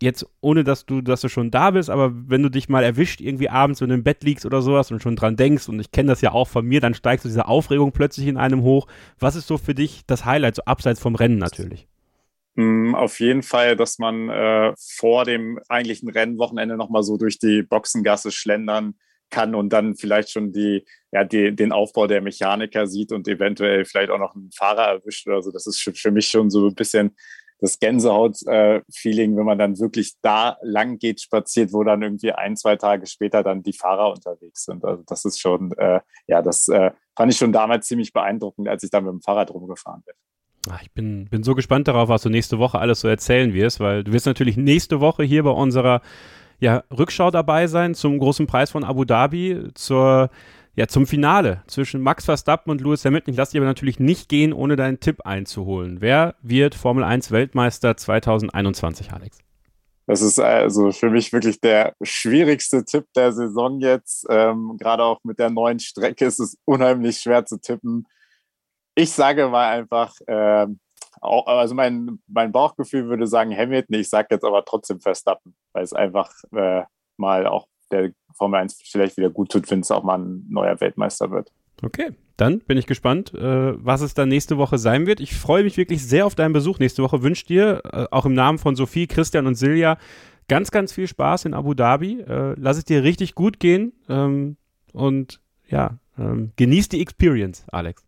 [0.01, 3.21] jetzt ohne dass du, dass du schon da bist, aber wenn du dich mal erwischt,
[3.21, 5.91] irgendwie abends, wenn du im Bett liegst oder sowas und schon dran denkst, und ich
[5.91, 8.87] kenne das ja auch von mir, dann steigst du diese Aufregung plötzlich in einem hoch.
[9.17, 11.87] Was ist so für dich das Highlight, so abseits vom Rennen natürlich?
[12.55, 17.63] Mm, auf jeden Fall, dass man äh, vor dem eigentlichen Rennwochenende nochmal so durch die
[17.63, 18.95] Boxengasse schlendern
[19.29, 23.85] kann und dann vielleicht schon die, ja, die, den Aufbau der Mechaniker sieht und eventuell
[23.85, 25.51] vielleicht auch noch einen Fahrer erwischt oder so.
[25.51, 27.15] Das ist für mich schon so ein bisschen
[27.59, 32.75] das Gänsehaut-Feeling, wenn man dann wirklich da lang geht, spaziert, wo dann irgendwie ein, zwei
[32.75, 34.83] Tage später dann die Fahrer unterwegs sind.
[34.83, 38.83] Also das ist schon, äh, ja, das äh, fand ich schon damals ziemlich beeindruckend, als
[38.83, 40.13] ich dann mit dem Fahrrad rumgefahren bin.
[40.69, 43.79] Ach, ich bin, bin so gespannt darauf, was du nächste Woche alles so erzählen wirst,
[43.79, 46.01] weil du wirst natürlich nächste Woche hier bei unserer
[46.59, 50.29] ja, Rückschau dabei sein zum großen Preis von Abu Dhabi, zur
[50.75, 53.31] ja, zum Finale zwischen Max Verstappen und Lewis Hamilton.
[53.31, 56.01] Ich lasse dich aber natürlich nicht gehen, ohne deinen Tipp einzuholen.
[56.01, 59.37] Wer wird Formel 1 Weltmeister 2021, Alex?
[60.07, 64.25] Das ist also für mich wirklich der schwierigste Tipp der Saison jetzt.
[64.29, 68.05] Ähm, gerade auch mit der neuen Strecke ist es unheimlich schwer zu tippen.
[68.95, 70.67] Ich sage mal einfach, äh,
[71.21, 75.93] also mein, mein Bauchgefühl würde sagen Hamilton, ich sage jetzt aber trotzdem Verstappen, weil es
[75.93, 76.83] einfach äh,
[77.17, 80.79] mal auch der Formel 1 vielleicht wieder gut tut, wenn es auch mal ein neuer
[80.79, 81.51] Weltmeister wird.
[81.81, 85.19] Okay, dann bin ich gespannt, äh, was es dann nächste Woche sein wird.
[85.19, 87.23] Ich freue mich wirklich sehr auf deinen Besuch nächste Woche.
[87.23, 89.97] Wünsche dir äh, auch im Namen von Sophie, Christian und Silja
[90.47, 92.21] ganz, ganz viel Spaß in Abu Dhabi.
[92.21, 94.57] Äh, lass es dir richtig gut gehen ähm,
[94.93, 98.03] und ja, ähm, genieß die Experience, Alex.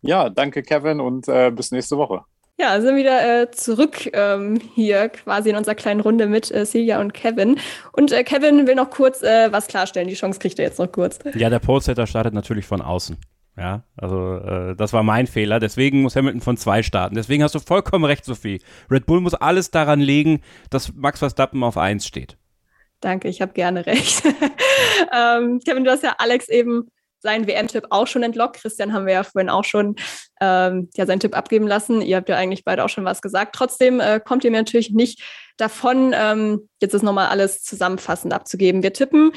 [0.00, 2.22] Ja, danke Kevin und äh, bis nächste Woche.
[2.58, 7.00] Ja, sind wieder äh, zurück ähm, hier quasi in unserer kleinen Runde mit äh, Celia
[7.00, 7.58] und Kevin.
[7.92, 10.08] Und äh, Kevin will noch kurz äh, was klarstellen.
[10.08, 11.18] Die Chance kriegt er jetzt noch kurz.
[11.34, 13.18] Ja, der Polesetter startet natürlich von außen.
[13.58, 15.60] Ja, also äh, das war mein Fehler.
[15.60, 17.14] Deswegen muss Hamilton von zwei starten.
[17.14, 18.62] Deswegen hast du vollkommen recht, Sophie.
[18.90, 20.40] Red Bull muss alles daran legen,
[20.70, 22.38] dass Max Verstappen auf eins steht.
[23.00, 24.22] Danke, ich habe gerne recht.
[25.14, 26.88] ähm, Kevin, du hast ja Alex eben
[27.20, 28.56] seinen WM-Tipp auch schon entlockt.
[28.56, 29.96] Christian haben wir ja vorhin auch schon
[30.40, 32.02] ähm, ja, seinen Tipp abgeben lassen.
[32.02, 33.54] Ihr habt ja eigentlich beide auch schon was gesagt.
[33.54, 35.22] Trotzdem äh, kommt ihr mir natürlich nicht
[35.56, 38.82] davon, ähm, jetzt ist nochmal alles zusammenfassend abzugeben.
[38.82, 39.32] Wir tippen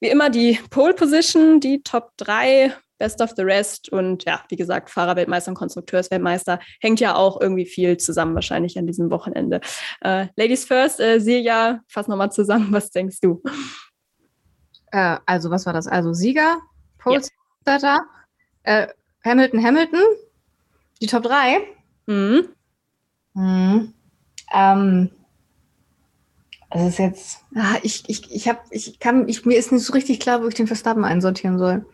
[0.00, 4.56] wie immer die Pole Position, die Top 3, Best of the Rest und ja, wie
[4.56, 9.60] gesagt, Fahrerweltmeister und Konstrukteursweltmeister hängt ja auch irgendwie viel zusammen wahrscheinlich an diesem Wochenende.
[10.00, 13.42] Äh, Ladies first, äh, Silja, fass nochmal zusammen, was denkst du?
[14.92, 15.86] Äh, also, was war das?
[15.86, 16.58] Also Sieger,
[17.06, 18.06] Polestar, ja.
[18.64, 18.88] äh,
[19.24, 20.00] Hamilton, Hamilton,
[21.00, 21.60] die Top 3.
[22.06, 22.48] Mhm.
[23.34, 23.92] Mhm.
[24.52, 25.10] Ähm,
[26.70, 29.92] das ist jetzt, ah, ich, ich, ich habe, ich kann, ich, mir ist nicht so
[29.92, 31.86] richtig klar, wo ich den Verstappen einsortieren soll.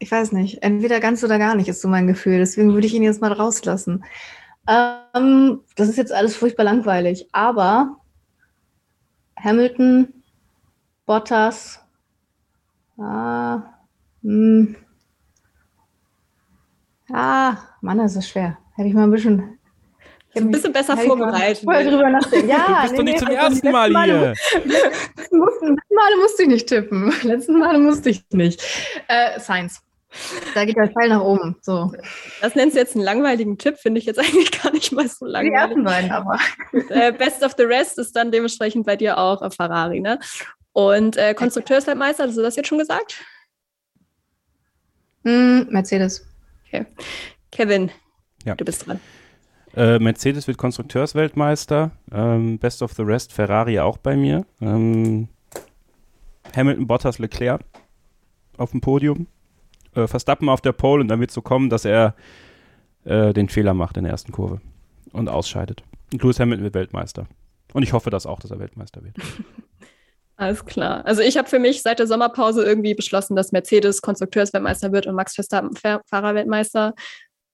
[0.00, 0.62] Ich weiß nicht.
[0.62, 2.38] Entweder ganz oder gar nicht ist so mein Gefühl.
[2.38, 4.04] Deswegen würde ich ihn jetzt mal rauslassen.
[4.68, 7.28] Ähm, das ist jetzt alles furchtbar langweilig.
[7.32, 7.96] Aber
[9.36, 10.12] Hamilton,
[11.06, 11.80] Bottas,
[12.98, 13.62] ah,
[14.22, 14.76] hm.
[17.10, 18.58] Ah, Mann, das ist schwer.
[18.76, 19.58] Hätte ich mal ein bisschen.
[20.36, 21.64] ein bisschen besser vorbereitet.
[21.64, 22.48] Vorher drüber nachdenken.
[22.48, 24.34] Ja, du bist nee, doch nicht nee, zum also ersten Mal hier.
[24.64, 27.12] Letzten Male musste ich nicht tippen.
[27.22, 28.62] Letzten Male musste ich nicht.
[29.08, 29.80] Äh, Science.
[30.54, 31.56] Da geht der Pfeil nach oben.
[31.60, 31.92] So.
[32.40, 35.26] Das nennst du jetzt einen langweiligen Tipp, finde ich jetzt eigentlich gar nicht mal so
[35.26, 35.52] langweilig.
[35.52, 36.38] Die ersten beiden aber.
[36.88, 40.18] Äh, Best of the Rest ist dann dementsprechend bei dir auch Ferrari, ne?
[40.72, 43.16] Und äh, Konstrukteursweltmeister, hast du das jetzt schon gesagt?
[45.24, 46.26] Mm, Mercedes.
[46.66, 46.86] Okay.
[47.50, 47.90] Kevin,
[48.44, 48.54] ja.
[48.54, 49.00] du bist dran.
[49.74, 51.90] Äh, Mercedes wird Konstrukteursweltmeister.
[52.12, 54.44] Ähm, Best of the Rest, Ferrari auch bei mir.
[54.60, 55.28] Ähm,
[56.54, 57.62] Hamilton, Bottas, Leclerc
[58.56, 59.26] auf dem Podium.
[59.94, 62.14] Äh, Verstappen auf der Pole und dann wird es so kommen, dass er
[63.04, 64.60] äh, den Fehler macht in der ersten Kurve
[65.12, 65.82] und ausscheidet.
[66.12, 67.26] Und Lewis Hamilton wird Weltmeister.
[67.72, 69.16] Und ich hoffe das auch, dass er Weltmeister wird.
[70.40, 71.04] Alles klar.
[71.04, 75.16] Also ich habe für mich seit der Sommerpause irgendwie beschlossen, dass Mercedes Konstrukteursweltmeister wird und
[75.16, 76.94] Max Verstappen Fahrerweltmeister.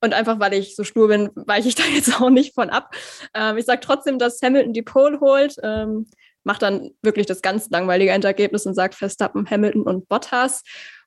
[0.02, 2.94] Und einfach, weil ich so stur bin, weiche ich da jetzt auch nicht von ab.
[3.32, 5.56] Ähm, ich sage trotzdem, dass Hamilton die Pole holt.
[5.62, 6.06] Ähm,
[6.42, 10.62] macht dann wirklich das ganz langweilige Endergebnis und sagt Verstappen, Hamilton und Bottas.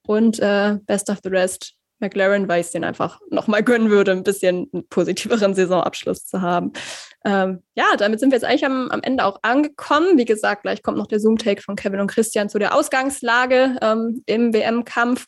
[0.07, 4.13] Und äh, best of the rest, McLaren, weil ich es den einfach nochmal gönnen würde,
[4.13, 6.73] ein bisschen einen positiveren Saisonabschluss zu haben.
[7.27, 10.17] Ähm, ja, damit sind wir jetzt eigentlich am, am, Ende auch angekommen.
[10.17, 14.23] Wie gesagt, gleich kommt noch der Zoom-Take von Kevin und Christian zu der Ausgangslage ähm,
[14.27, 15.25] im WM-Kampf.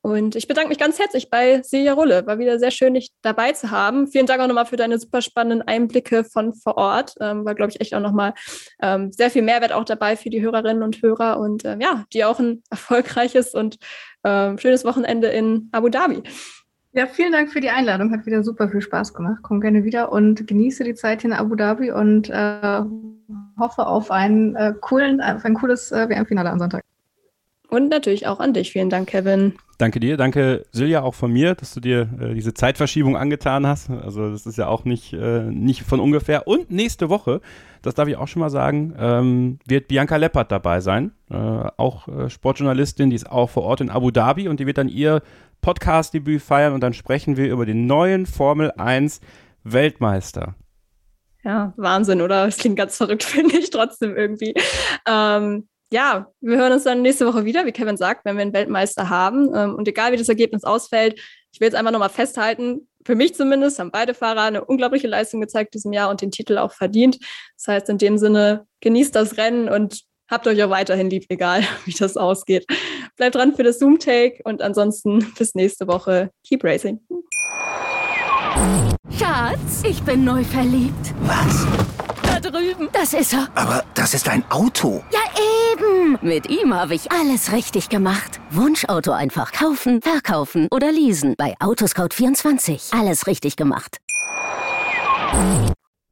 [0.00, 2.26] Und ich bedanke mich ganz herzlich bei Silja Rulle.
[2.26, 4.08] War wieder sehr schön, dich dabei zu haben.
[4.08, 7.14] Vielen Dank auch nochmal für deine super spannenden Einblicke von vor Ort.
[7.20, 8.34] Ähm, war, glaube ich, echt auch nochmal
[8.82, 12.24] ähm, sehr viel Mehrwert auch dabei für die Hörerinnen und Hörer und ähm, ja, die
[12.24, 13.78] auch ein erfolgreiches und
[14.24, 16.24] ähm, schönes Wochenende in Abu Dhabi.
[16.96, 18.10] Ja, vielen Dank für die Einladung.
[18.10, 19.40] Hat wieder super viel Spaß gemacht.
[19.42, 22.80] Komm gerne wieder und genieße die Zeit hier in Abu Dhabi und äh,
[23.58, 26.82] hoffe auf einen äh, coolen, auf ein cooles äh, WM-Finale am Sonntag.
[27.68, 28.72] Und natürlich auch an dich.
[28.72, 29.52] Vielen Dank, Kevin.
[29.78, 33.90] Danke dir, danke Silja auch von mir, dass du dir äh, diese Zeitverschiebung angetan hast.
[33.90, 36.48] Also das ist ja auch nicht, äh, nicht von ungefähr.
[36.48, 37.42] Und nächste Woche,
[37.82, 41.12] das darf ich auch schon mal sagen, ähm, wird Bianca Leppert dabei sein.
[41.30, 44.78] Äh, auch äh, Sportjournalistin, die ist auch vor Ort in Abu Dhabi und die wird
[44.78, 45.20] dann ihr
[45.60, 49.20] Podcast-Debüt feiern und dann sprechen wir über den neuen Formel 1
[49.64, 50.54] Weltmeister.
[51.44, 52.46] Ja, Wahnsinn, oder?
[52.46, 54.54] Das klingt ganz verrückt, finde ich trotzdem irgendwie.
[55.06, 58.52] Ähm, ja, wir hören uns dann nächste Woche wieder, wie Kevin sagt, wenn wir einen
[58.52, 59.54] Weltmeister haben.
[59.54, 61.20] Ähm, und egal wie das Ergebnis ausfällt,
[61.52, 65.40] ich will jetzt einfach nochmal festhalten, für mich zumindest haben beide Fahrer eine unglaubliche Leistung
[65.40, 67.18] gezeigt diesem Jahr und den Titel auch verdient.
[67.56, 71.62] Das heißt, in dem Sinne, genießt das Rennen und habt euch auch weiterhin lieb, egal
[71.84, 72.66] wie das ausgeht.
[73.16, 76.30] Bleibt dran für das Zoom-Take und ansonsten bis nächste Woche.
[76.46, 77.00] Keep racing.
[79.18, 81.14] Schatz, ich bin neu verliebt.
[81.22, 81.66] Was?
[82.22, 82.88] Da drüben.
[82.92, 83.48] Das ist er.
[83.54, 85.02] Aber das ist ein Auto.
[85.10, 85.20] Ja,
[85.72, 86.18] eben.
[86.20, 88.40] Mit ihm habe ich alles richtig gemacht.
[88.50, 91.34] Wunschauto einfach kaufen, verkaufen oder leasen.
[91.38, 92.98] Bei Autoscout24.
[92.98, 93.98] Alles richtig gemacht.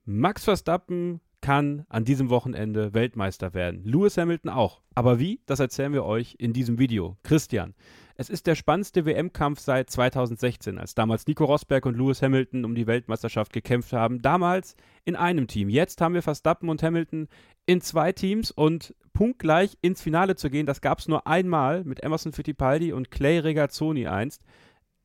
[0.06, 3.84] Max Verstappen kann an diesem Wochenende Weltmeister werden.
[3.84, 4.80] Lewis Hamilton auch.
[4.94, 5.42] Aber wie?
[5.44, 7.18] Das erzählen wir euch in diesem Video.
[7.22, 7.74] Christian,
[8.16, 12.74] es ist der spannendste WM-Kampf seit 2016, als damals Nico Rosberg und Lewis Hamilton um
[12.74, 14.22] die Weltmeisterschaft gekämpft haben.
[14.22, 15.68] Damals in einem Team.
[15.68, 17.28] Jetzt haben wir Verstappen und Hamilton
[17.66, 22.02] in zwei Teams und punktgleich ins Finale zu gehen, das gab es nur einmal mit
[22.02, 24.42] Emerson Fittipaldi und Clay Regazzoni einst.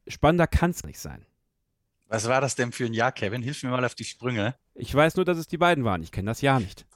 [0.07, 1.25] Spannender kann es nicht sein.
[2.09, 3.43] Was war das denn für ein Jahr, Kevin?
[3.43, 4.55] Hilf mir mal auf die Sprünge.
[4.73, 6.01] Ich weiß nur, dass es die beiden waren.
[6.01, 6.87] Ich kenne das Jahr nicht.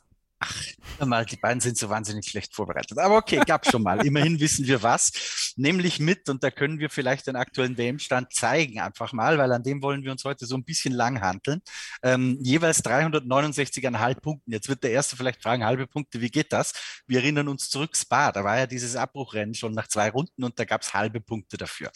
[0.45, 2.97] Ach, mal, die beiden sind so wahnsinnig schlecht vorbereitet.
[2.97, 4.05] Aber okay, gab schon mal.
[4.05, 5.53] Immerhin wissen wir was.
[5.55, 9.63] Nämlich mit, und da können wir vielleicht den aktuellen WM-Stand zeigen, einfach mal, weil an
[9.63, 11.61] dem wollen wir uns heute so ein bisschen lang handeln.
[12.01, 14.51] Ähm, jeweils 369,5 Punkten.
[14.51, 16.73] Jetzt wird der Erste vielleicht fragen, halbe Punkte, wie geht das?
[17.07, 20.59] Wir erinnern uns zurück, Spa, da war ja dieses Abbruchrennen schon nach zwei Runden und
[20.59, 21.91] da gab es halbe Punkte dafür.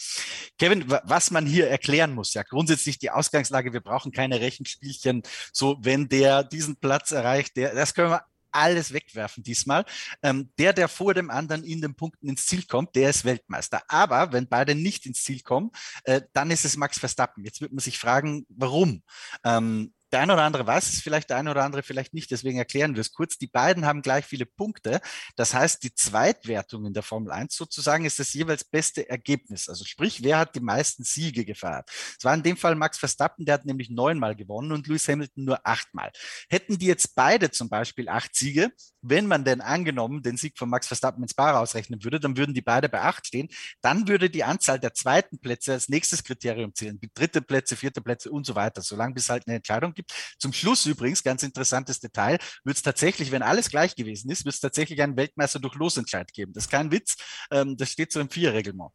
[0.58, 5.78] Kevin, was man hier erklären muss, ja, grundsätzlich die Ausgangslage, wir brauchen keine Rechenspielchen, so
[5.82, 8.24] wenn der diesen Platz erreicht, der, das können wir
[8.58, 9.86] alles wegwerfen diesmal.
[10.24, 13.84] Ähm, der, der vor dem anderen in den Punkten ins Ziel kommt, der ist Weltmeister.
[13.88, 15.72] Aber wenn beide nicht ins Ziel kommen,
[16.04, 17.44] äh, dann ist es Max Verstappen.
[17.46, 19.04] Jetzt wird man sich fragen, warum?
[19.44, 22.58] Ähm, der eine oder andere weiß es vielleicht, der eine oder andere vielleicht nicht, deswegen
[22.58, 23.38] erklären wir es kurz.
[23.38, 25.02] Die beiden haben gleich viele Punkte.
[25.36, 29.70] Das heißt, die Zweitwertung in der Formel 1 sozusagen ist das jeweils beste Ergebnis.
[29.70, 31.90] Also sprich, wer hat die meisten Siege gefeiert?
[32.18, 35.46] Es war in dem Fall Max Verstappen, der hat nämlich neunmal gewonnen und Lewis Hamilton
[35.46, 36.12] nur achtmal.
[36.50, 38.72] Hätten die jetzt beide zum Beispiel acht Siege,
[39.10, 42.54] wenn man denn angenommen den Sieg von Max Verstappen ins Bar ausrechnen würde, dann würden
[42.54, 43.50] die beide bei acht stehen.
[43.82, 47.00] Dann würde die Anzahl der zweiten Plätze als nächstes Kriterium zählen.
[47.14, 50.14] Dritte Plätze, vierte Plätze und so weiter, solange bis halt eine Entscheidung gibt.
[50.40, 54.56] Zum Schluss übrigens, ganz interessantes Detail, wird es tatsächlich, wenn alles gleich gewesen ist, wird
[54.56, 56.54] es tatsächlich einen Weltmeister durch Losentscheid geben.
[56.54, 57.16] Das ist kein Witz,
[57.52, 58.92] ähm, das steht so im Vier-Reglement.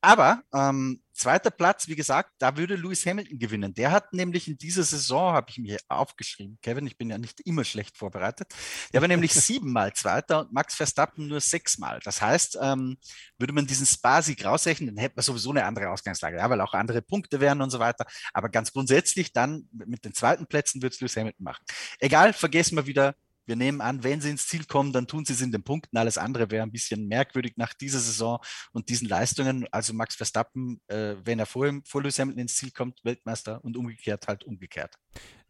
[0.00, 3.74] Aber ähm, zweiter Platz, wie gesagt, da würde Lewis Hamilton gewinnen.
[3.74, 7.40] Der hat nämlich in dieser Saison, habe ich mir aufgeschrieben, Kevin, ich bin ja nicht
[7.40, 8.52] immer schlecht vorbereitet,
[8.92, 12.00] der war nämlich siebenmal Zweiter und Max Verstappen nur sechsmal.
[12.04, 12.96] Das heißt, ähm,
[13.38, 16.74] würde man diesen Spa-Sieg rausrechnen, dann hätte man sowieso eine andere Ausgangslage, ja, weil auch
[16.74, 18.04] andere Punkte wären und so weiter.
[18.32, 21.64] Aber ganz grundsätzlich dann mit den zweiten Plätzen wird es Lewis Hamilton machen.
[21.98, 23.14] Egal, vergessen wir wieder,
[23.46, 25.96] wir nehmen an, wenn sie ins Ziel kommen, dann tun sie es in den Punkten.
[25.96, 28.38] Alles andere wäre ein bisschen merkwürdig nach dieser Saison
[28.72, 29.66] und diesen Leistungen.
[29.70, 33.76] Also Max Verstappen, äh, wenn er vor, vor Lewis Hamilton ins Ziel kommt, Weltmeister und
[33.76, 34.94] umgekehrt halt umgekehrt.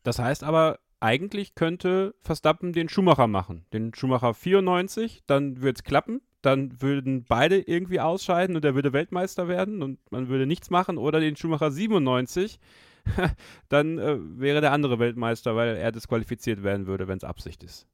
[0.03, 3.67] Das heißt aber, eigentlich könnte Verstappen den Schumacher machen.
[3.73, 6.23] Den Schumacher 94, dann würde es klappen.
[6.41, 10.99] Dann würden beide irgendwie ausscheiden und er würde Weltmeister werden und man würde nichts machen.
[10.99, 12.59] Oder den Schumacher 97
[13.69, 17.87] dann äh, wäre der andere Weltmeister, weil er disqualifiziert werden würde, wenn es Absicht ist.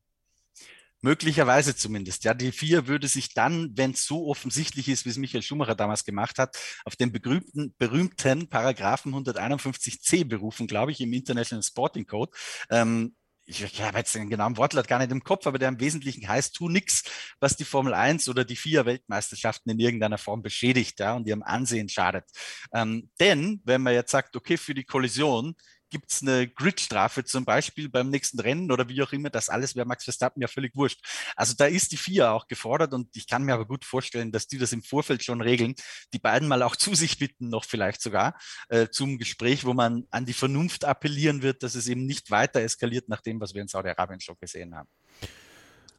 [1.03, 2.25] Möglicherweise zumindest.
[2.25, 5.75] Ja, die vier würde sich dann, wenn es so offensichtlich ist, wie es Michael Schumacher
[5.75, 12.07] damals gemacht hat, auf den berühmten, berühmten Paragraphen 151c berufen, glaube ich, im International Sporting
[12.07, 12.33] Code.
[12.69, 13.15] Ähm,
[13.51, 16.27] ich, ich habe jetzt den genauen Wortlaut gar nicht im Kopf, aber der im Wesentlichen
[16.27, 17.03] heißt, tu nichts,
[17.41, 21.43] was die Formel 1 oder die vier Weltmeisterschaften in irgendeiner Form beschädigt ja, und ihrem
[21.43, 22.25] Ansehen schadet.
[22.73, 25.55] Ähm, denn wenn man jetzt sagt, okay, für die Kollision
[25.91, 29.31] gibt es eine Gridstrafe zum Beispiel beim nächsten Rennen oder wie auch immer.
[29.31, 31.01] Das alles wäre Max Verstappen ja völlig wurscht.
[31.37, 34.47] Also da ist die FIA auch gefordert und ich kann mir aber gut vorstellen, dass
[34.47, 35.75] die das im Vorfeld schon regeln.
[36.13, 38.39] Die beiden mal auch zu sich bitten, noch vielleicht sogar
[38.69, 42.61] äh, zum Gespräch, wo man an die Vernunft appellieren wird, dass es eben nicht weiter
[42.61, 44.89] eskaliert nach dem, was wir in Saudi-Arabien schon gesehen haben.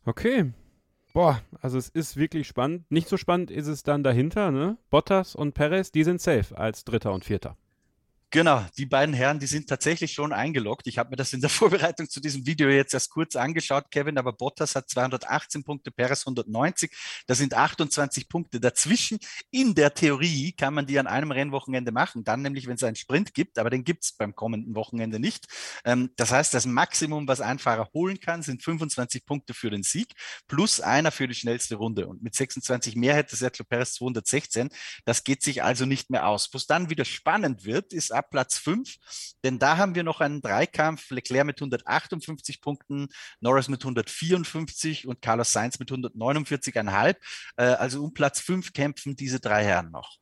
[0.05, 0.51] Okay,
[1.13, 2.89] Boah, also es ist wirklich spannend.
[2.89, 4.77] Nicht so spannend ist es dann dahinter, ne?
[4.89, 7.57] Bottas und Perez, die sind safe als Dritter und Vierter.
[8.33, 10.87] Genau, die beiden Herren, die sind tatsächlich schon eingeloggt.
[10.87, 14.17] Ich habe mir das in der Vorbereitung zu diesem Video jetzt erst kurz angeschaut, Kevin,
[14.17, 16.95] aber Bottas hat 218 Punkte, Perez 190.
[17.27, 19.19] Da sind 28 Punkte dazwischen.
[19.49, 22.95] In der Theorie kann man die an einem Rennwochenende machen, dann nämlich, wenn es einen
[22.95, 25.47] Sprint gibt, aber den gibt es beim kommenden Wochenende nicht.
[25.83, 29.83] Ähm, das heißt, das Maximum, was ein Fahrer holen kann, sind 25 Punkte für den
[29.83, 30.13] Sieg
[30.47, 32.07] plus einer für die schnellste Runde.
[32.07, 34.69] Und mit 26 mehr hätte Sergio Perez 216.
[35.03, 36.47] Das geht sich also nicht mehr aus.
[36.53, 38.97] Wo es dann wieder spannend wird, ist Platz 5,
[39.43, 45.21] denn da haben wir noch einen Dreikampf, Leclerc mit 158 Punkten, Norris mit 154 und
[45.21, 47.15] Carlos Sainz mit 149,5.
[47.57, 50.17] Äh, also um Platz 5 kämpfen diese drei Herren noch.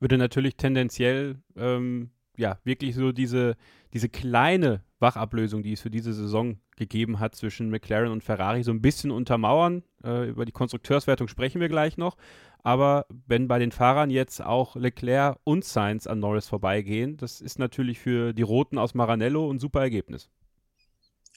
[0.00, 3.56] Würde natürlich tendenziell ähm, ja wirklich so diese,
[3.92, 8.70] diese kleine Wachablösung, die es für diese Saison gegeben hat zwischen McLaren und Ferrari, so
[8.70, 9.82] ein bisschen untermauern.
[10.02, 12.16] Äh, über die Konstrukteurswertung sprechen wir gleich noch.
[12.62, 17.58] Aber wenn bei den Fahrern jetzt auch Leclerc und Sainz an Norris vorbeigehen, das ist
[17.58, 20.30] natürlich für die Roten aus Maranello ein super Ergebnis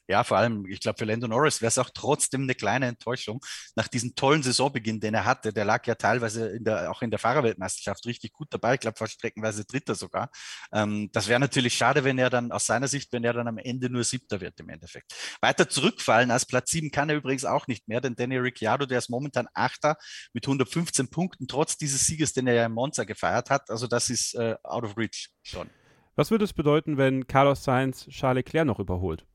[0.07, 3.43] ja, vor allem, ich glaube, für Lando Norris wäre es auch trotzdem eine kleine Enttäuschung
[3.75, 5.51] nach diesem tollen Saisonbeginn, den er hatte.
[5.51, 8.75] Der lag ja teilweise in der, auch in der Fahrerweltmeisterschaft richtig gut dabei.
[8.75, 10.29] Ich glaube, fast streckenweise Dritter sogar.
[10.71, 13.57] Ähm, das wäre natürlich schade, wenn er dann aus seiner Sicht, wenn er dann am
[13.57, 15.13] Ende nur Siebter wird im Endeffekt.
[15.41, 18.99] Weiter zurückfallen als Platz sieben kann er übrigens auch nicht mehr, denn Danny Ricciardo, der
[18.99, 19.97] ist momentan Achter
[20.33, 23.69] mit 115 Punkten, trotz dieses Sieges, den er ja im Monza gefeiert hat.
[23.69, 25.69] Also das ist äh, out of reach schon.
[26.15, 29.25] Was würde es bedeuten, wenn Carlos Sainz Charles Leclerc noch überholt?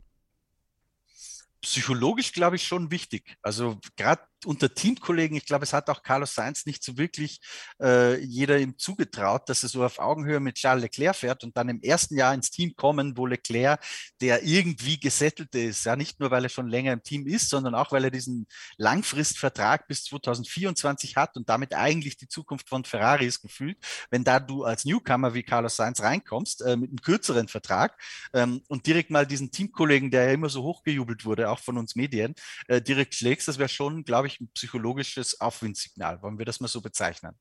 [1.63, 3.37] Psychologisch, glaube ich, schon wichtig.
[3.43, 7.41] Also gerade unter Teamkollegen, ich glaube, es hat auch Carlos Sainz nicht so wirklich
[7.81, 11.69] äh, jeder ihm zugetraut, dass er so auf Augenhöhe mit Charles Leclerc fährt und dann
[11.69, 13.81] im ersten Jahr ins Team kommen, wo Leclerc,
[14.21, 17.75] der irgendwie gesettelte ist, ja, nicht nur weil er schon länger im Team ist, sondern
[17.75, 18.47] auch weil er diesen
[18.77, 23.79] Langfristvertrag bis 2024 hat und damit eigentlich die Zukunft von Ferrari ist gefühlt.
[24.11, 28.01] Wenn da du als Newcomer wie Carlos Sainz reinkommst, äh, mit einem kürzeren Vertrag
[28.33, 31.97] ähm, und direkt mal diesen Teamkollegen, der ja immer so hochgejubelt wurde, auch von uns
[31.97, 32.35] Medien,
[32.69, 36.23] äh, direkt schlägst, das wäre schon, glaube ich, ein psychologisches Aufwindsignal.
[36.23, 37.35] Wollen wir das mal so bezeichnen?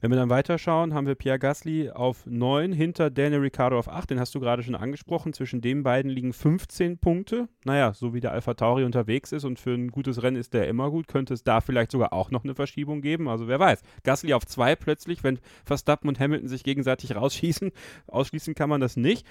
[0.00, 4.10] Wenn wir dann weiterschauen, haben wir Pierre Gasly auf 9, hinter Daniel Ricciardo auf 8,
[4.10, 5.32] den hast du gerade schon angesprochen.
[5.32, 7.48] Zwischen den beiden liegen 15 Punkte.
[7.64, 10.68] Naja, so wie der Alpha Tauri unterwegs ist und für ein gutes Rennen ist der
[10.68, 13.28] immer gut, könnte es da vielleicht sogar auch noch eine Verschiebung geben.
[13.28, 13.82] Also wer weiß.
[14.02, 17.72] Gasly auf 2 plötzlich, wenn Verstappen und Hamilton sich gegenseitig rausschießen.
[18.06, 19.26] Ausschließen kann man das nicht.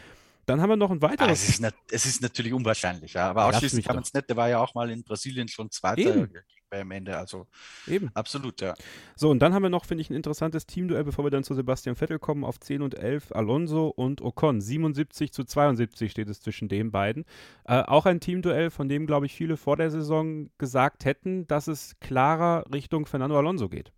[0.46, 1.28] Dann haben wir noch ein weiteres.
[1.28, 3.30] Ah, es, ist es, ist natürlich unwahrscheinlich, ja.
[3.30, 4.30] Aber ausschließen kann man es nicht.
[4.30, 6.02] Der war ja auch mal in Brasilien schon Zweiter.
[6.02, 6.30] Eben
[6.72, 7.18] am Ende.
[7.18, 7.48] Also
[7.88, 8.10] eben.
[8.14, 8.74] Absolut, ja.
[9.16, 11.54] So, und dann haben wir noch, finde ich, ein interessantes Teamduell, bevor wir dann zu
[11.54, 14.62] Sebastian Vettel kommen, auf 10 und 11 Alonso und Ocon.
[14.62, 17.26] 77 zu 72 steht es zwischen den beiden.
[17.66, 21.68] Äh, auch ein Teamduell, von dem, glaube ich, viele vor der Saison gesagt hätten, dass
[21.68, 23.92] es klarer Richtung Fernando Alonso geht.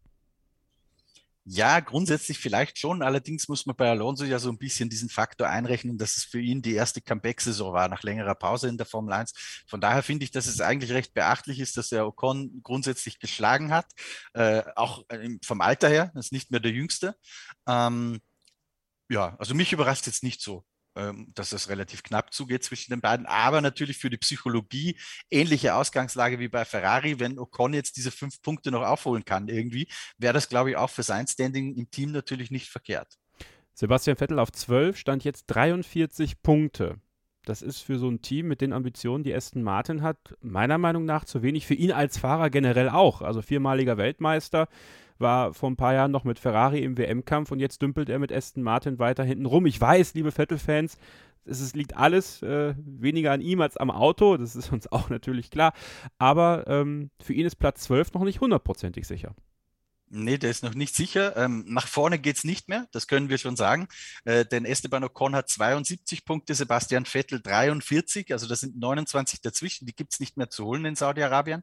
[1.49, 3.01] Ja, grundsätzlich vielleicht schon.
[3.01, 6.41] Allerdings muss man bei Alonso ja so ein bisschen diesen Faktor einrechnen, dass es für
[6.41, 9.63] ihn die erste Comeback-Saison war nach längerer Pause in der Formel 1.
[9.65, 13.71] Von daher finde ich, dass es eigentlich recht beachtlich ist, dass er Ocon grundsätzlich geschlagen
[13.71, 13.85] hat.
[14.33, 17.15] Äh, auch äh, vom Alter her, ist nicht mehr der Jüngste.
[17.65, 18.19] Ähm,
[19.09, 20.65] ja, also mich überrascht jetzt nicht so.
[20.97, 23.27] Ähm, dass es relativ knapp zugeht zwischen den beiden.
[23.27, 24.97] Aber natürlich für die Psychologie
[25.29, 27.19] ähnliche Ausgangslage wie bei Ferrari.
[27.19, 29.87] Wenn Ocon jetzt diese fünf Punkte noch aufholen kann irgendwie,
[30.17, 33.19] wäre das, glaube ich, auch für sein Standing im Team natürlich nicht verkehrt.
[33.75, 36.99] Sebastian Vettel auf 12 stand jetzt 43 Punkte.
[37.45, 41.05] Das ist für so ein Team mit den Ambitionen, die Aston Martin hat, meiner Meinung
[41.05, 41.67] nach zu wenig.
[41.67, 43.21] Für ihn als Fahrer generell auch.
[43.21, 44.67] Also viermaliger Weltmeister,
[45.19, 48.31] war vor ein paar Jahren noch mit Ferrari im WM-Kampf und jetzt dümpelt er mit
[48.31, 49.65] Aston Martin weiter hinten rum.
[49.65, 50.97] Ich weiß, liebe Vettel-Fans,
[51.45, 55.09] es ist, liegt alles äh, weniger an ihm als am Auto, das ist uns auch
[55.09, 55.73] natürlich klar.
[56.17, 59.33] Aber ähm, für ihn ist Platz 12 noch nicht hundertprozentig sicher.
[60.09, 61.35] Nee, der ist noch nicht sicher.
[61.35, 63.89] Ähm, nach vorne geht's nicht mehr, das können wir schon sagen.
[64.23, 69.85] Äh, denn Esteban Ocon hat 72 Punkte, Sebastian Vettel 43, also das sind 29 dazwischen,
[69.85, 71.61] die gibt's nicht mehr zu holen in Saudi-Arabien.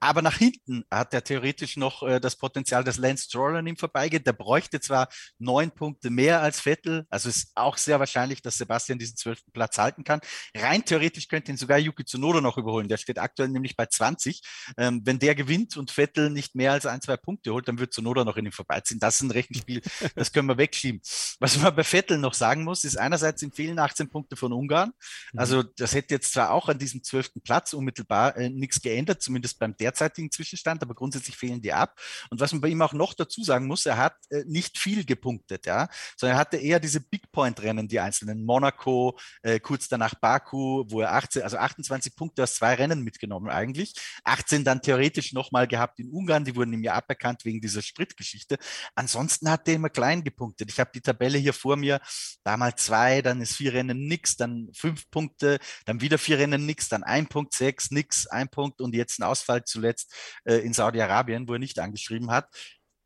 [0.00, 3.76] Aber nach hinten hat er theoretisch noch äh, das Potenzial, dass Lance Stroll an ihm
[3.76, 4.26] vorbeigeht.
[4.26, 5.08] Der bräuchte zwar
[5.38, 9.76] neun Punkte mehr als Vettel, also ist auch sehr wahrscheinlich, dass Sebastian diesen zwölften Platz
[9.76, 10.20] halten kann.
[10.56, 12.88] Rein theoretisch könnte ihn sogar Yuki Tsunoda noch überholen.
[12.88, 14.40] Der steht aktuell nämlich bei 20.
[14.78, 17.92] Ähm, wenn der gewinnt und Vettel nicht mehr als ein, zwei Punkte holt, dann wird
[17.92, 18.98] Sonoda noch in ihm vorbeiziehen.
[18.98, 19.82] Das ist ein Rechenspiel,
[20.14, 21.02] das können wir wegschieben.
[21.38, 24.92] Was man bei Vettel noch sagen muss, ist einerseits ihm fehlen 18 Punkte von Ungarn.
[25.32, 25.38] Mhm.
[25.38, 29.58] Also das hätte jetzt zwar auch an diesem zwölften Platz unmittelbar äh, nichts geändert, zumindest
[29.58, 32.00] beim derzeitigen Zwischenstand, aber grundsätzlich fehlen die ab.
[32.30, 35.04] Und was man bei ihm auch noch dazu sagen muss, er hat äh, nicht viel
[35.04, 39.88] gepunktet, ja, sondern er hatte eher diese Big Point Rennen, die einzelnen Monaco, äh, kurz
[39.88, 43.94] danach Baku, wo er 18, also 28 Punkte aus zwei Rennen mitgenommen eigentlich.
[44.24, 48.58] 18 dann theoretisch nochmal gehabt in Ungarn, die wurden ihm ja aberkannt wegen dieser Spritgeschichte.
[48.94, 50.70] Ansonsten hat er immer klein gepunktet.
[50.70, 52.00] Ich habe die Tabelle hier vor mir,
[52.44, 56.66] da mal zwei, dann ist vier Rennen nix, dann fünf Punkte, dann wieder vier Rennen
[56.66, 60.72] nix, dann ein Punkt, sechs, nix, ein Punkt und jetzt ein Ausfall zuletzt äh, in
[60.72, 62.48] Saudi-Arabien, wo er nicht angeschrieben hat.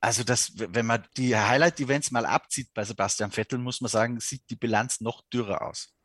[0.01, 4.43] Also das, wenn man die Highlight-Events mal abzieht bei Sebastian Vettel, muss man sagen, sieht
[4.51, 5.96] die Bilanz noch dürrer aus.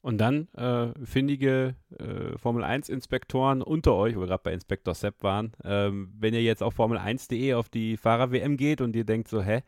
[0.00, 5.22] Und dann äh, findige äh, Formel 1-Inspektoren unter euch, wo wir gerade bei Inspektor Sepp
[5.22, 9.42] waren, ähm, wenn ihr jetzt auf Formel1.de auf die Fahrer-WM geht und ihr denkt so,
[9.42, 9.62] hä,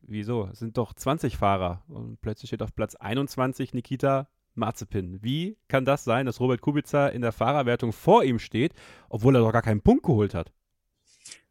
[0.00, 0.48] wieso?
[0.52, 5.22] Es sind doch 20 Fahrer und plötzlich steht auf Platz 21 Nikita Marzipin.
[5.22, 8.74] Wie kann das sein, dass Robert Kubica in der Fahrerwertung vor ihm steht,
[9.08, 10.52] obwohl er doch gar keinen Punkt geholt hat?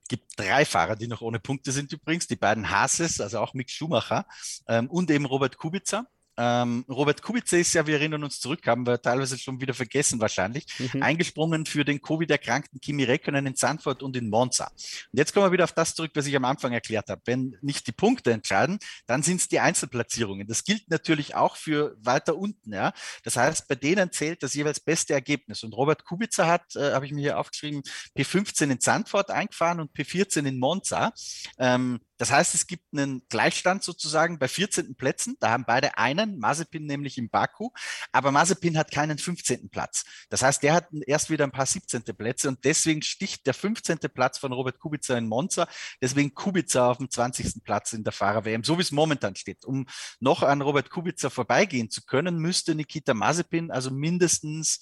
[0.09, 3.69] gibt drei Fahrer, die noch ohne Punkte sind übrigens, die beiden Haases, also auch Mick
[3.69, 4.25] Schumacher
[4.67, 6.07] ähm, und eben Robert Kubica.
[6.41, 10.21] Ähm, Robert Kubica ist ja, wir erinnern uns zurück, haben wir teilweise schon wieder vergessen
[10.21, 11.03] wahrscheinlich, mhm.
[11.03, 14.67] eingesprungen für den Covid-erkrankten Kimi Räikkönen in Zandvoort und in Monza.
[14.67, 17.21] Und jetzt kommen wir wieder auf das zurück, was ich am Anfang erklärt habe.
[17.25, 20.47] Wenn nicht die Punkte entscheiden, dann sind es die Einzelplatzierungen.
[20.47, 22.71] Das gilt natürlich auch für weiter unten.
[22.71, 22.93] Ja?
[23.23, 25.63] Das heißt, bei denen zählt das jeweils beste Ergebnis.
[25.63, 27.83] Und Robert Kubica hat, äh, habe ich mir hier aufgeschrieben,
[28.17, 31.11] P15 in Zandvoort eingefahren und P14 in Monza.
[31.57, 34.95] Ähm, das heißt, es gibt einen Gleichstand sozusagen bei 14.
[34.95, 35.37] Plätzen.
[35.39, 37.71] Da haben beide einen, Mazepin nämlich im Baku,
[38.11, 39.69] aber Mazepin hat keinen 15.
[39.69, 40.03] Platz.
[40.29, 42.03] Das heißt, der hat erst wieder ein paar 17.
[42.03, 43.99] Plätze und deswegen sticht der 15.
[44.13, 45.67] Platz von Robert Kubica in Monza,
[46.01, 47.63] deswegen Kubica auf dem 20.
[47.63, 49.63] Platz in der Fahrer-WM, so wie es momentan steht.
[49.63, 49.87] Um
[50.19, 54.81] noch an Robert Kubica vorbeigehen zu können, müsste Nikita Mazepin also mindestens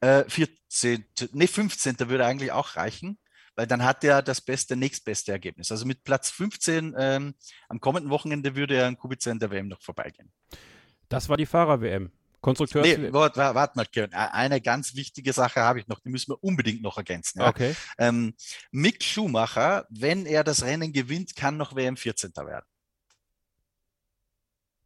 [0.00, 1.98] äh, 14., nee, 15.
[1.98, 3.18] würde eigentlich auch reichen
[3.56, 5.70] weil dann hat er das beste, nächstbeste Ergebnis.
[5.70, 7.34] Also mit Platz 15 ähm,
[7.68, 10.30] am kommenden Wochenende würde er an Kubica in der WM noch vorbeigehen.
[11.08, 12.10] Das war die Fahrer-WM.
[12.40, 12.86] Konstrukteurs.
[12.86, 14.14] Nee, warte, warte mal, Kevin.
[14.14, 17.40] Eine ganz wichtige Sache habe ich noch, die müssen wir unbedingt noch ergänzen.
[17.40, 17.48] Ja?
[17.48, 17.74] Okay.
[17.98, 18.34] Ähm,
[18.70, 22.32] Mick Schumacher, wenn er das Rennen gewinnt, kann noch WM 14.
[22.36, 22.64] werden.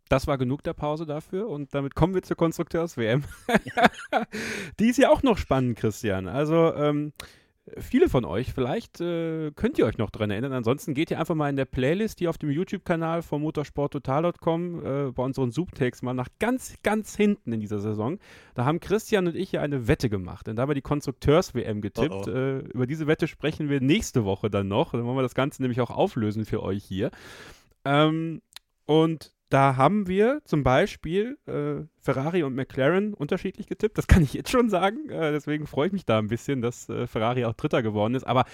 [0.09, 3.25] Das war genug der Pause dafür und damit kommen wir zur Konstrukteurs-WM.
[4.81, 6.29] die ist ja auch noch spannend, Christian.
[6.29, 7.13] Also, ähm,
[7.79, 10.53] viele von euch, vielleicht äh, könnt ihr euch noch dran erinnern.
[10.53, 15.13] Ansonsten geht ihr einfach mal in der Playlist, die auf dem YouTube-Kanal von motorsporttotal.com äh,
[15.13, 18.19] bei unseren Subtakes mal nach ganz, ganz hinten in dieser Saison.
[18.55, 20.47] Da haben Christian und ich ja eine Wette gemacht.
[20.47, 22.13] Denn da haben wir die Konstrukteurs-WM getippt.
[22.13, 22.31] Oh oh.
[22.31, 24.93] Äh, über diese Wette sprechen wir nächste Woche dann noch.
[24.93, 27.11] Dann wollen wir das Ganze nämlich auch auflösen für euch hier.
[27.85, 28.43] Ähm,
[28.87, 33.97] und da haben wir zum Beispiel äh, Ferrari und McLaren unterschiedlich getippt.
[33.97, 35.09] Das kann ich jetzt schon sagen.
[35.09, 38.27] Äh, deswegen freue ich mich da ein bisschen, dass äh, Ferrari auch Dritter geworden ist.
[38.27, 38.47] Aber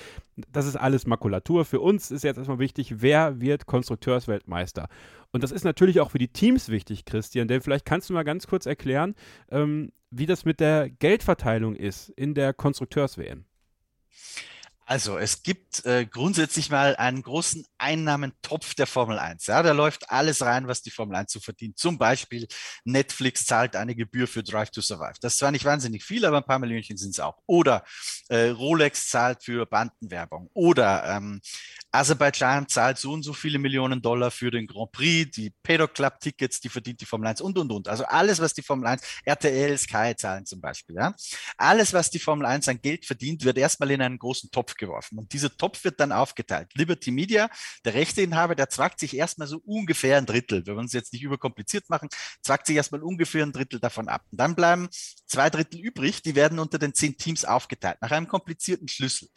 [0.53, 1.65] das ist alles Makulatur.
[1.65, 4.89] Für uns ist jetzt erstmal wichtig, wer wird Konstrukteursweltmeister?
[5.33, 7.49] Und das ist natürlich auch für die Teams wichtig, Christian.
[7.49, 9.15] Denn vielleicht kannst du mal ganz kurz erklären,
[9.51, 13.47] ähm, wie das mit der Geldverteilung ist in der Konstrukteurs-WM.
[14.91, 19.47] Also es gibt äh, grundsätzlich mal einen großen Einnahmentopf der Formel 1.
[19.47, 21.79] Ja, da läuft alles rein, was die Formel 1 zu so verdient.
[21.79, 22.49] Zum Beispiel
[22.83, 25.15] Netflix zahlt eine Gebühr für Drive to Survive.
[25.21, 27.39] Das ist zwar nicht wahnsinnig viel, aber ein paar Millionchen sind es auch.
[27.47, 27.85] Oder
[28.31, 30.51] äh, Rolex zahlt für Bandenwerbung.
[30.55, 31.41] Oder ähm,
[31.93, 36.19] Aserbaidschan zahlt so und so viele Millionen Dollar für den Grand Prix, die Paddock Club
[36.19, 37.87] Tickets, die verdient die Formel 1 und, und, und.
[37.87, 41.15] Also alles, was die Formel 1, RTL, Sky zahlen zum Beispiel, ja.
[41.57, 45.19] Alles, was die Formel 1 an Geld verdient, wird erstmal in einen großen Topf geworfen.
[45.19, 46.71] Und dieser Topf wird dann aufgeteilt.
[46.75, 47.49] Liberty Media,
[47.85, 50.67] der Rechteinhaber, der zwackt sich erstmal so ungefähr ein Drittel.
[50.67, 52.09] Wir wollen es jetzt nicht überkompliziert machen,
[52.43, 54.25] zwackt sich erstmal ungefähr ein Drittel davon ab.
[54.33, 54.89] Und dann bleiben
[55.27, 59.29] zwei Drittel übrig, die werden unter den zehn Teams aufgeteilt, nach einem komplizierten Schlüssel.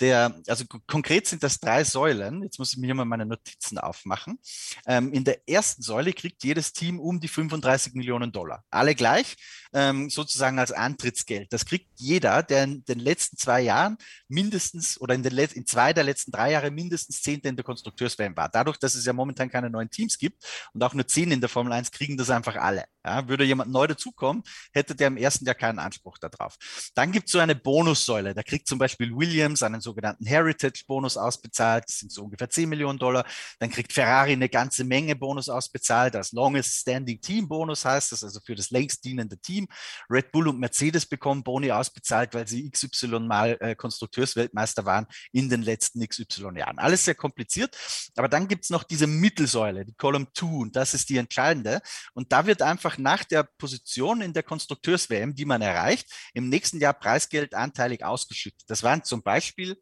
[0.00, 2.42] Der, also konkret sind das drei Säulen.
[2.42, 4.38] Jetzt muss ich mir mal meine Notizen aufmachen.
[4.86, 8.64] Ähm, in der ersten Säule kriegt jedes Team um die 35 Millionen Dollar.
[8.70, 9.36] Alle gleich,
[9.72, 11.52] ähm, sozusagen als Antrittsgeld.
[11.52, 13.98] Das kriegt jeder, der in den letzten zwei Jahren
[14.28, 18.36] mindestens oder in, den in zwei der letzten drei Jahre mindestens Zehnter in der Konstrukteurs-WM
[18.36, 18.48] war.
[18.48, 21.48] Dadurch, dass es ja momentan keine neuen Teams gibt und auch nur zehn in der
[21.48, 22.84] Formel 1, kriegen das einfach alle.
[23.04, 26.56] Ja, würde jemand neu dazukommen, hätte der im ersten Jahr keinen Anspruch darauf.
[26.94, 28.32] Dann gibt es so eine Bonussäule.
[28.32, 31.84] Da kriegt zum Beispiel Williams einen sogenannten Heritage-Bonus ausbezahlt.
[31.88, 33.24] Das sind so ungefähr 10 Millionen Dollar.
[33.58, 36.14] Dann kriegt Ferrari eine ganze Menge Bonus ausbezahlt.
[36.14, 39.66] Das Longest Standing Team Bonus heißt das, also für das längst dienende Team.
[40.08, 45.48] Red Bull und Mercedes bekommen Boni ausbezahlt, weil sie XY mal äh, Konstrukteursweltmeister waren in
[45.48, 46.78] den letzten XY Jahren.
[46.78, 47.76] Alles sehr kompliziert.
[48.16, 50.46] Aber dann gibt es noch diese Mittelsäule, die Column 2.
[50.46, 51.80] Und das ist die entscheidende.
[52.14, 56.48] Und da wird einfach einfach nach der Position in der Konstrukteurs-WM, die man erreicht, im
[56.48, 58.62] nächsten Jahr Preisgeld anteilig ausgeschüttet.
[58.66, 59.80] Das waren zum Beispiel,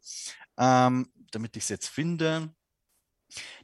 [0.57, 2.53] ähm, damit ich es jetzt finde,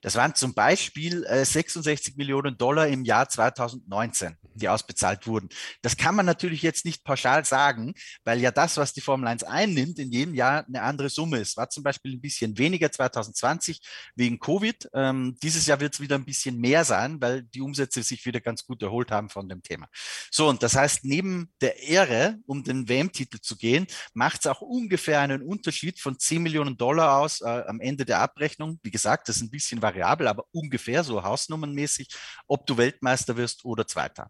[0.07, 5.49] das waren zum Beispiel äh, 66 Millionen Dollar im Jahr 2019, die ausbezahlt wurden.
[5.81, 7.93] Das kann man natürlich jetzt nicht pauschal sagen,
[8.23, 11.57] weil ja das, was die Formel 1 einnimmt, in jedem Jahr eine andere Summe ist.
[11.57, 13.81] War zum Beispiel ein bisschen weniger 2020
[14.15, 14.87] wegen Covid.
[14.93, 18.39] Ähm, dieses Jahr wird es wieder ein bisschen mehr sein, weil die Umsätze sich wieder
[18.39, 19.89] ganz gut erholt haben von dem Thema.
[20.31, 24.61] So, und das heißt, neben der Ehre, um den WM-Titel zu gehen, macht es auch
[24.61, 28.79] ungefähr einen Unterschied von 10 Millionen Dollar aus äh, am Ende der Abrechnung.
[28.83, 32.09] Wie gesagt, das sind bisschen variabel, aber ungefähr so hausnummernmäßig,
[32.47, 34.29] ob du Weltmeister wirst oder Zweiter.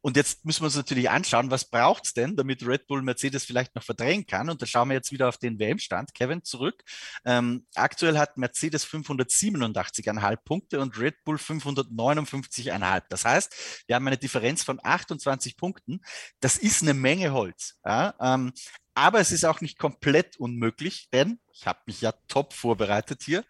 [0.00, 3.44] Und jetzt müssen wir uns natürlich anschauen, was braucht es denn, damit Red Bull Mercedes
[3.44, 4.48] vielleicht noch verdrängen kann.
[4.48, 6.14] Und da schauen wir jetzt wieder auf den WM-Stand.
[6.14, 6.82] Kevin, zurück.
[7.24, 13.02] Ähm, aktuell hat Mercedes 587,5 Punkte und Red Bull 559,5.
[13.08, 16.00] Das heißt, wir haben eine Differenz von 28 Punkten.
[16.40, 17.78] Das ist eine Menge Holz.
[17.84, 18.14] Ja?
[18.20, 18.52] Ähm,
[18.94, 23.44] aber es ist auch nicht komplett unmöglich, denn ich habe mich ja top vorbereitet hier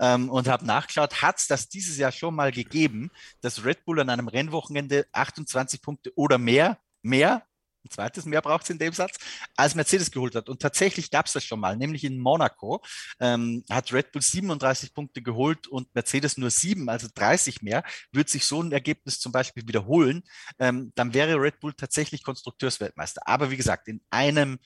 [0.00, 3.10] ähm, und habe nachgeschaut, hat es das dieses Jahr schon mal gegeben,
[3.40, 7.46] dass Red Bull an einem Rennwochenende 28 Punkte oder mehr, mehr,
[7.86, 9.16] ein zweites mehr braucht es in dem Satz,
[9.56, 10.48] als Mercedes geholt hat.
[10.48, 12.82] Und tatsächlich gab es das schon mal, nämlich in Monaco
[13.20, 17.84] ähm, hat Red Bull 37 Punkte geholt und Mercedes nur sieben, also 30 mehr.
[18.12, 20.24] Wird sich so ein Ergebnis zum Beispiel wiederholen,
[20.58, 23.22] ähm, dann wäre Red Bull tatsächlich Konstrukteursweltmeister.
[23.26, 24.58] Aber wie gesagt, in einem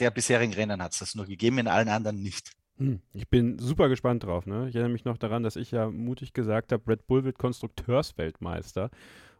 [0.00, 2.52] der bisherigen Rennen hat es das nur gegeben, in allen anderen nicht.
[2.78, 4.46] Hm, ich bin super gespannt drauf.
[4.46, 4.68] Ne?
[4.68, 8.90] Ich erinnere mich noch daran, dass ich ja mutig gesagt habe, Red Bull wird Konstrukteursweltmeister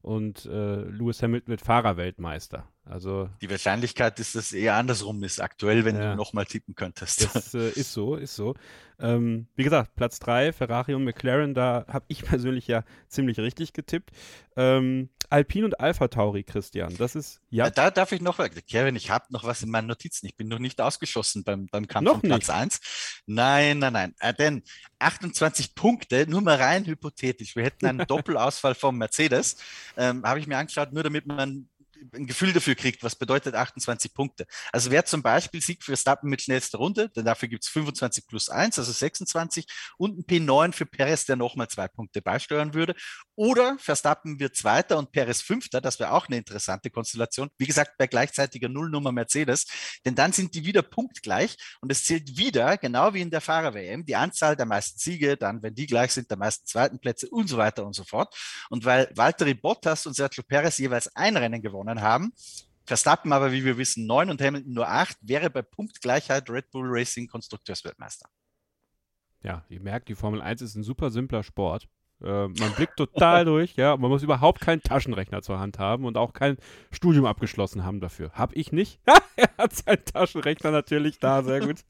[0.02, 2.68] und äh, Lewis Hamilton wird Fahrerweltmeister.
[2.88, 6.76] Also die Wahrscheinlichkeit ist, dass es eher andersrum ist aktuell, wenn ja, du nochmal tippen
[6.76, 7.34] könntest.
[7.34, 8.54] Das äh, ist so, ist so.
[9.00, 13.72] Ähm, wie gesagt, Platz 3, Ferrari und McLaren, da habe ich persönlich ja ziemlich richtig
[13.72, 14.10] getippt.
[14.56, 17.68] Ähm, Alpine und Alpha Tauri, Christian, das ist ja.
[17.68, 18.38] Da darf ich noch,
[18.68, 20.26] Kevin, ich habe noch was in meinen Notizen.
[20.26, 22.80] Ich bin noch nicht ausgeschossen beim, beim Kampf noch um Platz 1.
[23.26, 24.14] Nein, nein, nein.
[24.20, 24.62] Äh, denn
[25.00, 27.56] 28 Punkte, nur mal rein hypothetisch.
[27.56, 29.56] Wir hätten einen Doppelausfall vom Mercedes.
[29.96, 31.68] Ähm, habe ich mir angeschaut, nur damit man
[32.14, 34.46] ein Gefühl dafür kriegt, was bedeutet 28 Punkte.
[34.72, 38.26] Also wer zum Beispiel Sieg für Verstappen mit schnellster Runde, denn dafür gibt es 25
[38.26, 39.66] plus 1, also 26
[39.98, 42.94] und ein P9 für Perez, der nochmal zwei Punkte beisteuern würde.
[43.34, 47.50] Oder Verstappen wird Zweiter und Perez Fünfter, das wäre auch eine interessante Konstellation.
[47.58, 49.66] Wie gesagt, bei gleichzeitiger Nullnummer Mercedes,
[50.04, 54.04] denn dann sind die wieder punktgleich und es zählt wieder, genau wie in der Fahrer-WM,
[54.04, 57.48] die Anzahl der meisten Siege, dann, wenn die gleich sind, der meisten zweiten Plätze und
[57.48, 58.34] so weiter und so fort.
[58.70, 62.32] Und weil Valtteri Bottas und Sergio Perez jeweils ein Rennen gewonnen gewonnen haben.
[62.84, 66.86] Verstappen aber, wie wir wissen, neun und Hamilton nur acht, wäre bei Punktgleichheit Red Bull
[66.88, 68.28] Racing Konstrukteursweltmeister.
[69.42, 71.88] Ja, ihr merkt, die Formel 1 ist ein super simpler Sport.
[72.22, 73.96] Äh, man blickt total durch, ja.
[73.96, 76.56] Man muss überhaupt keinen Taschenrechner zur Hand haben und auch kein
[76.90, 78.30] Studium abgeschlossen haben dafür.
[78.32, 79.00] Hab ich nicht.
[79.36, 81.80] er hat seinen Taschenrechner natürlich da, sehr gut.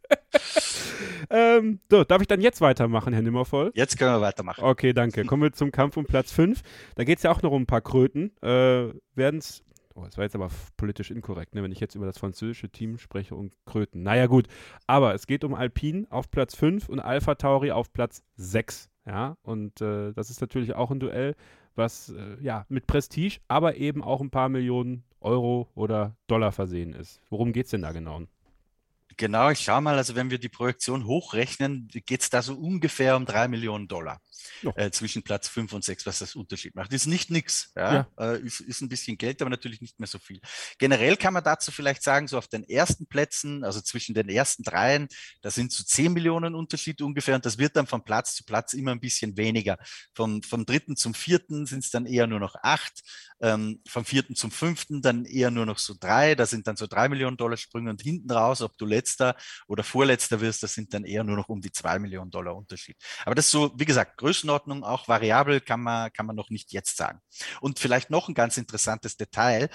[1.31, 3.71] ähm, so, darf ich dann jetzt weitermachen, Herr Nimmervoll?
[3.75, 4.65] Jetzt können wir weitermachen.
[4.65, 5.25] Okay, danke.
[5.25, 6.63] Kommen wir zum Kampf um Platz 5.
[6.97, 8.37] Da geht es ja auch noch um ein paar Kröten.
[8.43, 9.63] Äh, Werden es
[9.97, 12.99] Oh, das war jetzt aber politisch inkorrekt, ne, wenn ich jetzt über das französische Team
[12.99, 14.03] spreche und Kröten.
[14.03, 14.47] Naja, gut.
[14.87, 18.91] Aber es geht um Alpine auf Platz 5 und Alpha Tauri auf Platz 6.
[19.07, 21.35] Ja, und äh, das ist natürlich auch ein Duell,
[21.77, 26.93] was äh, ja mit Prestige, aber eben auch ein paar Millionen Euro oder Dollar versehen
[26.93, 27.23] ist.
[27.31, 28.23] Worum geht es denn da genau?
[29.19, 33.17] Genau, ich schau mal, also wenn wir die Projektion hochrechnen, geht es da so ungefähr
[33.17, 34.21] um drei Millionen Dollar
[34.75, 36.93] äh, zwischen Platz fünf und sechs, was das Unterschied macht.
[36.93, 38.33] Ist nicht nix, ja, ja.
[38.35, 40.41] Äh, ist, ist ein bisschen Geld, aber natürlich nicht mehr so viel.
[40.79, 44.63] Generell kann man dazu vielleicht sagen, so auf den ersten Plätzen, also zwischen den ersten
[44.63, 45.09] dreien,
[45.41, 48.73] da sind so zehn Millionen Unterschied ungefähr und das wird dann von Platz zu Platz
[48.75, 49.79] immer ein bisschen weniger.
[50.15, 53.03] Vom, vom dritten zum vierten sind es dann eher nur noch acht,
[53.41, 56.87] ähm, vom vierten zum fünften dann eher nur noch so drei, da sind dann so
[56.87, 59.37] drei Millionen Dollar Sprünge und hinten raus, ob du letztes letzter
[59.69, 62.97] oder vorletzter wirst, das sind dann eher nur noch um die zwei Millionen Dollar Unterschied.
[63.25, 66.73] Aber das ist so, wie gesagt, Größenordnung, auch variabel kann man, kann man noch nicht
[66.73, 67.21] jetzt sagen.
[67.61, 69.71] Und vielleicht noch ein ganz interessantes Detail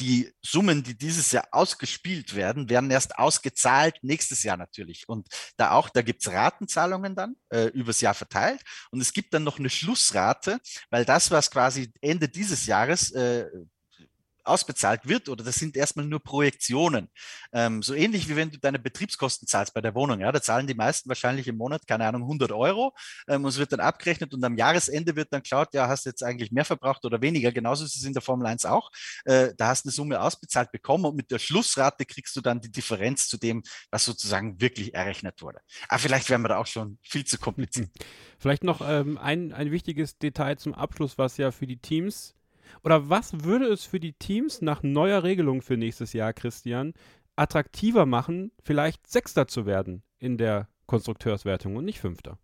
[0.00, 5.08] die Summen, die dieses Jahr ausgespielt werden, werden erst ausgezahlt nächstes Jahr natürlich.
[5.08, 8.60] Und da auch, da gibt's Ratenzahlungen dann äh, übers Jahr verteilt.
[8.90, 10.58] Und es gibt dann noch eine Schlussrate,
[10.90, 13.46] weil das, was quasi Ende dieses Jahres äh,
[14.44, 17.08] ausbezahlt wird oder das sind erstmal nur Projektionen.
[17.52, 20.20] Ähm, so ähnlich wie wenn du deine Betriebskosten zahlst bei der Wohnung.
[20.20, 22.94] Ja, da zahlen die meisten wahrscheinlich im Monat, keine Ahnung, 100 Euro
[23.28, 26.10] ähm, und es wird dann abgerechnet und am Jahresende wird dann geschaut, ja, hast du
[26.10, 27.52] jetzt eigentlich mehr verbraucht oder weniger.
[27.52, 28.90] Genauso ist es in der Formel 1 auch.
[29.24, 32.60] Äh, da hast du eine Summe ausbezahlt bekommen und mit der Schlussrate kriegst du dann
[32.60, 35.60] die Differenz zu dem, was sozusagen wirklich errechnet wurde.
[35.88, 37.90] Aber vielleicht wären wir da auch schon viel zu kompliziert.
[38.38, 42.34] Vielleicht noch ähm, ein, ein wichtiges Detail zum Abschluss, was ja für die Teams
[42.82, 46.94] oder was würde es für die Teams nach neuer Regelung für nächstes Jahr, Christian,
[47.36, 52.38] attraktiver machen, vielleicht Sechster zu werden in der Konstrukteurswertung und nicht Fünfter?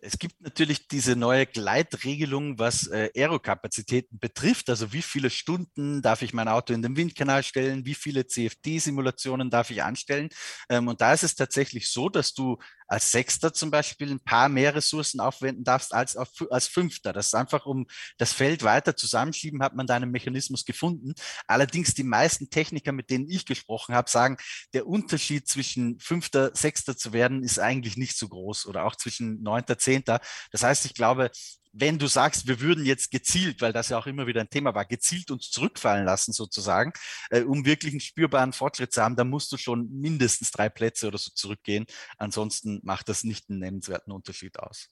[0.00, 4.70] Es gibt natürlich diese neue Gleitregelung, was äh, Aerokapazitäten betrifft.
[4.70, 7.84] Also wie viele Stunden darf ich mein Auto in den Windkanal stellen?
[7.84, 10.28] Wie viele CFD-Simulationen darf ich anstellen?
[10.68, 12.58] Ähm, und da ist es tatsächlich so, dass du
[12.88, 17.12] als Sechster zum Beispiel ein paar mehr Ressourcen aufwenden darfst als auf, als Fünfter.
[17.12, 17.86] Das ist einfach, um
[18.16, 21.14] das Feld weiter zusammenschieben, hat man da einen Mechanismus gefunden.
[21.46, 24.38] Allerdings die meisten Techniker, mit denen ich gesprochen habe, sagen,
[24.72, 29.42] der Unterschied zwischen Fünfter, Sechster zu werden, ist eigentlich nicht so groß oder auch zwischen
[29.42, 30.20] Neunter, Zehnter.
[30.50, 31.30] Das heißt, ich glaube,
[31.80, 34.74] wenn du sagst, wir würden jetzt gezielt, weil das ja auch immer wieder ein Thema
[34.74, 36.92] war, gezielt uns zurückfallen lassen sozusagen,
[37.30, 41.08] äh, um wirklich einen spürbaren Fortschritt zu haben, dann musst du schon mindestens drei Plätze
[41.08, 41.86] oder so zurückgehen.
[42.16, 44.88] Ansonsten macht das nicht einen nennenswerten Unterschied aus.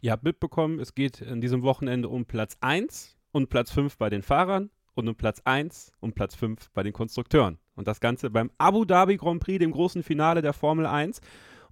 [0.00, 4.08] Ihr habt mitbekommen, es geht in diesem Wochenende um Platz 1 und Platz 5 bei
[4.08, 7.58] den Fahrern und um Platz 1 und Platz 5 bei den Konstrukteuren.
[7.74, 11.20] Und das Ganze beim Abu Dhabi Grand Prix, dem großen Finale der Formel 1.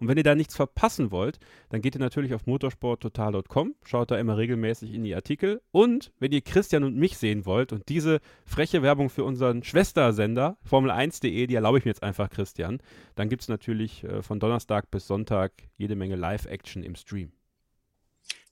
[0.01, 1.39] Und wenn ihr da nichts verpassen wollt,
[1.70, 5.61] dann geht ihr natürlich auf motorsporttotal.com, schaut da immer regelmäßig in die Artikel.
[5.70, 10.57] Und wenn ihr Christian und mich sehen wollt und diese freche Werbung für unseren Schwestersender,
[10.69, 12.81] Formel1.de, die erlaube ich mir jetzt einfach, Christian,
[13.15, 17.33] dann gibt es natürlich äh, von Donnerstag bis Sonntag jede Menge Live-Action im Stream.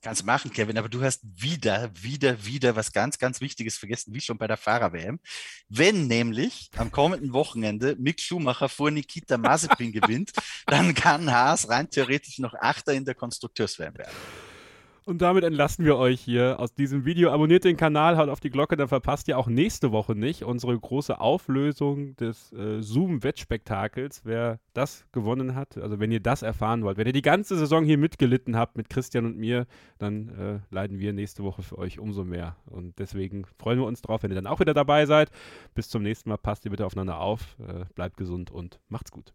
[0.07, 4.21] Kannst machen, Kevin, aber du hast wieder, wieder, wieder was ganz, ganz Wichtiges vergessen, wie
[4.21, 5.19] schon bei der Fahrer-WM.
[5.67, 10.31] Wenn nämlich am kommenden Wochenende Mick Schumacher vor Nikita Mazepin gewinnt,
[10.65, 14.15] dann kann Haas rein theoretisch noch Achter in der Konstrukteurs-WM werden.
[15.07, 17.31] Und damit entlassen wir euch hier aus diesem Video.
[17.31, 20.77] Abonniert den Kanal, haut auf die Glocke, dann verpasst ihr auch nächste Woche nicht unsere
[20.77, 24.23] große Auflösung des äh, Zoom-Wettspektakels.
[24.25, 27.85] Wer das gewonnen hat, also wenn ihr das erfahren wollt, wenn ihr die ganze Saison
[27.85, 29.65] hier mitgelitten habt mit Christian und mir,
[29.97, 32.57] dann äh, leiden wir nächste Woche für euch umso mehr.
[32.65, 35.31] Und deswegen freuen wir uns drauf, wenn ihr dann auch wieder dabei seid.
[35.73, 36.37] Bis zum nächsten Mal.
[36.37, 39.33] Passt ihr bitte aufeinander auf, äh, bleibt gesund und macht's gut.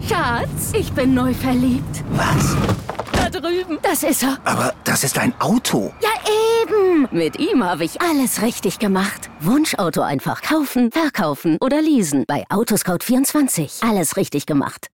[0.00, 2.04] Schatz, ich bin neu verliebt.
[2.10, 2.77] Was?
[3.30, 3.78] Da drüben.
[3.82, 4.38] Das ist er.
[4.44, 5.92] Aber das ist ein Auto.
[6.00, 6.08] Ja,
[6.62, 7.08] eben.
[7.10, 9.28] Mit ihm habe ich alles richtig gemacht.
[9.40, 12.24] Wunschauto einfach kaufen, verkaufen oder leasen.
[12.26, 13.86] Bei Autoscout24.
[13.88, 14.88] Alles richtig gemacht.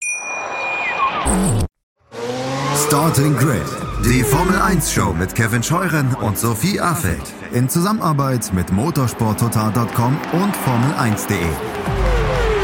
[2.88, 3.62] Starting Grid,
[4.06, 7.22] die Formel 1 Show mit Kevin Scheuren und Sophie Affeld
[7.54, 11.38] in Zusammenarbeit mit motorsporttotal.com und Formel1.de.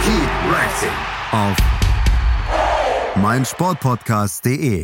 [0.04, 0.90] Keep racing
[1.32, 1.56] auf
[3.22, 4.84] meinsportpodcast.de.